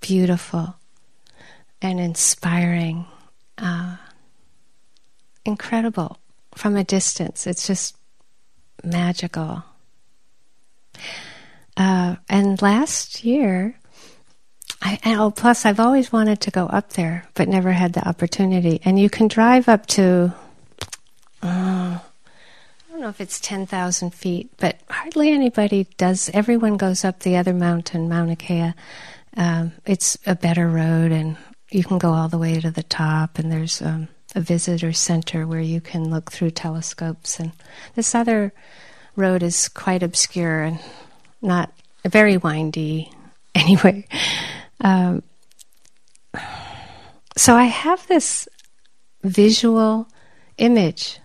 beautiful 0.00 0.76
and 1.82 2.00
inspiring, 2.00 3.06
uh, 3.58 3.96
incredible 5.44 6.18
from 6.54 6.76
a 6.76 6.84
distance. 6.84 7.46
It's 7.46 7.66
just 7.66 7.96
magical. 8.82 9.62
Uh, 11.76 12.16
and 12.28 12.60
last 12.62 13.24
year, 13.24 13.78
I, 14.80 14.98
oh, 15.18 15.30
plus 15.30 15.66
I've 15.66 15.80
always 15.80 16.12
wanted 16.12 16.40
to 16.42 16.50
go 16.50 16.66
up 16.66 16.90
there, 16.90 17.26
but 17.34 17.48
never 17.48 17.72
had 17.72 17.92
the 17.92 18.06
opportunity. 18.06 18.80
And 18.84 18.98
you 18.98 19.10
can 19.10 19.28
drive 19.28 19.68
up 19.68 19.86
to, 19.86 20.32
uh, 21.42 21.98
I 21.98 22.00
don't 22.90 23.00
know 23.00 23.08
if 23.08 23.20
it's 23.20 23.40
10,000 23.40 24.14
feet, 24.14 24.50
but 24.58 24.80
hardly 24.88 25.30
anybody 25.30 25.86
does. 25.96 26.30
Everyone 26.32 26.76
goes 26.76 27.04
up 27.04 27.20
the 27.20 27.36
other 27.36 27.52
mountain, 27.52 28.08
Mauna 28.08 28.36
Kea, 28.36 28.74
um, 29.36 29.72
it's 29.84 30.16
a 30.26 30.34
better 30.34 30.68
road, 30.68 31.12
and 31.12 31.36
you 31.70 31.84
can 31.84 31.98
go 31.98 32.12
all 32.12 32.28
the 32.28 32.38
way 32.38 32.60
to 32.60 32.70
the 32.70 32.82
top. 32.82 33.38
And 33.38 33.50
there's 33.52 33.82
um, 33.82 34.08
a 34.34 34.40
visitor 34.40 34.92
center 34.92 35.46
where 35.46 35.60
you 35.60 35.80
can 35.80 36.10
look 36.10 36.30
through 36.30 36.50
telescopes. 36.50 37.38
And 37.40 37.52
this 37.94 38.14
other 38.14 38.52
road 39.16 39.42
is 39.42 39.68
quite 39.68 40.02
obscure 40.02 40.62
and 40.62 40.78
not 41.42 41.72
very 42.04 42.36
windy. 42.36 43.10
Anyway, 43.56 44.06
um, 44.82 45.22
so 47.38 47.54
I 47.54 47.64
have 47.64 48.06
this 48.06 48.46
visual 49.22 50.08
image 50.58 51.20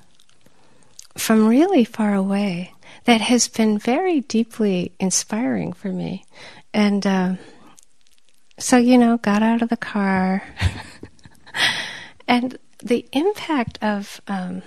from 1.18 1.45
really 1.45 1.84
far 1.84 2.14
away 2.14 2.74
that 3.03 3.20
has 3.20 3.49
been 3.49 3.78
very 3.78 4.22
deeply 4.22 4.93
inspiring 4.97 5.74
for 5.74 5.89
me. 5.89 6.24
And 6.74 7.05
uh, 7.05 7.36
so, 8.62 8.78
you 8.78 8.97
know, 8.97 9.18
got 9.18 9.41
out 9.41 9.62
of 9.62 9.70
the 9.70 9.78
car. 9.78 10.43
and 12.28 12.57
the 12.84 13.07
impact 13.12 13.80
of 13.82 14.22
um, 14.28 14.62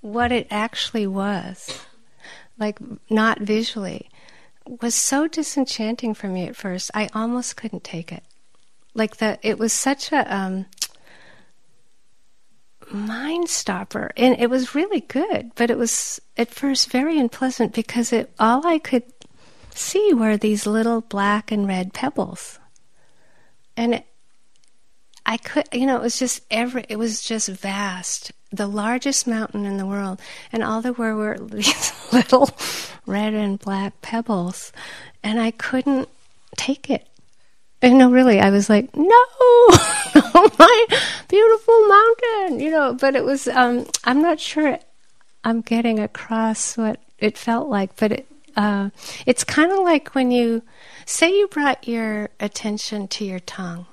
what 0.00 0.32
it 0.32 0.48
actually 0.50 1.06
was, 1.06 1.84
like 2.58 2.78
not 3.08 3.40
visually, 3.40 4.10
was 4.80 4.94
so 4.94 5.28
disenchanting 5.28 6.14
for 6.14 6.26
me 6.26 6.46
at 6.46 6.56
first. 6.56 6.90
I 6.92 7.08
almost 7.14 7.56
couldn't 7.56 7.84
take 7.84 8.12
it. 8.12 8.24
Like 8.94 9.18
that, 9.18 9.38
it 9.42 9.58
was 9.58 9.72
such 9.72 10.12
a 10.12 10.34
um, 10.34 10.66
mind 12.90 13.48
stopper, 13.48 14.10
and 14.16 14.38
it 14.38 14.50
was 14.50 14.74
really 14.74 15.00
good. 15.00 15.52
But 15.54 15.70
it 15.70 15.78
was 15.78 16.20
at 16.36 16.50
first 16.50 16.90
very 16.90 17.18
unpleasant 17.18 17.72
because 17.72 18.12
it 18.12 18.32
all 18.38 18.66
I 18.66 18.78
could 18.78 19.04
see 19.78 20.12
were 20.12 20.36
these 20.36 20.66
little 20.66 21.00
black 21.00 21.50
and 21.50 21.66
red 21.66 21.92
pebbles. 21.92 22.58
And 23.76 23.94
it, 23.94 24.06
I 25.24 25.36
could, 25.36 25.68
you 25.72 25.86
know, 25.86 25.96
it 25.96 26.02
was 26.02 26.18
just 26.18 26.42
every, 26.50 26.84
it 26.88 26.96
was 26.96 27.22
just 27.22 27.48
vast, 27.48 28.32
the 28.50 28.66
largest 28.66 29.26
mountain 29.26 29.64
in 29.64 29.76
the 29.76 29.86
world, 29.86 30.20
and 30.52 30.62
all 30.62 30.82
there 30.82 30.92
were 30.92 31.14
were 31.14 31.38
these 31.40 32.12
little 32.12 32.50
red 33.06 33.34
and 33.34 33.58
black 33.58 34.00
pebbles, 34.02 34.72
and 35.22 35.40
I 35.40 35.52
couldn't 35.52 36.08
take 36.56 36.90
it. 36.90 37.06
And 37.80 37.98
no, 37.98 38.10
really, 38.10 38.40
I 38.40 38.50
was 38.50 38.68
like, 38.68 38.94
no, 38.96 39.04
oh 39.08 40.50
my 40.58 40.86
beautiful 41.28 41.88
mountain, 41.88 42.60
you 42.60 42.70
know. 42.70 42.94
But 42.94 43.16
it 43.16 43.24
was, 43.24 43.48
um, 43.48 43.86
I'm 44.04 44.22
not 44.22 44.38
sure 44.38 44.78
I'm 45.42 45.62
getting 45.62 45.98
across 45.98 46.76
what 46.76 47.00
it 47.18 47.36
felt 47.36 47.68
like, 47.68 47.96
but 47.96 48.12
it, 48.12 48.31
uh, 48.56 48.90
it's 49.26 49.44
kind 49.44 49.72
of 49.72 49.78
like 49.78 50.14
when 50.14 50.30
you 50.30 50.62
say 51.06 51.30
you 51.30 51.48
brought 51.48 51.86
your 51.86 52.30
attention 52.40 53.08
to 53.08 53.24
your 53.24 53.40
tongue, 53.40 53.86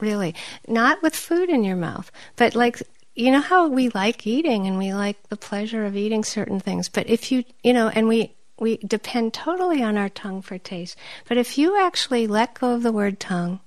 really, 0.00 0.34
not 0.66 1.02
with 1.02 1.14
food 1.14 1.48
in 1.48 1.64
your 1.64 1.76
mouth, 1.76 2.10
but 2.36 2.54
like 2.54 2.82
you 3.14 3.30
know 3.30 3.40
how 3.40 3.68
we 3.68 3.90
like 3.90 4.26
eating 4.26 4.66
and 4.66 4.78
we 4.78 4.94
like 4.94 5.22
the 5.28 5.36
pleasure 5.36 5.84
of 5.84 5.96
eating 5.96 6.24
certain 6.24 6.60
things, 6.60 6.88
but 6.88 7.08
if 7.08 7.30
you 7.30 7.44
you 7.62 7.72
know, 7.72 7.88
and 7.88 8.08
we 8.08 8.34
we 8.58 8.76
depend 8.78 9.34
totally 9.34 9.82
on 9.82 9.96
our 9.96 10.08
tongue 10.08 10.40
for 10.40 10.58
taste, 10.58 10.96
but 11.28 11.36
if 11.36 11.58
you 11.58 11.80
actually 11.80 12.26
let 12.26 12.54
go 12.54 12.74
of 12.74 12.82
the 12.82 12.92
word 12.92 13.18
tongue 13.18 13.60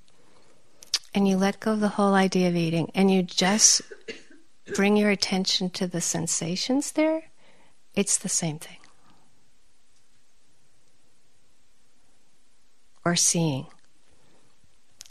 and 1.14 1.28
you 1.28 1.36
let 1.36 1.60
go 1.60 1.72
of 1.72 1.80
the 1.80 1.88
whole 1.88 2.14
idea 2.14 2.48
of 2.48 2.56
eating 2.56 2.90
and 2.94 3.10
you 3.10 3.22
just 3.22 3.82
bring 4.74 4.96
your 4.96 5.10
attention 5.10 5.70
to 5.70 5.86
the 5.86 6.00
sensations 6.00 6.92
there, 6.92 7.24
it's 7.94 8.18
the 8.18 8.28
same 8.28 8.58
thing. 8.58 8.78
Or 13.06 13.14
seeing. 13.14 13.64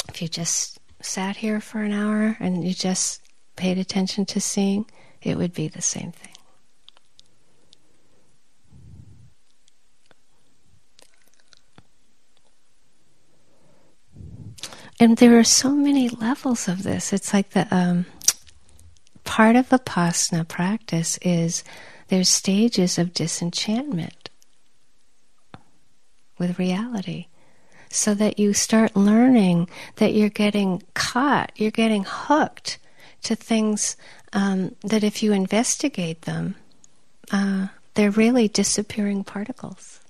If 0.10 0.22
you 0.22 0.28
just 0.28 0.80
sat 1.02 1.38
here 1.38 1.62
for 1.62 1.82
an 1.82 1.94
hour 1.94 2.36
and 2.42 2.62
you 2.62 2.74
just 2.74 3.22
paid 3.56 3.78
attention 3.78 4.26
to 4.26 4.42
seeing, 4.42 4.86
it 5.22 5.38
would 5.38 5.54
be 5.54 5.70
the 5.70 5.82
same 5.82 6.12
thing. 6.12 6.34
And 15.00 15.16
there 15.16 15.40
are 15.40 15.46
so 15.46 15.72
many 15.74 16.10
levels 16.10 16.68
of 16.68 16.84
this. 16.84 17.14
It's 17.14 17.34
like 17.34 17.52
the 17.52 17.66
um, 17.74 18.08
part 19.24 19.56
of 19.56 19.70
vipassana 19.70 20.46
practice 20.46 21.18
is 21.22 21.64
there's 22.10 22.28
stages 22.28 22.98
of 22.98 23.14
disenchantment 23.14 24.30
with 26.38 26.60
reality 26.60 27.28
so 27.96 28.14
that 28.14 28.38
you 28.38 28.54
start 28.54 28.96
learning 28.96 29.70
that 29.96 30.14
you're 30.14 30.30
getting 30.30 30.84
caught, 30.94 31.52
you're 31.56 31.72
getting 31.72 32.06
hooked 32.08 32.78
to 33.24 33.36
things 33.36 33.96
um, 34.34 34.76
that 34.82 35.04
if 35.04 35.24
you 35.24 35.32
investigate 35.32 36.24
them, 36.24 36.56
uh, 37.32 37.68
they're 37.96 38.12
really 38.12 38.48
disappearing 38.48 39.24
particles. 39.24 40.02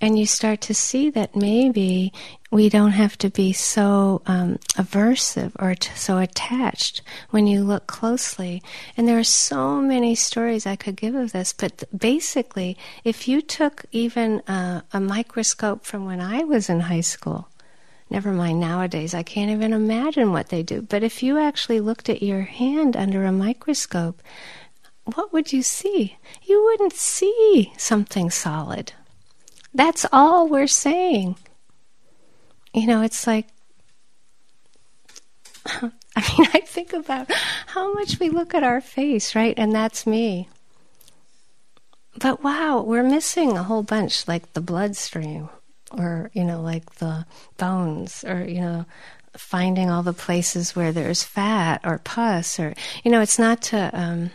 And 0.00 0.18
you 0.18 0.26
start 0.26 0.60
to 0.62 0.74
see 0.74 1.10
that 1.10 1.36
maybe 1.36 2.12
we 2.50 2.68
don't 2.68 2.92
have 2.92 3.16
to 3.18 3.30
be 3.30 3.52
so 3.52 4.22
um, 4.26 4.58
aversive 4.76 5.52
or 5.58 5.74
t- 5.74 5.90
so 5.94 6.18
attached 6.18 7.02
when 7.30 7.46
you 7.46 7.62
look 7.62 7.86
closely. 7.86 8.62
And 8.96 9.06
there 9.06 9.18
are 9.18 9.24
so 9.24 9.80
many 9.80 10.14
stories 10.14 10.66
I 10.66 10.76
could 10.76 10.96
give 10.96 11.14
of 11.14 11.32
this, 11.32 11.52
but 11.52 11.78
th- 11.78 11.90
basically, 11.96 12.76
if 13.04 13.28
you 13.28 13.40
took 13.42 13.84
even 13.92 14.40
uh, 14.48 14.80
a 14.92 15.00
microscope 15.00 15.84
from 15.84 16.06
when 16.06 16.20
I 16.20 16.44
was 16.44 16.70
in 16.70 16.80
high 16.80 17.02
school, 17.02 17.48
never 18.08 18.32
mind 18.32 18.58
nowadays, 18.58 19.14
I 19.14 19.22
can't 19.22 19.50
even 19.50 19.72
imagine 19.72 20.32
what 20.32 20.48
they 20.48 20.62
do, 20.62 20.82
but 20.82 21.02
if 21.02 21.22
you 21.22 21.38
actually 21.38 21.80
looked 21.80 22.08
at 22.08 22.22
your 22.22 22.42
hand 22.42 22.96
under 22.96 23.24
a 23.24 23.32
microscope, 23.32 24.22
what 25.04 25.32
would 25.32 25.52
you 25.52 25.62
see? 25.62 26.16
You 26.42 26.64
wouldn't 26.64 26.92
see 26.94 27.72
something 27.76 28.30
solid 28.30 28.92
that's 29.74 30.06
all 30.12 30.48
we're 30.48 30.66
saying. 30.66 31.36
You 32.74 32.86
know, 32.86 33.02
it's 33.02 33.26
like, 33.26 33.48
I 35.66 35.82
mean, 35.82 35.92
I 36.54 36.60
think 36.60 36.92
about 36.92 37.30
how 37.66 37.92
much 37.94 38.18
we 38.18 38.28
look 38.28 38.54
at 38.54 38.62
our 38.62 38.80
face, 38.80 39.34
right? 39.34 39.54
And 39.56 39.74
that's 39.74 40.06
me. 40.06 40.48
But 42.18 42.42
wow, 42.42 42.82
we're 42.82 43.04
missing 43.04 43.56
a 43.56 43.62
whole 43.62 43.82
bunch, 43.82 44.26
like 44.26 44.52
the 44.52 44.60
bloodstream, 44.60 45.48
or, 45.92 46.30
you 46.34 46.44
know, 46.44 46.60
like 46.60 46.96
the 46.96 47.24
bones, 47.56 48.24
or, 48.24 48.44
you 48.44 48.60
know, 48.60 48.84
finding 49.36 49.90
all 49.90 50.02
the 50.02 50.12
places 50.12 50.74
where 50.74 50.92
there's 50.92 51.22
fat 51.22 51.80
or 51.84 51.98
pus 51.98 52.58
or, 52.58 52.74
you 53.04 53.10
know, 53.10 53.20
it's 53.20 53.38
not 53.38 53.62
to 53.62 53.90
um, 53.94 54.30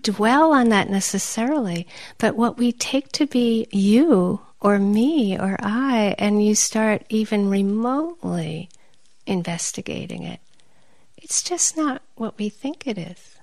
dwell 0.00 0.52
on 0.52 0.68
that 0.68 0.88
necessarily, 0.88 1.86
but 2.18 2.36
what 2.36 2.58
we 2.58 2.72
take 2.72 3.10
to 3.12 3.26
be 3.26 3.66
you 3.72 4.40
or 4.60 4.78
me 4.78 5.38
or 5.38 5.56
I, 5.60 6.14
and 6.18 6.44
you 6.44 6.54
start 6.54 7.04
even 7.08 7.50
remotely 7.50 8.68
investigating 9.26 10.22
it, 10.22 10.40
it's 11.16 11.42
just 11.42 11.76
not 11.76 12.02
what 12.14 12.38
we 12.38 12.48
think 12.48 12.86
it 12.86 12.98
is. 12.98 13.36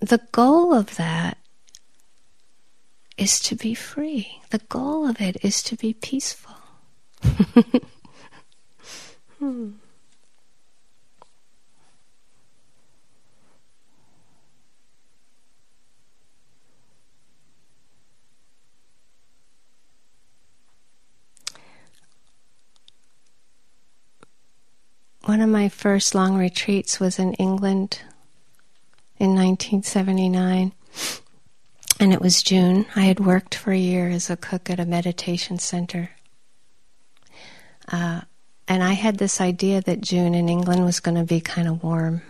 The 0.00 0.20
goal 0.32 0.74
of 0.74 0.96
that 0.96 1.38
is 3.16 3.40
to 3.40 3.56
be 3.56 3.74
free. 3.74 4.40
The 4.50 4.60
goal 4.68 5.08
of 5.08 5.20
it 5.20 5.38
is 5.42 5.62
to 5.64 5.76
be 5.76 5.94
peaceful. 5.94 6.54
hmm. 9.38 9.70
One 25.26 25.40
of 25.40 25.48
my 25.48 25.68
first 25.68 26.14
long 26.14 26.38
retreats 26.38 27.00
was 27.00 27.18
in 27.18 27.34
England 27.34 28.00
in 29.18 29.34
1979, 29.34 30.72
and 31.98 32.12
it 32.12 32.20
was 32.20 32.44
June. 32.44 32.86
I 32.94 33.06
had 33.06 33.18
worked 33.18 33.56
for 33.56 33.72
a 33.72 33.76
year 33.76 34.08
as 34.08 34.30
a 34.30 34.36
cook 34.36 34.70
at 34.70 34.78
a 34.78 34.86
meditation 34.86 35.58
center. 35.58 36.10
Uh, 37.90 38.20
and 38.68 38.84
I 38.84 38.92
had 38.92 39.18
this 39.18 39.40
idea 39.40 39.80
that 39.80 40.00
June 40.00 40.32
in 40.32 40.48
England 40.48 40.84
was 40.84 41.00
going 41.00 41.16
to 41.16 41.24
be 41.24 41.40
kind 41.40 41.66
of 41.66 41.82
warm 41.82 42.22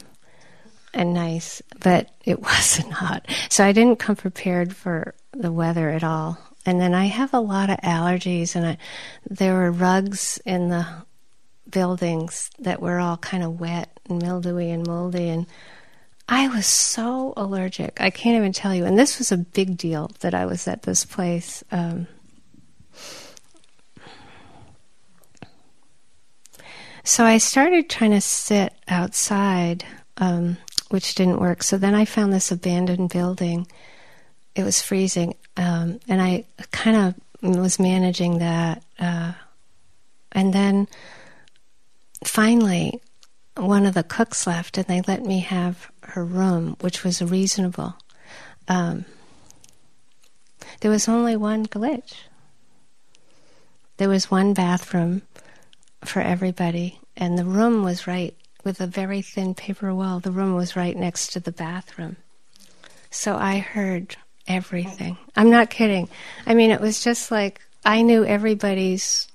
and 0.95 1.13
nice, 1.13 1.61
but 1.81 2.09
it 2.25 2.41
wasn't 2.43 2.95
hot. 2.95 3.27
So 3.51 3.63
I 3.63 3.73
didn't 3.73 3.99
come 3.99 4.17
prepared 4.17 4.75
for 4.75 5.15
the 5.33 5.53
weather 5.53 5.91
at 5.91 6.03
all. 6.03 6.39
And 6.65 6.81
then 6.81 6.95
I 6.95 7.05
have 7.05 7.35
a 7.35 7.41
lot 7.41 7.69
of 7.69 7.77
allergies, 7.81 8.57
and 8.57 8.67
I, 8.67 8.79
there 9.29 9.53
were 9.53 9.71
rugs 9.71 10.41
in 10.47 10.71
the 10.71 10.87
buildings 11.71 12.51
that 12.59 12.81
were 12.81 12.99
all 12.99 13.17
kind 13.17 13.43
of 13.43 13.61
wet 13.61 13.99
and 14.09 14.23
mildewy 14.23 14.71
and 14.71 14.87
moldy 14.87 15.29
and 15.29 15.47
I 16.29 16.49
was 16.49 16.67
so 16.67 17.35
allergic. 17.37 18.01
I 18.01 18.11
can't 18.11 18.37
even 18.37 18.53
tell 18.53 18.75
you. 18.75 18.85
And 18.85 18.99
this 18.99 19.19
was 19.19 19.31
a 19.31 19.37
big 19.37 19.77
deal 19.77 20.11
that 20.21 20.35
I 20.35 20.47
was 20.47 20.67
at 20.67 20.83
this 20.83 21.05
place. 21.05 21.63
Um, 21.71 22.09
so 27.05 27.25
I 27.25 27.39
started 27.39 27.89
trying 27.89 28.11
to 28.11 28.21
sit 28.21 28.75
outside, 28.89 29.85
um, 30.17 30.57
which 30.89 31.15
didn't 31.15 31.39
work. 31.39 31.63
So 31.63 31.79
then 31.79 31.95
I 31.95 32.05
found 32.05 32.33
this 32.33 32.51
abandoned 32.51 33.11
building. 33.11 33.69
It 34.57 34.65
was 34.65 34.83
freezing. 34.83 35.37
Um, 35.57 36.01
and 36.09 36.21
I 36.21 36.45
kind 36.73 36.97
of 36.97 37.57
was 37.57 37.79
managing 37.79 38.39
that. 38.39 38.83
Uh, 38.99 39.33
and 40.33 40.53
then 40.53 40.89
finally, 42.29 43.01
one 43.57 43.87
of 43.87 43.95
the 43.95 44.03
cooks 44.03 44.47
left, 44.47 44.79
and 44.79 44.87
they 44.87 45.03
let 45.03 45.25
me 45.25 45.41
have 45.41 45.91
her 46.03 46.25
room, 46.25 46.77
which 46.81 47.05
was 47.05 47.23
reasonable. 47.23 47.95
Um, 48.69 49.05
there 50.81 50.91
was 50.91 51.09
only 51.09 51.37
one 51.37 51.67
glitch. 51.67 52.15
There 53.97 54.09
was 54.09 54.31
one 54.31 54.53
bathroom 54.53 55.23
for 56.05 56.21
everybody, 56.21 57.01
and 57.17 57.39
the 57.39 57.45
room 57.45 57.83
was 57.83 58.07
right 58.07 58.35
with 58.63 58.81
a 58.81 58.87
very 58.87 59.23
thin 59.23 59.55
paper 59.55 59.95
wall. 59.95 60.21
The 60.21 60.33
room 60.33 60.55
was 60.55 60.77
right 60.77 60.97
next 60.97 61.33
to 61.33 61.41
the 61.41 61.53
bathroom. 61.53 62.17
So 63.11 63.37
I 63.37 63.59
heard 63.59 64.17
everything. 64.47 65.17
I'm 65.35 65.51
not 65.51 65.71
kidding. 65.71 66.09
I 66.47 66.55
mean, 66.55 66.71
it 66.71 66.81
was 66.81 67.03
just 67.03 67.31
like 67.31 67.61
I 67.85 68.03
knew 68.03 68.25
everybody's 68.25 69.29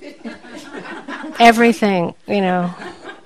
everything, 1.40 2.14
you 2.26 2.40
know. 2.40 2.74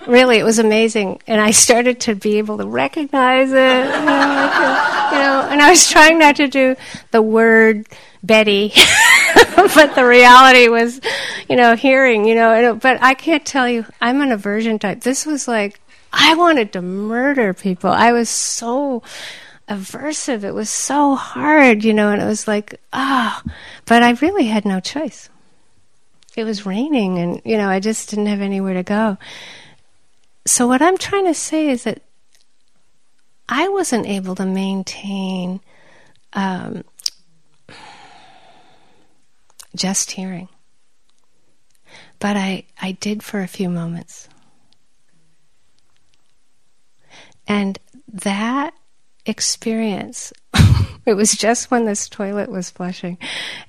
Really, 0.06 0.38
it 0.38 0.44
was 0.44 0.58
amazing, 0.58 1.20
and 1.28 1.40
I 1.40 1.52
started 1.52 2.00
to 2.00 2.16
be 2.16 2.38
able 2.38 2.58
to 2.58 2.66
recognize 2.66 3.52
it, 3.52 3.84
you 3.84 4.04
know, 4.04 5.08
you 5.12 5.18
know 5.18 5.46
and 5.48 5.62
I 5.62 5.70
was 5.70 5.88
trying 5.88 6.18
not 6.18 6.36
to 6.36 6.48
do 6.48 6.74
the 7.12 7.22
word 7.22 7.86
Betty, 8.22 8.68
but 9.56 9.94
the 9.94 10.04
reality 10.04 10.68
was, 10.68 11.00
you 11.48 11.56
know, 11.56 11.76
hearing, 11.76 12.24
you 12.24 12.34
know. 12.34 12.74
But 12.74 13.02
I 13.02 13.14
can't 13.14 13.44
tell 13.44 13.68
you, 13.68 13.84
I'm 14.00 14.20
an 14.20 14.32
aversion 14.32 14.78
type. 14.78 15.02
This 15.02 15.26
was 15.26 15.46
like 15.46 15.80
I 16.12 16.34
wanted 16.34 16.72
to 16.72 16.82
murder 16.82 17.54
people. 17.54 17.90
I 17.90 18.12
was 18.12 18.28
so 18.28 19.02
aversive. 19.68 20.44
It 20.44 20.52
was 20.52 20.70
so 20.70 21.14
hard, 21.14 21.84
you 21.84 21.94
know, 21.94 22.10
and 22.10 22.20
it 22.20 22.26
was 22.26 22.46
like, 22.46 22.80
ah, 22.92 23.42
oh. 23.44 23.52
but 23.86 24.02
I 24.02 24.12
really 24.12 24.46
had 24.46 24.64
no 24.64 24.80
choice 24.80 25.28
it 26.36 26.44
was 26.44 26.66
raining 26.66 27.18
and 27.18 27.42
you 27.44 27.56
know 27.56 27.68
i 27.68 27.80
just 27.80 28.10
didn't 28.10 28.26
have 28.26 28.40
anywhere 28.40 28.74
to 28.74 28.82
go. 28.82 29.18
So 30.46 30.66
what 30.66 30.82
i'm 30.82 30.98
trying 30.98 31.26
to 31.26 31.34
say 31.34 31.68
is 31.68 31.84
that 31.84 32.02
i 33.48 33.68
wasn't 33.68 34.06
able 34.06 34.34
to 34.36 34.46
maintain 34.46 35.60
um, 36.32 36.84
just 39.74 40.12
hearing. 40.12 40.48
But 42.18 42.36
i 42.36 42.64
i 42.80 42.92
did 42.92 43.22
for 43.22 43.40
a 43.40 43.48
few 43.48 43.68
moments. 43.68 44.28
And 47.46 47.78
that 48.08 48.74
experience 49.26 50.32
it 51.06 51.14
was 51.14 51.32
just 51.32 51.70
when 51.70 51.84
this 51.84 52.08
toilet 52.08 52.50
was 52.50 52.70
flushing. 52.70 53.18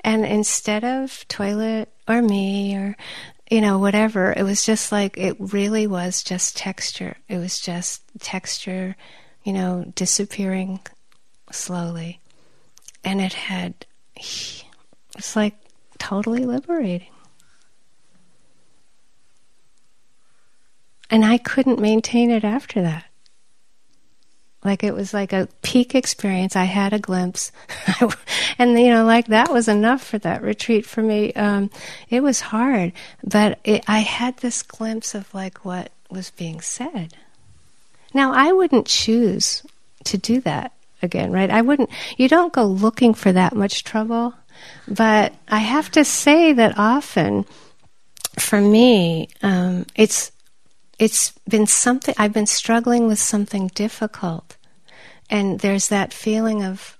And 0.04 0.26
instead 0.26 0.84
of 0.84 1.28
toilet 1.28 1.93
or 2.08 2.22
me 2.22 2.76
or 2.76 2.98
you 3.50 3.62
know 3.62 3.80
whatever. 3.80 4.34
It 4.36 4.44
was 4.44 4.66
just 4.66 4.92
like 4.92 5.18
it 5.18 5.36
really 5.40 5.88
was 5.88 6.24
just 6.24 6.58
texture. 6.58 7.18
It 7.30 7.38
was 7.38 7.60
just 7.60 8.02
texture 8.20 8.96
you 9.44 9.54
know 9.54 9.86
disappearing 9.96 10.80
slowly. 11.52 12.20
And 13.04 13.22
it 13.22 13.34
had 13.34 13.86
it's 14.16 15.36
like 15.36 15.56
totally 15.98 16.46
liberating. 16.46 17.08
And 21.10 21.24
i 21.24 21.38
couldn't 21.38 21.80
maintain 21.80 22.32
it 22.32 22.44
after 22.44 22.82
that 22.82 23.06
like 24.64 24.84
it 24.84 24.94
was 24.94 25.14
like 25.14 25.34
a 25.34 25.48
peak 25.62 25.96
experience. 25.96 26.56
I 26.56 26.64
had 26.64 26.94
a 26.94 27.00
glimpse, 27.00 27.52
and 28.58 28.80
you 28.80 28.90
know, 28.90 29.06
like 29.06 29.28
that 29.28 29.52
was 29.52 29.68
enough 29.68 30.04
for 30.04 30.18
that 30.20 30.42
retreat 30.42 30.86
for 30.86 31.02
me. 31.02 31.34
Um, 31.34 31.70
it 32.10 32.22
was 32.22 32.40
hard, 32.40 32.94
but 33.24 33.60
it, 33.64 33.84
I 33.88 34.00
had 34.00 34.38
this 34.38 34.64
glimpse 34.64 35.16
of 35.16 35.34
like 35.34 35.66
what 35.66 35.92
was 36.10 36.32
being 36.32 36.62
said. 36.62 37.16
Now 38.14 38.34
I 38.34 38.52
wouldn't 38.52 38.88
choose 38.88 39.64
to 40.06 40.18
do 40.18 40.40
that 40.42 40.74
again, 41.02 41.32
right? 41.32 41.50
I 41.50 41.62
wouldn't. 41.62 41.90
You 42.18 42.28
don't 42.28 42.54
go 42.54 42.66
looking 42.66 43.14
for 43.14 43.32
that 43.32 43.56
much 43.56 43.84
trouble, 43.84 44.34
but 44.88 45.34
I 45.48 45.60
have 45.60 45.92
to 45.92 46.06
say 46.06 46.54
that 46.54 46.78
often, 46.78 47.46
for 48.40 48.62
me, 48.62 49.28
um, 49.42 49.86
it's 49.96 50.32
it's 51.00 51.32
been 51.48 51.68
something 51.68 52.16
I've 52.18 52.34
been 52.34 52.46
struggling 52.46 53.08
with 53.08 53.20
something 53.20 53.68
difficult, 53.76 54.53
and 55.34 55.60
there's 55.62 55.88
that 55.88 56.14
feeling 56.14 56.64
of 56.64 56.98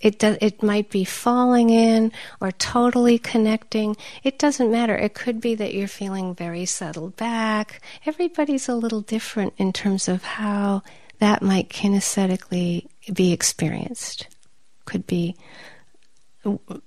it. 0.00 0.20
Do, 0.20 0.38
it 0.40 0.62
might 0.62 0.90
be 0.90 1.04
falling 1.04 1.70
in 1.70 2.12
or 2.40 2.52
totally 2.52 3.18
connecting. 3.18 3.96
It 4.22 4.38
doesn't 4.38 4.70
matter. 4.70 4.96
It 4.96 5.14
could 5.14 5.40
be 5.40 5.56
that 5.56 5.74
you're 5.74 5.88
feeling 5.88 6.36
very 6.36 6.64
settled 6.64 7.16
back. 7.16 7.82
Everybody's 8.06 8.68
a 8.68 8.76
little 8.76 9.00
different 9.00 9.54
in 9.58 9.72
terms 9.72 10.06
of 10.06 10.22
how 10.22 10.84
that 11.18 11.42
might 11.42 11.68
kinesthetically 11.68 12.86
be 13.12 13.32
experienced. 13.32 14.28
Could 14.84 15.06
be 15.06 15.36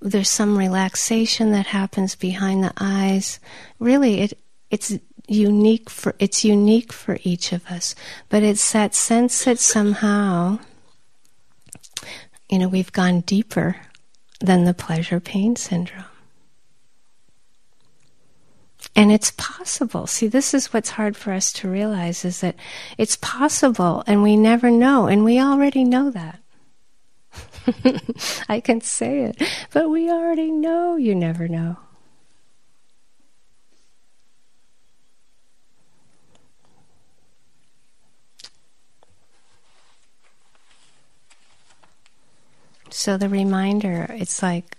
there's 0.01 0.29
some 0.29 0.57
relaxation 0.57 1.51
that 1.51 1.67
happens 1.67 2.15
behind 2.15 2.63
the 2.63 2.73
eyes. 2.77 3.41
Really, 3.77 4.21
it 4.21 4.39
it's 4.69 4.97
unique 5.31 5.89
for 5.89 6.13
it's 6.19 6.43
unique 6.43 6.91
for 6.91 7.17
each 7.23 7.51
of 7.53 7.65
us 7.67 7.95
but 8.29 8.43
it's 8.43 8.71
that 8.73 8.93
sense 8.93 9.45
that 9.45 9.57
somehow 9.59 10.59
you 12.49 12.59
know 12.59 12.67
we've 12.67 12.91
gone 12.91 13.21
deeper 13.21 13.77
than 14.41 14.65
the 14.65 14.73
pleasure 14.73 15.19
pain 15.19 15.55
syndrome. 15.55 16.05
And 18.95 19.11
it's 19.11 19.31
possible. 19.31 20.05
See 20.07 20.27
this 20.27 20.53
is 20.53 20.73
what's 20.73 20.89
hard 20.91 21.15
for 21.15 21.31
us 21.31 21.53
to 21.53 21.69
realize 21.69 22.25
is 22.25 22.41
that 22.41 22.55
it's 22.97 23.15
possible 23.15 24.03
and 24.05 24.21
we 24.21 24.35
never 24.35 24.69
know 24.69 25.07
and 25.07 25.23
we 25.23 25.39
already 25.39 25.83
know 25.83 26.11
that. 26.11 26.39
I 28.49 28.59
can 28.59 28.81
say 28.81 29.21
it, 29.25 29.41
but 29.71 29.89
we 29.89 30.09
already 30.09 30.51
know 30.51 30.97
you 30.97 31.15
never 31.15 31.47
know. 31.47 31.77
So 42.93 43.17
the 43.17 43.29
reminder, 43.29 44.05
it's 44.09 44.43
like 44.43 44.77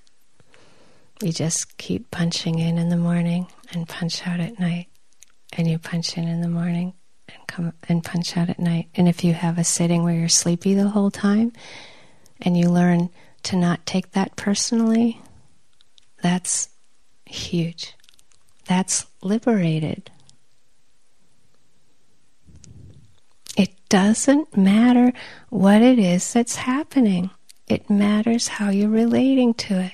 you 1.23 1.33
just 1.33 1.79
keep 1.79 2.11
punching 2.11 2.59
in 2.59 2.77
in 2.79 2.91
the 2.91 2.97
morning 2.97 3.47
and 3.73 3.89
punch 3.89 4.27
out 4.27 4.39
at 4.39 4.61
night, 4.61 4.89
and 5.55 5.69
you 5.69 5.79
punch 5.79 6.19
in 6.19 6.29
in 6.29 6.43
the 6.43 6.49
morning 6.49 6.93
and 7.29 7.47
come 7.47 7.73
and 7.89 8.05
punch 8.05 8.37
out 8.37 8.51
at 8.51 8.59
night. 8.59 8.89
And 8.95 9.09
if 9.09 9.25
you 9.25 9.33
have 9.33 9.57
a 9.59 9.65
sitting 9.65 10.03
where 10.05 10.15
you're 10.15 10.29
sleepy 10.29 10.75
the 10.75 10.89
whole 10.89 11.11
time, 11.11 11.53
and 12.41 12.57
you 12.57 12.69
learn 12.69 13.09
to 13.45 13.57
not 13.57 13.87
take 13.87 14.13
that 14.13 14.37
personally, 14.37 15.21
that's 16.23 16.69
huge. 17.25 17.95
That's 18.67 19.07
liberated. 19.23 20.11
It 23.57 23.71
doesn't 23.89 24.57
matter 24.57 25.13
what 25.49 25.83
it 25.83 25.99
is 25.99 26.33
that's 26.33 26.57
happening. 26.57 27.31
It 27.73 27.89
matters 27.89 28.49
how 28.49 28.68
you're 28.68 28.91
relating 28.91 29.55
to 29.55 29.81
it 29.81 29.93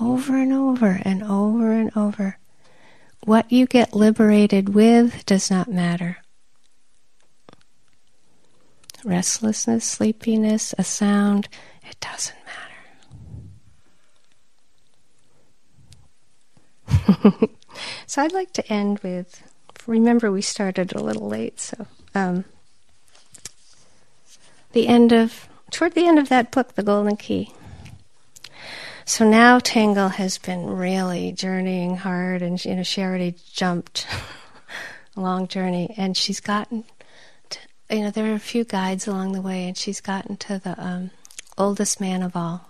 over 0.00 0.36
and 0.36 0.52
over 0.52 1.00
and 1.04 1.24
over 1.24 1.72
and 1.72 1.90
over. 1.96 2.38
What 3.24 3.50
you 3.50 3.66
get 3.66 3.92
liberated 3.92 4.68
with 4.72 5.26
does 5.26 5.50
not 5.50 5.66
matter. 5.66 6.18
Restlessness, 9.04 9.84
sleepiness, 9.84 10.76
a 10.78 10.84
sound, 10.84 11.48
it 11.82 11.96
doesn't 11.98 12.38
matter. 16.86 17.48
so 18.06 18.22
I'd 18.22 18.30
like 18.32 18.52
to 18.52 18.72
end 18.72 19.00
with 19.00 19.42
remember, 19.88 20.30
we 20.30 20.42
started 20.42 20.94
a 20.94 21.02
little 21.02 21.28
late, 21.28 21.58
so 21.58 21.88
um, 22.14 22.44
the 24.70 24.86
end 24.86 25.12
of 25.12 25.48
toward 25.70 25.94
the 25.94 26.06
end 26.06 26.18
of 26.18 26.28
that 26.28 26.50
book, 26.50 26.74
The 26.74 26.82
Golden 26.82 27.16
Key. 27.16 27.52
So 29.08 29.26
now 29.26 29.58
Tangle 29.58 30.10
has 30.10 30.36
been 30.36 30.66
really 30.66 31.32
journeying 31.32 31.96
hard, 31.96 32.42
and 32.42 32.62
you 32.62 32.76
know 32.76 32.82
she 32.82 33.00
already 33.00 33.36
jumped 33.52 34.06
a 35.16 35.20
long 35.20 35.48
journey, 35.48 35.94
and 35.96 36.14
she's 36.14 36.40
gotten. 36.40 36.84
To, 37.48 37.58
you 37.90 38.02
know 38.02 38.10
there 38.10 38.30
are 38.30 38.34
a 38.34 38.38
few 38.38 38.64
guides 38.64 39.06
along 39.06 39.32
the 39.32 39.40
way, 39.40 39.66
and 39.66 39.78
she's 39.78 40.02
gotten 40.02 40.36
to 40.36 40.58
the 40.58 40.74
um, 40.78 41.10
oldest 41.56 42.02
man 42.02 42.22
of 42.22 42.36
all, 42.36 42.68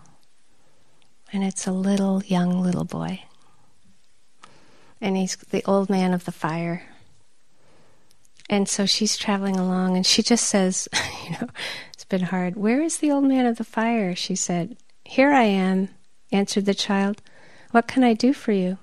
and 1.33 1.43
it's 1.43 1.67
a 1.67 1.73
little 1.73 2.23
young 2.23 2.61
little 2.63 2.85
boy, 2.85 3.25
and 5.01 5.17
he's 5.17 5.35
the 5.35 5.65
old 5.65 5.91
man 5.91 6.15
of 6.15 6.25
the 6.25 6.33
fire. 6.33 6.85
And 8.49 8.69
so 8.69 8.87
she's 8.87 9.17
traveling 9.17 9.57
along, 9.57 9.97
and 9.97 10.07
she 10.07 10.23
just 10.23 10.47
says, 10.47 10.89
you 11.25 11.33
know, 11.33 11.49
been 12.09 12.23
hard. 12.23 12.57
Where 12.57 12.83
is 12.83 12.99
the 12.99 13.11
old 13.11 13.25
man 13.25 13.47
of 13.47 13.59
the 13.59 13.65
fire? 13.65 14.15
She 14.15 14.35
said. 14.35 14.77
Here 15.05 15.33
I 15.33 15.45
am, 15.45 15.89
answered 16.33 16.67
the 16.67 16.75
child. 16.75 17.23
What 17.71 17.89
can 17.89 18.05
I 18.05 18.15
do 18.15 18.33
for 18.33 18.53
you? 18.53 18.79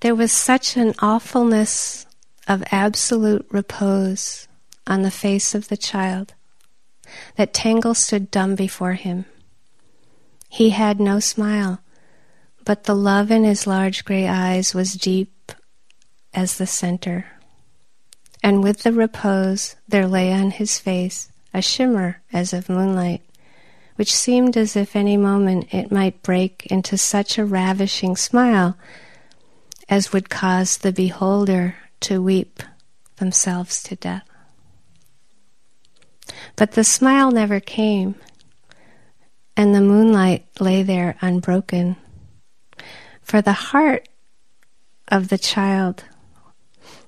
There 0.00 0.14
was 0.14 0.32
such 0.32 0.76
an 0.76 0.94
awfulness 1.00 2.06
of 2.46 2.64
absolute 2.70 3.46
repose 3.50 4.48
on 4.86 5.02
the 5.02 5.10
face 5.10 5.54
of 5.54 5.68
the 5.68 5.76
child 5.76 6.34
that 7.36 7.54
Tangle 7.54 7.94
stood 7.94 8.30
dumb 8.30 8.54
before 8.54 8.94
him. 8.94 9.24
He 10.48 10.70
had 10.70 11.00
no 11.00 11.20
smile, 11.20 11.80
but 12.64 12.84
the 12.84 12.94
love 12.94 13.30
in 13.30 13.44
his 13.44 13.66
large 13.66 14.04
gray 14.04 14.28
eyes 14.28 14.74
was 14.74 14.94
deep 14.94 15.52
as 16.34 16.58
the 16.58 16.66
center 16.66 17.26
and 18.46 18.62
with 18.62 18.84
the 18.84 18.92
repose 18.92 19.74
there 19.88 20.06
lay 20.06 20.32
on 20.32 20.52
his 20.52 20.78
face 20.78 21.32
a 21.52 21.60
shimmer 21.60 22.22
as 22.32 22.52
of 22.52 22.68
moonlight, 22.68 23.20
which 23.96 24.14
seemed 24.14 24.56
as 24.56 24.76
if 24.76 24.94
any 24.94 25.16
moment 25.16 25.74
it 25.74 25.90
might 25.90 26.22
break 26.22 26.64
into 26.66 26.96
such 26.96 27.38
a 27.38 27.44
ravishing 27.44 28.14
smile 28.14 28.78
as 29.88 30.12
would 30.12 30.30
cause 30.30 30.78
the 30.78 30.92
beholder 30.92 31.74
to 31.98 32.22
weep 32.22 32.62
themselves 33.16 33.82
to 33.82 33.96
death. 33.96 34.22
But 36.54 36.72
the 36.72 36.84
smile 36.84 37.32
never 37.32 37.58
came, 37.58 38.14
and 39.56 39.74
the 39.74 39.80
moonlight 39.80 40.46
lay 40.60 40.84
there 40.84 41.16
unbroken. 41.20 41.96
For 43.22 43.42
the 43.42 43.52
heart 43.74 44.08
of 45.08 45.30
the 45.30 45.38
child 45.38 46.04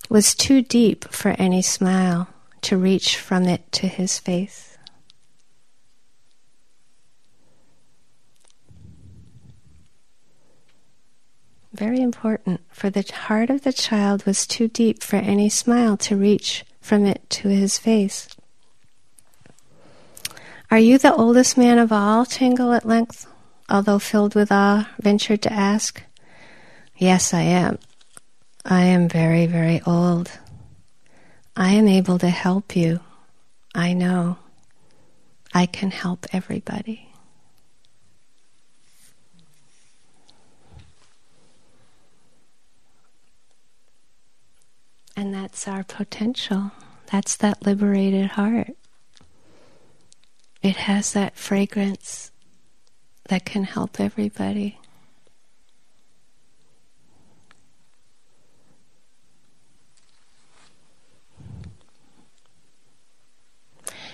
was 0.09 0.35
too 0.35 0.63
deep 0.63 1.05
for 1.13 1.31
any 1.39 1.63
smile 1.63 2.29
to 2.63 2.77
reach 2.77 3.17
from 3.17 3.45
it 3.45 3.71
to 3.73 3.87
his 3.87 4.19
face. 4.19 4.77
Very 11.73 12.01
important, 12.01 12.61
for 12.73 12.91
the 12.91 13.05
heart 13.27 13.51
of 13.51 13.63
the 13.63 13.73
child 13.73 14.25
was 14.27 14.47
too 14.47 14.67
deep 14.67 15.03
for 15.03 15.17
any 15.17 15.49
smile 15.49 15.97
to 15.99 16.17
reach 16.17 16.65
from 16.81 17.05
it 17.05 17.29
to 17.31 17.49
his 17.49 17.79
face. 17.79 18.29
Are 20.71 20.79
you 20.79 20.99
the 20.99 21.15
oldest 21.15 21.57
man 21.57 21.79
of 21.79 21.93
all? 21.93 22.27
Tangle 22.27 22.73
at 22.73 22.85
length, 22.85 23.27
although 23.69 23.99
filled 23.99 24.35
with 24.35 24.51
awe, 24.51 24.89
ventured 24.99 25.43
to 25.43 25.53
ask. 25.53 26.03
Yes, 26.97 27.33
I 27.33 27.43
am, 27.43 27.79
I 28.71 28.83
am 28.83 29.09
very, 29.09 29.47
very 29.47 29.81
old. 29.87 30.31
I 31.57 31.71
am 31.71 31.89
able 31.89 32.19
to 32.19 32.29
help 32.29 32.77
you. 32.77 33.01
I 33.75 33.95
know. 33.95 34.37
I 35.55 35.65
can 35.65 35.91
help 35.91 36.27
everybody. 36.35 37.11
And 45.17 45.33
that's 45.33 45.67
our 45.67 45.83
potential. 45.83 46.71
That's 47.11 47.37
that 47.37 47.65
liberated 47.65 48.33
heart. 48.33 48.77
It 50.63 50.77
has 50.77 51.15
that 51.15 51.37
fragrance 51.37 52.31
that 53.31 53.47
can 53.47 53.65
help 53.65 53.99
everybody. 53.99 54.79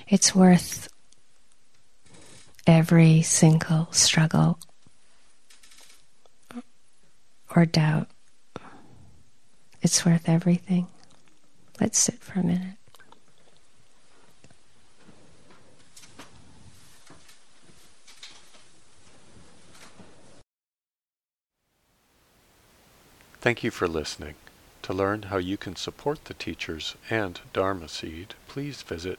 It's 0.08 0.34
worth 0.34 0.88
every 2.66 3.22
single 3.22 3.88
struggle 3.90 4.58
or 7.54 7.64
doubt. 7.66 8.08
It's 9.82 10.04
worth 10.04 10.28
everything. 10.28 10.88
Let's 11.80 11.98
sit 11.98 12.20
for 12.20 12.40
a 12.40 12.42
minute. 12.42 12.76
Thank 23.40 23.62
you 23.62 23.70
for 23.70 23.86
listening. 23.86 24.36
To 24.84 24.94
learn 24.94 25.24
how 25.24 25.36
you 25.36 25.58
can 25.58 25.76
support 25.76 26.24
the 26.24 26.34
teachers 26.34 26.94
and 27.10 27.40
Dharma 27.52 27.88
Seed, 27.88 28.34
please 28.48 28.80
visit 28.80 29.18